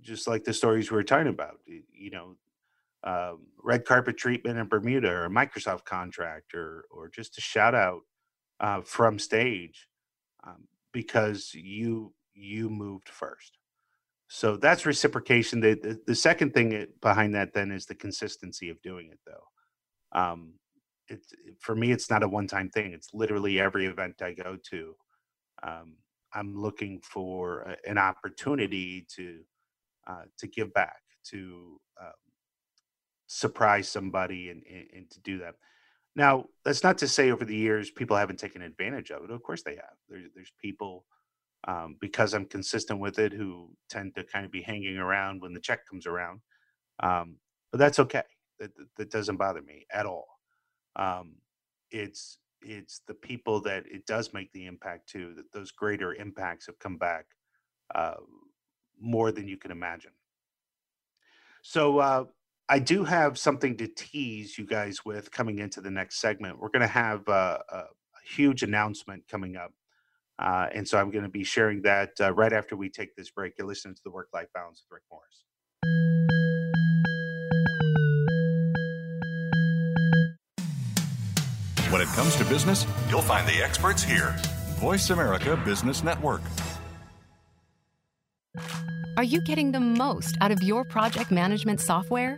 just 0.01 0.27
like 0.27 0.43
the 0.43 0.53
stories 0.53 0.91
we 0.91 0.95
were 0.95 1.03
talking 1.03 1.27
about, 1.27 1.59
you 1.65 2.11
know, 2.11 2.35
um, 3.03 3.47
red 3.63 3.85
carpet 3.85 4.17
treatment 4.17 4.57
in 4.57 4.67
Bermuda 4.67 5.09
or 5.09 5.25
a 5.25 5.29
Microsoft 5.29 5.85
contract 5.85 6.53
or, 6.53 6.85
or 6.89 7.09
just 7.09 7.37
a 7.37 7.41
shout 7.41 7.75
out 7.75 8.01
uh, 8.59 8.81
from 8.81 9.19
stage 9.19 9.87
um, 10.45 10.67
because 10.91 11.51
you 11.53 12.13
you 12.33 12.69
moved 12.69 13.09
first. 13.09 13.57
So 14.27 14.57
that's 14.57 14.85
reciprocation. 14.85 15.61
The, 15.61 15.75
the, 15.75 15.99
the 16.07 16.15
second 16.15 16.53
thing 16.53 16.87
behind 17.01 17.35
that 17.35 17.53
then 17.53 17.71
is 17.71 17.85
the 17.85 17.95
consistency 17.95 18.69
of 18.69 18.81
doing 18.81 19.09
it 19.11 19.19
though. 19.25 19.63
Um, 20.19 20.53
it, 21.07 21.21
for 21.59 21.75
me, 21.75 21.91
it's 21.91 22.09
not 22.09 22.23
a 22.23 22.27
one 22.27 22.47
time 22.47 22.69
thing. 22.69 22.93
It's 22.93 23.13
literally 23.13 23.59
every 23.59 23.85
event 23.85 24.21
I 24.21 24.33
go 24.33 24.57
to 24.71 24.95
um, 25.63 25.95
I'm 26.33 26.55
looking 26.55 26.99
for 27.01 27.61
a, 27.61 27.89
an 27.89 27.97
opportunity 27.97 29.05
to 29.15 29.39
uh, 30.07 30.23
to 30.37 30.47
give 30.47 30.73
back, 30.73 31.01
to 31.31 31.79
um, 31.99 32.11
surprise 33.27 33.89
somebody, 33.89 34.49
and, 34.49 34.61
and, 34.69 34.87
and 34.95 35.09
to 35.09 35.19
do 35.21 35.39
that. 35.39 35.55
Now, 36.15 36.45
that's 36.63 36.83
not 36.83 36.97
to 36.99 37.07
say 37.07 37.31
over 37.31 37.43
the 37.43 37.55
years 37.55 37.89
people 37.89 38.15
haven't 38.15 38.39
taken 38.39 38.61
advantage 38.61 39.11
of 39.11 39.23
it. 39.23 39.31
Of 39.31 39.43
course, 39.43 39.63
they 39.63 39.75
have. 39.75 39.95
There's 40.09 40.29
there's 40.35 40.51
people 40.61 41.05
um, 41.67 41.97
because 41.99 42.33
I'm 42.33 42.45
consistent 42.45 42.99
with 42.99 43.17
it 43.19 43.33
who 43.33 43.69
tend 43.89 44.15
to 44.15 44.23
kind 44.23 44.45
of 44.45 44.51
be 44.51 44.61
hanging 44.61 44.97
around 44.97 45.41
when 45.41 45.53
the 45.53 45.59
check 45.59 45.79
comes 45.89 46.05
around. 46.05 46.41
Um, 47.01 47.37
but 47.71 47.79
that's 47.79 47.99
okay. 47.99 48.23
That, 48.59 48.71
that 48.97 49.11
doesn't 49.11 49.37
bother 49.37 49.61
me 49.61 49.85
at 49.91 50.05
all. 50.05 50.34
Um, 50.95 51.35
it's 51.91 52.39
it's 52.61 53.01
the 53.07 53.13
people 53.13 53.61
that 53.61 53.85
it 53.85 54.05
does 54.07 54.33
make 54.33 54.51
the 54.51 54.65
impact 54.65 55.09
to 55.09 55.33
that 55.35 55.51
those 55.51 55.71
greater 55.71 56.15
impacts 56.15 56.65
have 56.65 56.79
come 56.79 56.97
back 56.97 57.25
uh, 57.93 58.15
more 58.99 59.31
than 59.31 59.47
you 59.47 59.57
can 59.57 59.71
imagine. 59.71 60.11
So 61.61 61.99
uh, 61.99 62.25
i 62.69 62.79
do 62.79 63.03
have 63.03 63.37
something 63.37 63.77
to 63.77 63.87
tease 63.87 64.57
you 64.57 64.65
guys 64.65 65.05
with 65.05 65.31
coming 65.31 65.59
into 65.59 65.81
the 65.81 65.91
next 65.91 66.19
segment. 66.19 66.59
We're 66.59 66.69
going 66.69 66.81
to 66.81 66.87
have 66.87 67.27
uh, 67.27 67.59
a, 67.69 67.77
a, 67.77 67.85
huge 68.27 68.63
announcement 68.63 69.21
coming 69.27 69.55
up 69.55 69.71
uh, 70.39 70.67
and 70.73 70.87
so 70.87 70.97
i'm 70.97 71.11
going 71.11 71.23
to 71.23 71.29
be 71.29 71.43
sharing 71.43 71.83
that 71.83 72.09
uh, 72.19 72.33
right 72.33 72.53
after 72.53 72.75
we 72.75 72.89
take 72.89 73.15
this 73.15 73.29
break. 73.29 73.53
You're 73.57 73.67
listening 73.67 73.93
to 73.93 74.01
the 74.03 74.09
work 74.09 74.29
life 74.33 74.47
balance 74.53 74.81
with 74.83 74.95
rick 74.95 75.03
morris 75.11 75.43
When 81.95 82.01
it 82.01 82.09
comes 82.09 82.35
to 82.35 82.43
business, 82.43 82.85
you'll 83.07 83.21
find 83.21 83.47
the 83.47 83.63
experts 83.63 84.03
here. 84.03 84.35
Voice 84.81 85.11
America 85.11 85.57
Business 85.63 86.03
Network. 86.03 86.41
Are 89.15 89.23
you 89.23 89.39
getting 89.39 89.71
the 89.71 89.79
most 89.79 90.35
out 90.41 90.51
of 90.51 90.61
your 90.61 90.83
project 90.83 91.31
management 91.31 91.79
software? 91.79 92.37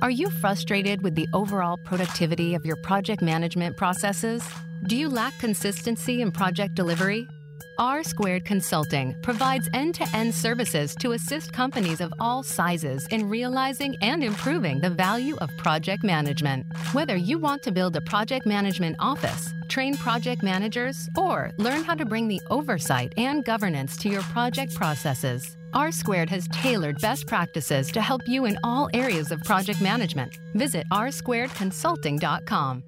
Are 0.00 0.10
you 0.10 0.30
frustrated 0.30 1.02
with 1.02 1.14
the 1.14 1.28
overall 1.32 1.76
productivity 1.76 2.54
of 2.54 2.64
your 2.64 2.76
project 2.76 3.20
management 3.20 3.76
processes? 3.76 4.42
Do 4.84 4.96
you 4.96 5.08
lack 5.08 5.36
consistency 5.38 6.22
in 6.22 6.30
project 6.30 6.74
delivery? 6.74 7.26
R 7.78 8.02
Squared 8.02 8.44
Consulting 8.44 9.14
provides 9.22 9.68
end 9.72 9.94
to 9.96 10.16
end 10.16 10.34
services 10.34 10.96
to 10.96 11.12
assist 11.12 11.52
companies 11.52 12.00
of 12.00 12.12
all 12.18 12.42
sizes 12.42 13.06
in 13.08 13.28
realizing 13.28 13.96
and 14.02 14.24
improving 14.24 14.80
the 14.80 14.90
value 14.90 15.36
of 15.36 15.56
project 15.56 16.02
management. 16.02 16.66
Whether 16.92 17.16
you 17.16 17.38
want 17.38 17.62
to 17.64 17.72
build 17.72 17.94
a 17.96 18.00
project 18.00 18.46
management 18.46 18.96
office, 18.98 19.52
train 19.68 19.96
project 19.96 20.42
managers, 20.42 21.08
or 21.16 21.52
learn 21.58 21.84
how 21.84 21.94
to 21.94 22.04
bring 22.04 22.26
the 22.26 22.40
oversight 22.50 23.12
and 23.16 23.44
governance 23.44 23.96
to 23.98 24.08
your 24.08 24.22
project 24.22 24.74
processes, 24.74 25.56
R 25.74 25.92
Squared 25.92 26.30
has 26.30 26.48
tailored 26.48 27.00
best 27.00 27.26
practices 27.26 27.90
to 27.92 28.00
help 28.00 28.22
you 28.26 28.44
in 28.44 28.58
all 28.64 28.88
areas 28.94 29.30
of 29.30 29.42
project 29.44 29.80
management. 29.80 30.38
Visit 30.54 30.86
rsquaredconsulting.com. 30.92 32.82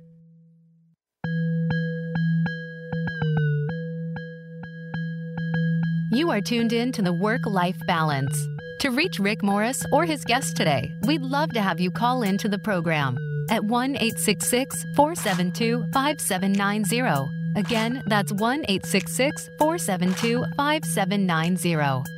You 6.12 6.30
are 6.30 6.40
tuned 6.40 6.72
in 6.72 6.90
to 6.92 7.02
the 7.02 7.12
Work 7.12 7.46
Life 7.46 7.78
Balance. 7.86 8.36
To 8.80 8.90
reach 8.90 9.20
Rick 9.20 9.42
Morris 9.44 9.84
or 9.92 10.04
his 10.04 10.24
guest 10.24 10.56
today, 10.56 10.90
we'd 11.06 11.22
love 11.22 11.50
to 11.50 11.60
have 11.60 11.78
you 11.78 11.90
call 11.90 12.22
in 12.22 12.36
to 12.38 12.48
the 12.48 12.58
program 12.58 13.16
at 13.48 13.64
1 13.64 13.96
866 13.96 14.86
472 14.96 15.84
5790. 15.92 17.39
Again, 17.56 18.02
that's 18.06 18.32
1 18.32 18.64
866 18.68 19.50
472 19.58 20.44
5790. 20.56 22.10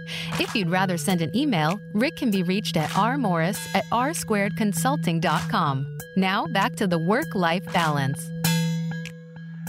If 0.43 0.55
you'd 0.55 0.71
rather 0.71 0.99
send 0.99 1.23
an 1.23 1.35
email, 1.35 1.81
Rick 1.95 2.17
can 2.17 2.31
be 2.31 2.43
reached 2.43 2.77
at 2.77 2.91
rmorris 2.91 3.59
at 3.75 3.87
rsquaredconsulting.com. 3.87 5.99
Now 6.17 6.47
back 6.49 6.77
to 6.77 6.87
the 6.87 6.99
work 6.99 7.35
life 7.35 7.65
balance. 7.73 8.29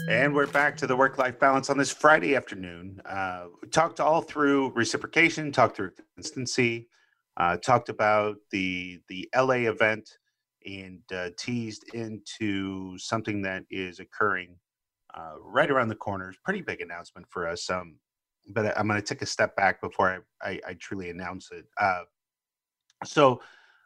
And 0.09 0.35
we're 0.35 0.47
back 0.47 0.75
to 0.77 0.87
the 0.87 0.97
work 0.97 1.17
life 1.17 1.39
balance 1.39 1.69
on 1.69 1.77
this 1.77 1.91
Friday 1.91 2.35
afternoon. 2.35 2.99
Uh, 3.05 3.45
we 3.61 3.69
talked 3.69 4.01
all 4.01 4.21
through 4.21 4.73
reciprocation, 4.75 5.53
talked 5.53 5.77
through 5.77 5.91
consistency, 6.15 6.89
uh, 7.37 7.55
talked 7.55 7.87
about 7.87 8.35
the 8.51 8.99
the 9.07 9.29
LA 9.33 9.69
event, 9.69 10.09
and 10.65 10.99
uh, 11.13 11.29
teased 11.37 11.85
into 11.93 12.97
something 12.97 13.43
that 13.43 13.63
is 13.69 14.01
occurring 14.01 14.57
uh, 15.13 15.33
right 15.41 15.69
around 15.69 15.89
the 15.89 15.95
corner. 15.95 16.33
Pretty 16.43 16.61
big 16.61 16.81
announcement 16.81 17.27
for 17.29 17.47
us. 17.47 17.69
Um, 17.69 17.97
but 18.49 18.77
I'm 18.77 18.87
going 18.87 18.99
to 18.99 19.05
take 19.05 19.21
a 19.21 19.27
step 19.27 19.55
back 19.55 19.81
before 19.81 20.23
I, 20.41 20.49
I, 20.49 20.59
I 20.69 20.73
truly 20.73 21.09
announce 21.09 21.49
it. 21.51 21.65
Uh, 21.79 22.03
so, 23.05 23.41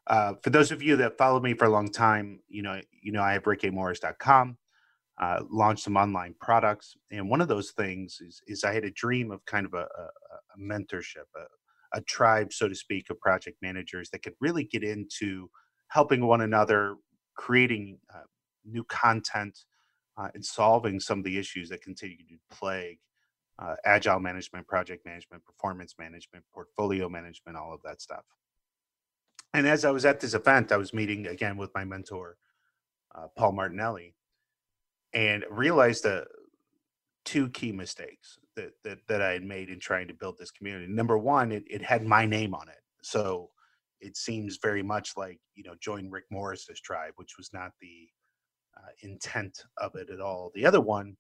uh, 0.07 0.33
for 0.41 0.51
those 0.51 0.71
of 0.71 0.81
you 0.81 0.95
that 0.95 1.17
followed 1.17 1.43
me 1.43 1.53
for 1.53 1.65
a 1.65 1.69
long 1.69 1.91
time, 1.91 2.39
you 2.47 2.61
know, 2.61 2.79
you 3.03 3.11
know, 3.11 3.21
I 3.21 3.33
have 3.33 3.43
rickamorris.com 3.43 4.57
uh, 5.19 5.39
launched 5.49 5.83
some 5.83 5.97
online 5.97 6.35
products. 6.39 6.95
And 7.11 7.29
one 7.29 7.41
of 7.41 7.47
those 7.47 7.71
things 7.71 8.19
is, 8.21 8.41
is 8.47 8.63
I 8.63 8.73
had 8.73 8.85
a 8.85 8.91
dream 8.91 9.31
of 9.31 9.43
kind 9.45 9.65
of 9.65 9.73
a, 9.73 9.77
a, 9.77 9.81
a 9.81 10.59
mentorship, 10.61 11.25
a, 11.35 11.97
a, 11.97 12.01
tribe, 12.01 12.53
so 12.53 12.67
to 12.67 12.75
speak, 12.75 13.09
of 13.09 13.19
project 13.19 13.57
managers 13.61 14.09
that 14.11 14.21
could 14.21 14.35
really 14.39 14.63
get 14.63 14.83
into 14.83 15.49
helping 15.87 16.25
one 16.25 16.41
another, 16.41 16.97
creating 17.35 17.97
uh, 18.13 18.25
new 18.65 18.83
content, 18.85 19.57
uh, 20.17 20.29
in 20.35 20.41
solving 20.41 20.99
some 20.99 21.19
of 21.19 21.25
the 21.25 21.37
issues 21.37 21.69
that 21.69 21.81
continue 21.81 22.17
to 22.17 22.37
plague 22.51 22.99
uh, 23.59 23.75
agile 23.85 24.19
management, 24.19 24.67
project 24.67 25.05
management, 25.05 25.43
performance 25.43 25.95
management, 25.97 26.43
portfolio 26.53 27.09
management, 27.09 27.57
all 27.57 27.73
of 27.73 27.81
that 27.83 28.01
stuff. 28.01 28.23
And 29.53 29.67
as 29.67 29.85
I 29.85 29.91
was 29.91 30.05
at 30.05 30.19
this 30.19 30.33
event, 30.33 30.71
I 30.71 30.77
was 30.77 30.93
meeting 30.93 31.27
again 31.27 31.57
with 31.57 31.71
my 31.73 31.83
mentor, 31.83 32.37
uh, 33.15 33.27
Paul 33.35 33.53
Martinelli, 33.53 34.13
and 35.13 35.43
realized 35.49 36.03
the 36.03 36.25
two 37.25 37.49
key 37.49 37.71
mistakes 37.71 38.37
that, 38.55 38.71
that 38.83 38.99
that 39.07 39.21
I 39.21 39.31
had 39.31 39.43
made 39.43 39.69
in 39.69 39.79
trying 39.79 40.07
to 40.09 40.13
build 40.13 40.37
this 40.37 40.51
community. 40.51 40.91
Number 40.91 41.17
one, 41.17 41.51
it, 41.51 41.63
it 41.67 41.81
had 41.81 42.05
my 42.05 42.25
name 42.25 42.53
on 42.53 42.67
it, 42.69 42.81
so 43.01 43.49
it 43.99 44.15
seems 44.15 44.59
very 44.61 44.83
much 44.83 45.13
like 45.17 45.39
you 45.55 45.63
know 45.63 45.75
join 45.81 46.09
Rick 46.11 46.25
Morris's 46.29 46.79
tribe, 46.81 47.13
which 47.15 47.37
was 47.37 47.49
not 47.53 47.71
the 47.81 48.09
uh, 48.77 48.89
intent 49.01 49.63
of 49.77 49.95
it 49.95 50.09
at 50.09 50.21
all. 50.21 50.51
The 50.53 50.65
other 50.65 50.81
one 50.81 51.17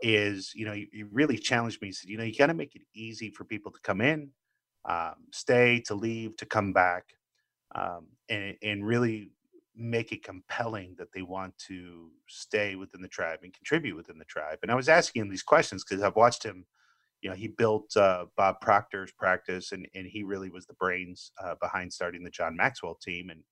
is 0.00 0.52
you 0.54 0.66
know 0.66 0.72
you, 0.72 1.08
really 1.12 1.38
challenged 1.38 1.80
me. 1.80 1.88
He 1.88 1.92
said 1.92 2.10
you 2.10 2.18
know 2.18 2.24
you 2.24 2.36
got 2.36 2.46
to 2.46 2.54
make 2.54 2.74
it 2.76 2.82
easy 2.94 3.30
for 3.30 3.44
people 3.44 3.72
to 3.72 3.80
come 3.82 4.00
in, 4.00 4.30
um, 4.84 5.14
stay, 5.32 5.80
to 5.86 5.94
leave, 5.94 6.36
to 6.38 6.46
come 6.46 6.72
back, 6.72 7.04
um, 7.74 8.06
and 8.28 8.56
and 8.62 8.86
really 8.86 9.30
make 9.76 10.12
it 10.12 10.22
compelling 10.22 10.94
that 10.98 11.12
they 11.12 11.22
want 11.22 11.56
to 11.58 12.10
stay 12.28 12.76
within 12.76 13.02
the 13.02 13.08
tribe 13.08 13.40
and 13.42 13.52
contribute 13.52 13.96
within 13.96 14.18
the 14.18 14.24
tribe. 14.24 14.58
And 14.62 14.70
I 14.70 14.76
was 14.76 14.88
asking 14.88 15.22
him 15.22 15.30
these 15.30 15.42
questions 15.42 15.84
because 15.84 16.02
I've 16.02 16.16
watched 16.16 16.44
him. 16.44 16.64
You 17.22 17.30
know, 17.30 17.36
he 17.36 17.48
built 17.48 17.96
uh, 17.96 18.26
Bob 18.36 18.60
Proctor's 18.60 19.12
practice, 19.12 19.72
and 19.72 19.88
and 19.94 20.06
he 20.06 20.22
really 20.22 20.50
was 20.50 20.66
the 20.66 20.74
brains 20.74 21.32
uh, 21.42 21.54
behind 21.60 21.92
starting 21.92 22.22
the 22.22 22.30
John 22.30 22.54
Maxwell 22.54 22.96
team, 22.96 23.30
and 23.30 23.42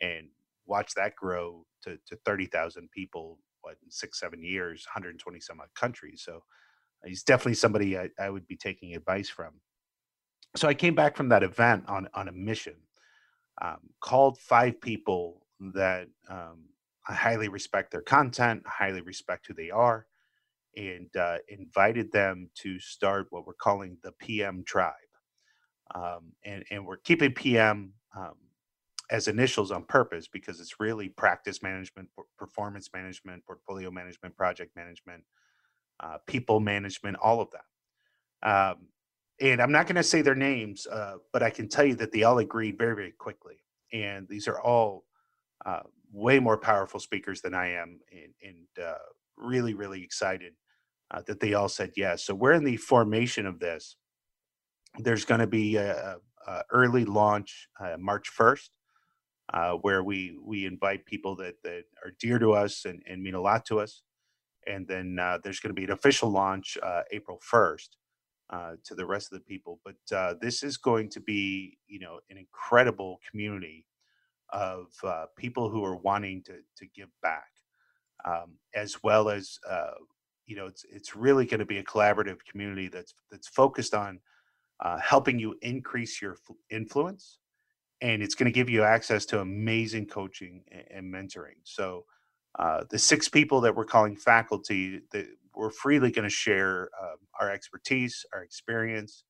and 0.00 0.28
watch 0.70 0.94
that 0.94 1.16
grow 1.16 1.66
to 1.82 1.98
to 2.06 2.16
thirty 2.24 2.46
thousand 2.46 2.90
people 2.92 3.38
what 3.62 3.76
in 3.84 3.90
six 3.90 4.18
seven 4.18 4.42
years, 4.42 4.86
120 4.86 5.40
some 5.40 5.60
odd 5.60 5.68
countries. 5.74 6.22
So 6.24 6.42
he's 7.04 7.22
definitely 7.22 7.54
somebody 7.54 7.98
I, 7.98 8.08
I 8.18 8.30
would 8.30 8.46
be 8.46 8.56
taking 8.56 8.94
advice 8.94 9.28
from. 9.28 9.60
So 10.56 10.66
I 10.68 10.74
came 10.74 10.94
back 10.94 11.16
from 11.16 11.28
that 11.30 11.42
event 11.42 11.84
on 11.88 12.08
on 12.14 12.28
a 12.28 12.32
mission. 12.32 12.76
Um, 13.62 13.90
called 14.00 14.38
five 14.38 14.80
people 14.80 15.46
that 15.74 16.08
um, 16.30 16.64
I 17.08 17.14
highly 17.14 17.48
respect 17.48 17.90
their 17.90 18.00
content, 18.00 18.62
highly 18.66 19.02
respect 19.02 19.46
who 19.46 19.54
they 19.54 19.70
are, 19.70 20.06
and 20.76 21.14
uh, 21.16 21.38
invited 21.48 22.12
them 22.12 22.50
to 22.62 22.78
start 22.78 23.26
what 23.30 23.46
we're 23.46 23.54
calling 23.54 23.98
the 24.02 24.12
PM 24.12 24.64
tribe. 24.66 24.94
Um, 25.94 26.32
and, 26.44 26.64
and 26.70 26.86
we're 26.86 26.98
keeping 26.98 27.32
PM 27.32 27.92
um, 28.16 28.36
as 29.10 29.28
initials 29.28 29.70
on 29.70 29.84
purpose 29.84 30.28
because 30.28 30.60
it's 30.60 30.78
really 30.78 31.08
practice 31.08 31.62
management, 31.62 32.08
performance 32.38 32.90
management, 32.94 33.44
portfolio 33.44 33.90
management, 33.90 34.36
project 34.36 34.74
management, 34.76 35.24
uh, 36.00 36.18
people 36.26 36.60
management, 36.60 37.16
all 37.22 37.40
of 37.40 37.48
that. 37.50 37.64
Um, 38.48 38.88
and 39.40 39.60
I'm 39.60 39.72
not 39.72 39.86
going 39.86 39.96
to 39.96 40.02
say 40.02 40.22
their 40.22 40.34
names, 40.34 40.86
uh, 40.86 41.16
but 41.32 41.42
I 41.42 41.50
can 41.50 41.68
tell 41.68 41.84
you 41.84 41.94
that 41.96 42.12
they 42.12 42.22
all 42.22 42.38
agreed 42.38 42.78
very, 42.78 42.94
very 42.94 43.12
quickly. 43.12 43.56
And 43.92 44.28
these 44.28 44.46
are 44.46 44.60
all 44.60 45.04
uh, 45.66 45.80
way 46.12 46.38
more 46.38 46.58
powerful 46.58 47.00
speakers 47.00 47.40
than 47.40 47.54
I 47.54 47.72
am, 47.72 48.00
and, 48.12 48.34
and 48.42 48.84
uh, 48.86 48.94
really, 49.36 49.74
really 49.74 50.02
excited 50.02 50.52
uh, 51.10 51.22
that 51.26 51.40
they 51.40 51.54
all 51.54 51.68
said 51.68 51.92
yes. 51.96 52.24
So 52.24 52.34
we're 52.34 52.52
in 52.52 52.64
the 52.64 52.76
formation 52.76 53.46
of 53.46 53.58
this. 53.58 53.96
There's 54.98 55.24
going 55.24 55.40
to 55.40 55.46
be 55.46 55.76
a, 55.76 56.16
a, 56.46 56.62
early 56.70 57.04
launch 57.04 57.68
uh, 57.80 57.96
March 57.98 58.30
1st, 58.36 58.68
uh, 59.52 59.72
where 59.72 60.02
we 60.02 60.38
we 60.42 60.66
invite 60.66 61.04
people 61.06 61.36
that 61.36 61.62
that 61.62 61.84
are 62.04 62.12
dear 62.20 62.38
to 62.38 62.52
us 62.52 62.84
and, 62.84 63.02
and 63.08 63.22
mean 63.22 63.34
a 63.34 63.40
lot 63.40 63.64
to 63.66 63.80
us, 63.80 64.02
and 64.66 64.86
then 64.86 65.18
uh, 65.18 65.38
there's 65.42 65.60
going 65.60 65.74
to 65.74 65.80
be 65.80 65.84
an 65.84 65.92
official 65.92 66.30
launch 66.30 66.78
April 67.10 67.40
1st. 67.52 67.88
to 68.84 68.94
the 68.94 69.06
rest 69.06 69.32
of 69.32 69.38
the 69.38 69.44
people, 69.44 69.80
but 69.84 70.40
this 70.40 70.62
is 70.62 70.76
going 70.76 71.08
to 71.10 71.20
be, 71.20 71.78
you 71.86 72.00
know, 72.00 72.20
an 72.30 72.36
incredible 72.36 73.20
community 73.30 73.86
of 74.52 74.86
uh, 75.04 75.26
people 75.36 75.70
who 75.70 75.84
are 75.84 75.96
wanting 75.96 76.42
to 76.42 76.54
to 76.76 76.86
give 76.94 77.08
back, 77.22 77.48
um, 78.24 78.56
as 78.74 79.02
well 79.02 79.28
as 79.28 79.58
uh, 79.68 79.92
you 80.46 80.56
know 80.56 80.66
it's 80.66 80.84
it's 80.90 81.16
really 81.16 81.46
going 81.46 81.60
to 81.60 81.66
be 81.66 81.78
a 81.78 81.84
collaborative 81.84 82.38
community 82.50 82.88
that's 82.88 83.14
that's 83.30 83.48
focused 83.48 83.94
on 83.94 84.18
uh, 84.80 84.98
helping 84.98 85.38
you 85.38 85.54
increase 85.62 86.20
your 86.20 86.36
influence, 86.70 87.38
and 88.02 88.22
it's 88.22 88.34
going 88.34 88.46
to 88.46 88.52
give 88.52 88.70
you 88.70 88.82
access 88.84 89.26
to 89.26 89.40
amazing 89.40 90.06
coaching 90.06 90.64
and, 90.90 91.12
mentoring. 91.12 91.58
So. 91.64 92.04
Uh, 92.58 92.82
the 92.90 92.98
six 92.98 93.28
people 93.28 93.60
that 93.60 93.76
we're 93.76 93.84
calling 93.84 94.16
faculty 94.16 95.00
that 95.12 95.26
we're 95.54 95.70
freely 95.70 96.10
going 96.10 96.24
to 96.24 96.30
share 96.30 96.90
um, 97.02 97.16
our 97.40 97.50
expertise, 97.50 98.26
our 98.34 98.42
experience 98.42 99.24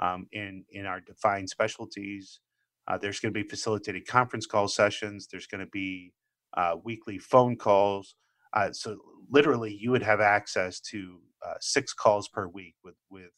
um, 0.00 0.26
in 0.32 0.64
in 0.72 0.86
our 0.86 1.00
defined 1.00 1.48
specialties, 1.50 2.40
uh, 2.88 2.98
there's 2.98 3.20
going 3.20 3.32
to 3.32 3.42
be 3.42 3.48
facilitated 3.48 4.06
conference 4.06 4.46
call 4.46 4.68
sessions. 4.68 5.28
There's 5.30 5.46
going 5.46 5.60
to 5.60 5.70
be 5.70 6.12
uh, 6.56 6.76
weekly 6.84 7.18
phone 7.18 7.56
calls. 7.56 8.14
Uh, 8.52 8.72
so 8.72 8.98
literally, 9.30 9.76
you 9.80 9.90
would 9.92 10.02
have 10.02 10.20
access 10.20 10.80
to 10.80 11.20
uh, 11.46 11.54
six 11.60 11.92
calls 11.94 12.28
per 12.28 12.48
week 12.48 12.74
with 12.84 12.96
with 13.10 13.32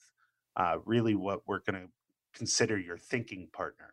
uh, 0.56 0.78
really 0.84 1.14
what 1.14 1.40
we're 1.46 1.60
going 1.60 1.82
to 1.82 1.88
consider 2.34 2.78
your 2.78 2.98
thinking 2.98 3.48
partner. 3.52 3.92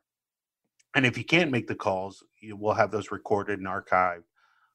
And 0.96 1.06
if 1.06 1.18
you 1.18 1.24
can't 1.24 1.52
make 1.52 1.68
the 1.68 1.76
calls, 1.76 2.24
you, 2.40 2.56
we'll 2.56 2.74
have 2.74 2.92
those 2.92 3.12
recorded 3.12 3.60
and 3.60 3.68
archived 3.68 4.24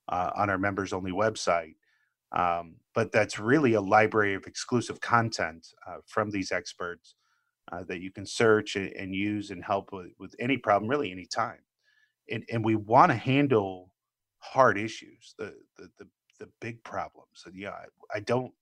uh, 0.09 0.31
on 0.35 0.51
our 0.51 0.59
members 0.59 0.93
only 0.93 1.13
website. 1.13 1.75
Um, 2.33 2.77
but 2.95 3.13
that's 3.13 3.39
really 3.39 3.75
a 3.75 3.81
library 3.81 4.35
of 4.35 4.47
exclusive 4.47 5.01
content 5.01 5.69
from 6.07 6.31
these 6.31 6.53
experts 6.53 7.15
uh, 7.73 7.85
that 7.89 8.01
you 8.01 8.11
can 8.11 8.27
search 8.27 8.77
and, 8.77 8.93
and, 8.93 9.15
use 9.15 9.51
and 9.51 9.65
help 9.65 9.93
with, 9.93 10.09
with 10.19 10.35
any 10.39 10.57
problem, 10.57 10.91
really 10.91 11.11
any 11.11 11.27
time. 11.27 11.61
And, 12.31 12.45
and 12.53 12.65
we 12.65 12.75
want 12.75 13.11
to 13.11 13.17
handle 13.17 13.93
hard 14.41 14.79
issues, 14.79 15.35
the, 15.39 15.55
the, 15.77 15.89
the, 15.99 16.09
the 16.41 16.49
big 16.61 16.83
problems. 16.85 17.45
And 17.47 17.57
yeah, 17.57 17.71
I, 17.71 18.17
I 18.17 18.21
don't, 18.21 18.53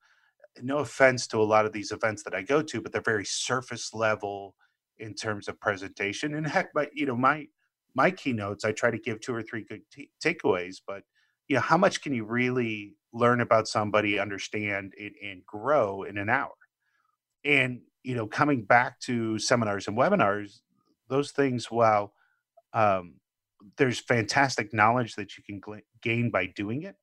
no 0.62 0.78
offense 0.78 1.26
to 1.28 1.42
a 1.42 1.44
lot 1.44 1.66
of 1.66 1.72
these 1.72 1.92
events 1.92 2.22
that 2.22 2.34
I 2.34 2.42
go 2.42 2.62
to, 2.62 2.80
but 2.80 2.92
they're 2.92 3.02
very 3.02 3.24
surface 3.24 3.92
level 3.92 4.54
in 4.98 5.14
terms 5.14 5.48
of 5.48 5.60
presentation. 5.60 6.34
And 6.34 6.46
heck, 6.46 6.72
but 6.74 6.90
you 6.94 7.06
know, 7.06 7.16
my 7.16 7.46
my 7.94 8.10
keynotes, 8.10 8.64
I 8.64 8.72
try 8.72 8.90
to 8.90 8.98
give 8.98 9.20
two 9.20 9.34
or 9.34 9.42
three 9.42 9.64
good 9.64 9.82
t- 9.90 10.10
takeaways. 10.22 10.76
But 10.86 11.02
you 11.48 11.56
know, 11.56 11.62
how 11.62 11.78
much 11.78 12.02
can 12.02 12.14
you 12.14 12.24
really 12.24 12.94
learn 13.12 13.40
about 13.40 13.68
somebody, 13.68 14.18
understand, 14.18 14.92
and, 15.00 15.12
and 15.22 15.46
grow 15.46 16.02
in 16.02 16.18
an 16.18 16.28
hour? 16.28 16.54
And 17.44 17.80
you 18.02 18.14
know, 18.14 18.26
coming 18.26 18.62
back 18.62 19.00
to 19.00 19.38
seminars 19.38 19.88
and 19.88 19.96
webinars, 19.96 20.60
those 21.08 21.32
things, 21.32 21.70
while 21.70 22.12
um, 22.72 23.14
there's 23.78 23.98
fantastic 23.98 24.72
knowledge 24.72 25.14
that 25.16 25.36
you 25.36 25.42
can 25.42 25.60
gl- 25.60 25.82
gain 26.02 26.30
by 26.30 26.46
doing 26.46 26.82
it, 26.82 26.96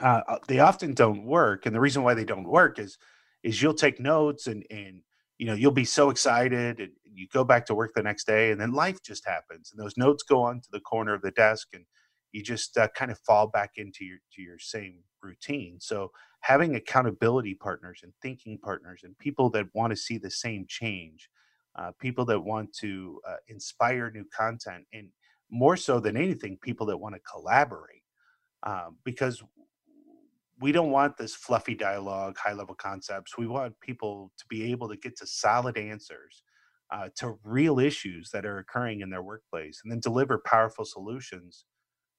uh, 0.00 0.22
uh, 0.28 0.38
they 0.46 0.60
often 0.60 0.94
don't 0.94 1.24
work. 1.24 1.66
And 1.66 1.74
the 1.74 1.80
reason 1.80 2.02
why 2.02 2.14
they 2.14 2.24
don't 2.24 2.48
work 2.48 2.78
is, 2.78 2.98
is 3.42 3.60
you'll 3.60 3.74
take 3.74 4.00
notes 4.00 4.46
and 4.46 4.64
and 4.70 5.02
you 5.38 5.46
know 5.46 5.54
you'll 5.54 5.72
be 5.72 5.84
so 5.84 6.10
excited 6.10 6.80
and 6.80 6.92
you 7.04 7.26
go 7.32 7.44
back 7.44 7.66
to 7.66 7.74
work 7.74 7.92
the 7.94 8.02
next 8.02 8.26
day 8.26 8.50
and 8.50 8.60
then 8.60 8.72
life 8.72 9.02
just 9.02 9.26
happens 9.26 9.72
and 9.72 9.80
those 9.80 9.96
notes 9.96 10.22
go 10.22 10.42
on 10.42 10.60
to 10.60 10.68
the 10.72 10.80
corner 10.80 11.14
of 11.14 11.22
the 11.22 11.30
desk 11.32 11.68
and 11.72 11.84
you 12.32 12.42
just 12.42 12.76
uh, 12.76 12.88
kind 12.94 13.10
of 13.10 13.18
fall 13.20 13.46
back 13.48 13.72
into 13.76 14.04
your 14.04 14.18
to 14.32 14.42
your 14.42 14.58
same 14.58 14.98
routine 15.22 15.78
so 15.80 16.10
having 16.40 16.76
accountability 16.76 17.54
partners 17.54 18.00
and 18.02 18.12
thinking 18.22 18.58
partners 18.58 19.00
and 19.04 19.16
people 19.18 19.50
that 19.50 19.66
want 19.74 19.90
to 19.90 19.96
see 19.96 20.18
the 20.18 20.30
same 20.30 20.64
change, 20.68 21.28
uh, 21.76 21.92
people 21.98 22.24
that 22.26 22.40
want 22.40 22.72
to 22.74 23.20
uh, 23.28 23.36
inspire 23.48 24.10
new 24.10 24.24
content, 24.36 24.84
and 24.92 25.08
more 25.50 25.76
so 25.76 25.98
than 26.00 26.16
anything, 26.16 26.58
people 26.62 26.86
that 26.86 26.96
want 26.98 27.14
to 27.14 27.20
collaborate. 27.20 28.02
Um, 28.64 28.96
because 29.04 29.42
we 30.60 30.72
don't 30.72 30.90
want 30.90 31.16
this 31.16 31.34
fluffy 31.34 31.74
dialogue, 31.74 32.36
high 32.38 32.52
level 32.52 32.74
concepts. 32.74 33.38
We 33.38 33.46
want 33.46 33.80
people 33.80 34.32
to 34.38 34.44
be 34.48 34.70
able 34.72 34.88
to 34.88 34.96
get 34.96 35.16
to 35.18 35.26
solid 35.26 35.78
answers 35.78 36.42
uh, 36.92 37.08
to 37.16 37.38
real 37.44 37.78
issues 37.78 38.30
that 38.32 38.46
are 38.46 38.58
occurring 38.58 39.00
in 39.00 39.10
their 39.10 39.22
workplace 39.22 39.80
and 39.84 39.92
then 39.92 40.00
deliver 40.00 40.42
powerful 40.44 40.84
solutions 40.84 41.64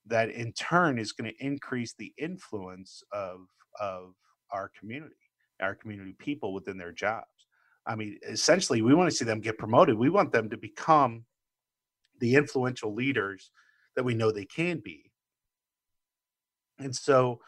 that 0.06 0.30
in 0.32 0.54
turn 0.54 1.00
is 1.00 1.12
going 1.12 1.32
to 1.32 1.46
increase 1.46 1.94
the 1.98 2.14
influence 2.18 3.04
of 3.12 3.42
of 3.80 4.16
our 4.52 4.72
community, 4.80 5.16
our 5.62 5.76
community 5.76 6.16
people 6.20 6.54
within 6.54 6.78
their 6.78 6.92
jobs. 6.92 7.48
I 7.88 7.96
mean, 7.96 8.20
essentially, 8.28 8.82
we 8.82 8.94
want 8.94 9.10
to 9.10 9.16
see 9.16 9.26
them 9.26 9.42
get 9.42 9.58
promoted. 9.58 9.98
We 9.98 10.10
want 10.10 10.32
them 10.32 10.50
to 10.50 10.58
become 10.58 11.26
the 12.20 12.36
influential 12.36 12.94
leaders 12.94 13.52
that 13.96 14.06
we 14.06 14.16
know 14.16 14.32
they 14.32 14.46
can 14.46 14.82
be. 14.84 15.12
And 16.80 16.96
so, 16.96 17.40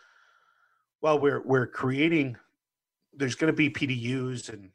while 1.01 1.19
we're 1.19 1.41
we're 1.43 1.67
creating, 1.67 2.37
there's 3.13 3.35
going 3.35 3.51
to 3.51 3.57
be 3.57 3.69
PDUs 3.69 4.49
and 4.49 4.69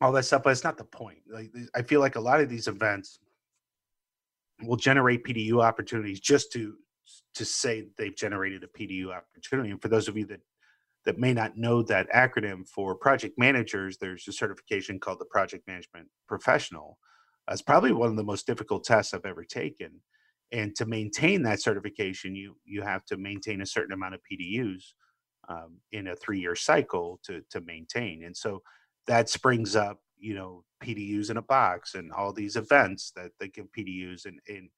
all 0.00 0.12
that 0.12 0.24
stuff, 0.24 0.42
but 0.42 0.50
it's 0.50 0.64
not 0.64 0.78
the 0.78 0.84
point. 0.84 1.18
Like 1.30 1.52
I 1.74 1.82
feel 1.82 2.00
like 2.00 2.16
a 2.16 2.20
lot 2.20 2.40
of 2.40 2.48
these 2.48 2.68
events 2.68 3.18
will 4.62 4.76
generate 4.76 5.24
PDU 5.24 5.62
opportunities 5.62 6.20
just 6.20 6.50
to 6.52 6.74
to 7.34 7.44
say 7.44 7.86
they've 7.98 8.16
generated 8.16 8.64
a 8.64 8.78
PDU 8.78 9.14
opportunity. 9.14 9.70
And 9.70 9.82
for 9.82 9.88
those 9.88 10.08
of 10.08 10.16
you 10.16 10.24
that 10.26 10.40
that 11.04 11.18
may 11.18 11.32
not 11.32 11.56
know 11.56 11.82
that 11.82 12.10
acronym 12.10 12.68
for 12.68 12.94
project 12.96 13.38
managers, 13.38 13.96
there's 13.98 14.26
a 14.26 14.32
certification 14.32 14.98
called 14.98 15.20
the 15.20 15.26
Project 15.26 15.66
Management 15.68 16.08
Professional. 16.26 16.98
It's 17.48 17.62
probably 17.62 17.92
one 17.92 18.10
of 18.10 18.16
the 18.16 18.24
most 18.24 18.44
difficult 18.44 18.82
tests 18.82 19.14
I've 19.14 19.24
ever 19.24 19.44
taken. 19.44 20.00
And 20.50 20.74
to 20.76 20.86
maintain 20.86 21.42
that 21.42 21.60
certification, 21.62 22.34
you 22.36 22.56
you 22.64 22.82
have 22.82 23.04
to 23.06 23.16
maintain 23.16 23.60
a 23.60 23.66
certain 23.66 23.92
amount 23.92 24.14
of 24.14 24.20
PDUs 24.30 24.82
um, 25.48 25.78
in 25.92 26.08
a 26.08 26.16
three-year 26.16 26.56
cycle 26.56 27.20
to 27.24 27.42
to 27.50 27.60
maintain. 27.62 28.24
And 28.24 28.36
so 28.36 28.62
that 29.06 29.28
springs 29.28 29.76
up, 29.76 30.00
you 30.18 30.34
know, 30.34 30.64
PDUs 30.82 31.30
in 31.30 31.36
a 31.36 31.42
box 31.42 31.94
and 31.94 32.12
all 32.12 32.32
these 32.32 32.56
events 32.56 33.12
that 33.16 33.32
that 33.40 33.54
give 33.54 33.66
PDUs 33.76 34.26
and 34.26 34.40
and 34.48 34.68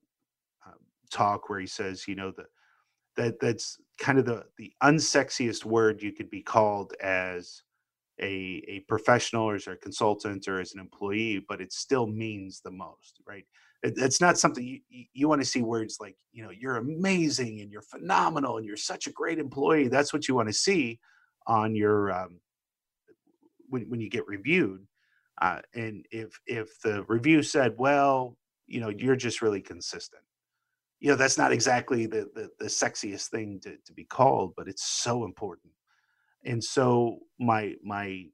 uh, 0.66 0.72
talk 1.10 1.48
where 1.48 1.60
he 1.60 1.66
says, 1.66 2.06
you 2.06 2.14
know, 2.14 2.32
that 2.36 2.46
that 3.16 3.40
that's 3.40 3.78
kind 3.98 4.18
of 4.18 4.26
the 4.26 4.44
the 4.58 4.72
unsexiest 4.82 5.64
word 5.64 6.02
you 6.02 6.12
could 6.12 6.30
be 6.30 6.42
called 6.42 6.92
as 7.02 7.62
a 8.20 8.62
a 8.68 8.80
professional 8.86 9.48
or 9.48 9.54
as 9.56 9.66
a 9.66 9.76
consultant 9.76 10.46
or 10.46 10.60
as 10.60 10.74
an 10.74 10.80
employee, 10.80 11.44
but 11.48 11.60
it 11.60 11.72
still 11.72 12.06
means 12.06 12.60
the 12.60 12.70
most, 12.70 13.20
right? 13.26 13.46
It, 13.82 13.94
it's 13.96 14.20
not 14.20 14.38
something 14.38 14.66
you, 14.66 14.80
you, 14.88 15.04
you 15.12 15.28
want 15.28 15.40
to 15.40 15.46
see 15.46 15.62
words 15.62 15.98
like, 16.00 16.16
you 16.32 16.42
know, 16.42 16.50
you're 16.50 16.76
amazing 16.76 17.60
and 17.60 17.70
you're 17.70 17.82
phenomenal 17.82 18.56
and 18.56 18.66
you're 18.66 18.76
such 18.76 19.06
a 19.06 19.12
great 19.12 19.38
employee. 19.38 19.88
That's 19.88 20.12
what 20.12 20.28
you 20.28 20.34
want 20.34 20.48
to 20.48 20.54
see 20.54 20.98
on 21.46 21.74
your 21.74 22.12
um, 22.12 22.40
when 23.68 23.88
when 23.88 24.00
you 24.00 24.10
get 24.10 24.26
reviewed 24.26 24.86
uh, 25.40 25.60
and 25.74 26.04
if 26.10 26.38
if 26.46 26.68
the 26.82 27.04
review 27.04 27.42
said, 27.42 27.74
well, 27.78 28.36
you 28.66 28.80
know, 28.80 28.88
you're 28.88 29.16
just 29.16 29.40
really 29.40 29.60
consistent, 29.60 30.22
you 31.00 31.08
know, 31.10 31.16
that's 31.16 31.38
not 31.38 31.52
exactly 31.52 32.06
the 32.06 32.28
the, 32.34 32.48
the 32.58 32.66
sexiest 32.66 33.28
thing 33.28 33.60
to, 33.62 33.76
to 33.86 33.92
be 33.92 34.04
called, 34.04 34.54
but 34.56 34.68
it's 34.68 34.84
so 34.84 35.24
important. 35.24 35.72
And 36.44 36.62
so 36.62 37.18
my 37.38 37.74
my 37.84 38.24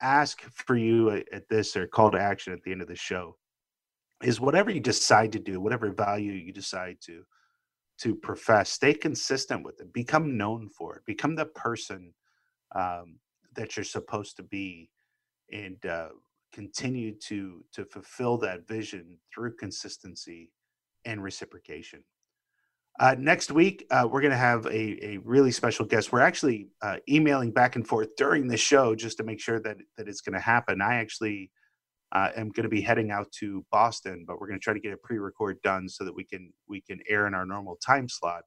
ask 0.00 0.40
for 0.66 0.76
you 0.76 1.10
at 1.10 1.48
this 1.48 1.76
or 1.76 1.86
call 1.86 2.10
to 2.10 2.20
action 2.20 2.52
at 2.52 2.62
the 2.64 2.72
end 2.72 2.82
of 2.82 2.88
the 2.88 2.96
show 2.96 3.36
is 4.22 4.40
whatever 4.40 4.70
you 4.70 4.80
decide 4.80 5.32
to 5.32 5.38
do, 5.38 5.60
whatever 5.60 5.90
value 5.90 6.32
you 6.32 6.52
decide 6.52 6.98
to 7.02 7.24
to 7.98 8.14
profess, 8.16 8.70
stay 8.70 8.94
consistent 8.94 9.64
with 9.64 9.80
it, 9.80 9.92
become 9.92 10.36
known 10.36 10.68
for 10.68 10.96
it, 10.96 11.02
become 11.06 11.36
the 11.36 11.46
person 11.46 12.12
um, 12.74 13.18
that 13.54 13.76
you're 13.76 13.84
supposed 13.84 14.34
to 14.36 14.42
be, 14.42 14.90
and 15.52 15.84
uh, 15.86 16.08
continue 16.52 17.14
to 17.18 17.64
to 17.72 17.84
fulfill 17.84 18.38
that 18.38 18.66
vision 18.66 19.18
through 19.32 19.54
consistency 19.56 20.50
and 21.04 21.22
reciprocation. 21.22 22.02
Uh, 23.00 23.14
next 23.18 23.50
week, 23.50 23.86
uh, 23.90 24.06
we're 24.10 24.20
going 24.20 24.32
to 24.32 24.36
have 24.36 24.66
a, 24.66 25.04
a 25.04 25.18
really 25.24 25.50
special 25.50 25.86
guest. 25.86 26.12
We're 26.12 26.20
actually 26.20 26.68
uh, 26.82 26.96
emailing 27.08 27.50
back 27.50 27.74
and 27.74 27.86
forth 27.86 28.14
during 28.16 28.46
the 28.46 28.56
show 28.56 28.94
just 28.94 29.16
to 29.16 29.24
make 29.24 29.40
sure 29.40 29.60
that 29.60 29.78
that 29.96 30.08
it's 30.08 30.20
going 30.20 30.34
to 30.34 30.40
happen. 30.40 30.82
I 30.82 30.96
actually 30.96 31.50
uh, 32.12 32.28
am 32.36 32.50
going 32.50 32.64
to 32.64 32.68
be 32.68 32.80
heading 32.80 33.10
out 33.10 33.30
to 33.32 33.64
Boston, 33.70 34.24
but 34.26 34.38
we're 34.38 34.46
going 34.46 34.58
to 34.58 34.62
try 34.62 34.74
to 34.74 34.80
get 34.80 34.92
a 34.92 34.98
pre-record 34.98 35.60
done 35.62 35.88
so 35.88 36.04
that 36.04 36.14
we 36.14 36.24
can 36.24 36.52
we 36.68 36.80
can 36.80 37.00
air 37.08 37.26
in 37.26 37.34
our 37.34 37.46
normal 37.46 37.76
time 37.76 38.08
slot 38.08 38.42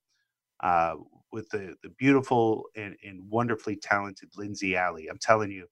uh, 0.63 0.95
with 1.31 1.49
the 1.49 1.75
the 1.83 1.89
beautiful 1.97 2.65
and, 2.75 2.95
and 3.03 3.21
wonderfully 3.29 3.75
talented 3.75 4.29
Lindsey 4.37 4.75
Alley. 4.75 5.07
I'm 5.07 5.17
telling 5.19 5.51
you, 5.51 5.65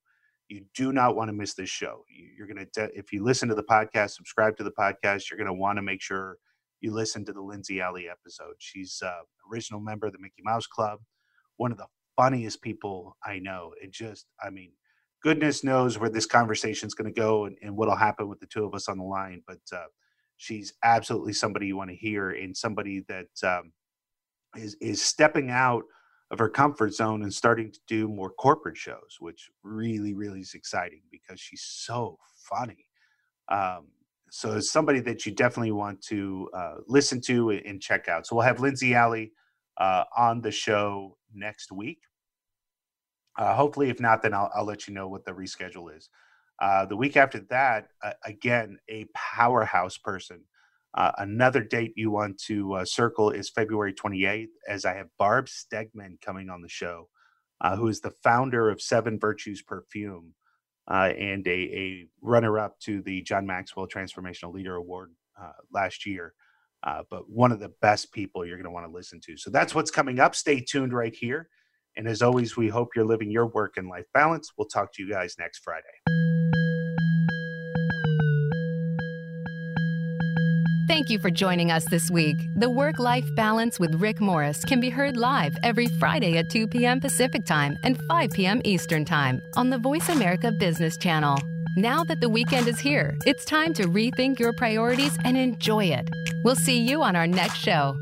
you 0.48 0.64
do 0.74 0.92
not 0.92 1.16
want 1.16 1.28
to 1.28 1.32
miss 1.32 1.54
this 1.54 1.70
show. 1.70 2.04
You're 2.08 2.46
going 2.46 2.66
to, 2.74 2.90
if 2.94 3.12
you 3.12 3.22
listen 3.24 3.48
to 3.48 3.54
the 3.54 3.62
podcast, 3.62 4.10
subscribe 4.10 4.56
to 4.58 4.64
the 4.64 4.72
podcast, 4.72 5.30
you're 5.30 5.38
going 5.38 5.46
to 5.46 5.54
want 5.54 5.78
to 5.78 5.82
make 5.82 6.02
sure 6.02 6.38
you 6.80 6.92
listen 6.92 7.24
to 7.24 7.32
the 7.32 7.40
Lindsey 7.40 7.80
Alley 7.80 8.08
episode. 8.10 8.54
She's 8.58 9.02
uh, 9.04 9.22
original 9.50 9.80
member 9.80 10.06
of 10.06 10.12
the 10.12 10.18
Mickey 10.18 10.42
Mouse 10.42 10.66
Club, 10.66 10.98
one 11.56 11.72
of 11.72 11.78
the 11.78 11.86
funniest 12.16 12.60
people 12.60 13.16
I 13.24 13.38
know. 13.38 13.72
It 13.82 13.90
just, 13.90 14.26
I 14.42 14.50
mean, 14.50 14.72
goodness 15.24 15.64
knows 15.64 15.98
where 15.98 16.10
this 16.10 16.26
conversation 16.26 16.86
is 16.86 16.94
going 16.94 17.12
to 17.12 17.20
go 17.20 17.46
and, 17.46 17.56
and 17.62 17.74
what'll 17.74 17.96
happen 17.96 18.28
with 18.28 18.38
the 18.40 18.46
two 18.46 18.64
of 18.64 18.74
us 18.74 18.88
on 18.88 18.98
the 18.98 19.04
line. 19.04 19.42
But 19.46 19.60
uh, 19.72 19.86
she's 20.36 20.74
absolutely 20.84 21.32
somebody 21.32 21.66
you 21.66 21.76
want 21.76 21.90
to 21.90 21.96
hear 21.96 22.30
and 22.30 22.54
somebody 22.54 23.04
that 23.08 23.28
um, 23.42 23.72
is 24.54 24.76
is 24.80 25.02
stepping 25.02 25.50
out 25.50 25.84
of 26.30 26.38
her 26.38 26.48
comfort 26.48 26.92
zone 26.92 27.22
and 27.22 27.32
starting 27.32 27.72
to 27.72 27.80
do 27.88 28.06
more 28.06 28.30
corporate 28.30 28.76
shows, 28.76 29.16
which 29.18 29.50
really, 29.62 30.14
really 30.14 30.40
is 30.40 30.54
exciting 30.54 31.02
because 31.10 31.40
she's 31.40 31.62
so 31.62 32.18
funny. 32.36 32.86
Um, 33.48 33.88
so 34.30 34.56
it's 34.56 34.70
somebody 34.70 35.00
that 35.00 35.24
you 35.24 35.32
definitely 35.32 35.72
want 35.72 36.02
to 36.02 36.50
uh, 36.54 36.74
listen 36.86 37.20
to 37.22 37.50
and 37.50 37.80
check 37.80 38.08
out. 38.08 38.26
So 38.26 38.36
we'll 38.36 38.44
have 38.44 38.60
Lindsey 38.60 38.94
Alley 38.94 39.32
uh, 39.78 40.04
on 40.16 40.40
the 40.40 40.50
show 40.50 41.16
next 41.32 41.72
week. 41.72 41.98
Uh, 43.36 43.54
hopefully, 43.54 43.90
if 43.90 44.00
not, 44.00 44.22
then 44.22 44.32
I'll, 44.32 44.50
I'll, 44.54 44.64
let 44.64 44.86
you 44.86 44.94
know 44.94 45.08
what 45.08 45.24
the 45.24 45.32
reschedule 45.32 45.96
is. 45.96 46.08
Uh, 46.60 46.86
the 46.86 46.96
week 46.96 47.16
after 47.16 47.40
that, 47.50 47.88
uh, 48.02 48.12
again, 48.24 48.78
a 48.88 49.06
powerhouse 49.14 49.98
person 49.98 50.40
uh, 50.94 51.10
another 51.18 51.62
date 51.62 51.92
you 51.96 52.10
want 52.10 52.38
to 52.38 52.74
uh, 52.74 52.84
circle 52.84 53.30
is 53.30 53.50
February 53.50 53.92
28th, 53.92 54.50
as 54.68 54.84
I 54.84 54.94
have 54.94 55.08
Barb 55.18 55.46
Stegemann 55.46 56.20
coming 56.20 56.48
on 56.48 56.62
the 56.62 56.68
show, 56.68 57.08
uh, 57.60 57.76
who 57.76 57.88
is 57.88 58.00
the 58.00 58.12
founder 58.22 58.70
of 58.70 58.80
Seven 58.80 59.18
Virtues 59.18 59.60
Perfume 59.60 60.34
and 60.86 61.46
a, 61.48 61.50
a 61.50 62.06
runner 62.20 62.60
up 62.60 62.78
to 62.80 63.02
the 63.02 63.22
John 63.22 63.44
Maxwell 63.44 63.88
Transformational 63.88 64.54
Leader 64.54 64.76
Award 64.76 65.10
last 65.72 66.06
year. 66.06 66.34
But 66.84 67.28
one 67.28 67.50
of 67.50 67.58
the 67.58 67.72
best 67.82 68.12
people 68.12 68.46
you're 68.46 68.56
going 68.56 68.64
to 68.64 68.70
want 68.70 68.86
to 68.86 68.92
listen 68.92 69.20
to. 69.22 69.36
So 69.36 69.50
that's 69.50 69.74
what's 69.74 69.90
coming 69.90 70.20
up. 70.20 70.36
Stay 70.36 70.60
tuned 70.60 70.92
right 70.92 71.14
here. 71.14 71.48
And 71.96 72.08
as 72.08 72.22
always, 72.22 72.56
we 72.56 72.68
hope 72.68 72.90
you're 72.96 73.04
living 73.04 73.30
your 73.30 73.46
work 73.46 73.76
and 73.76 73.88
life 73.88 74.06
balance. 74.12 74.52
We'll 74.56 74.68
talk 74.68 74.92
to 74.94 75.02
you 75.02 75.08
guys 75.08 75.36
next 75.38 75.58
Friday. 75.58 76.00
Thank 80.86 81.10
you 81.10 81.18
for 81.18 81.30
joining 81.30 81.70
us 81.70 81.84
this 81.86 82.10
week. 82.10 82.36
The 82.56 82.70
Work 82.70 82.98
Life 82.98 83.24
Balance 83.34 83.80
with 83.80 83.94
Rick 83.96 84.20
Morris 84.20 84.64
can 84.64 84.80
be 84.80 84.90
heard 84.90 85.16
live 85.16 85.56
every 85.62 85.86
Friday 85.98 86.38
at 86.38 86.50
2 86.50 86.68
p.m. 86.68 87.00
Pacific 87.00 87.44
Time 87.44 87.76
and 87.82 87.98
5 88.08 88.30
p.m. 88.30 88.60
Eastern 88.64 89.04
Time 89.04 89.40
on 89.56 89.70
the 89.70 89.78
Voice 89.78 90.08
America 90.08 90.52
Business 90.52 90.96
Channel. 90.96 91.38
Now 91.76 92.04
that 92.04 92.20
the 92.20 92.28
weekend 92.28 92.68
is 92.68 92.78
here, 92.78 93.16
it's 93.26 93.44
time 93.44 93.74
to 93.74 93.84
rethink 93.84 94.38
your 94.38 94.52
priorities 94.52 95.18
and 95.24 95.36
enjoy 95.36 95.86
it. 95.86 96.08
We'll 96.44 96.54
see 96.54 96.78
you 96.78 97.02
on 97.02 97.16
our 97.16 97.26
next 97.26 97.58
show. 97.58 97.96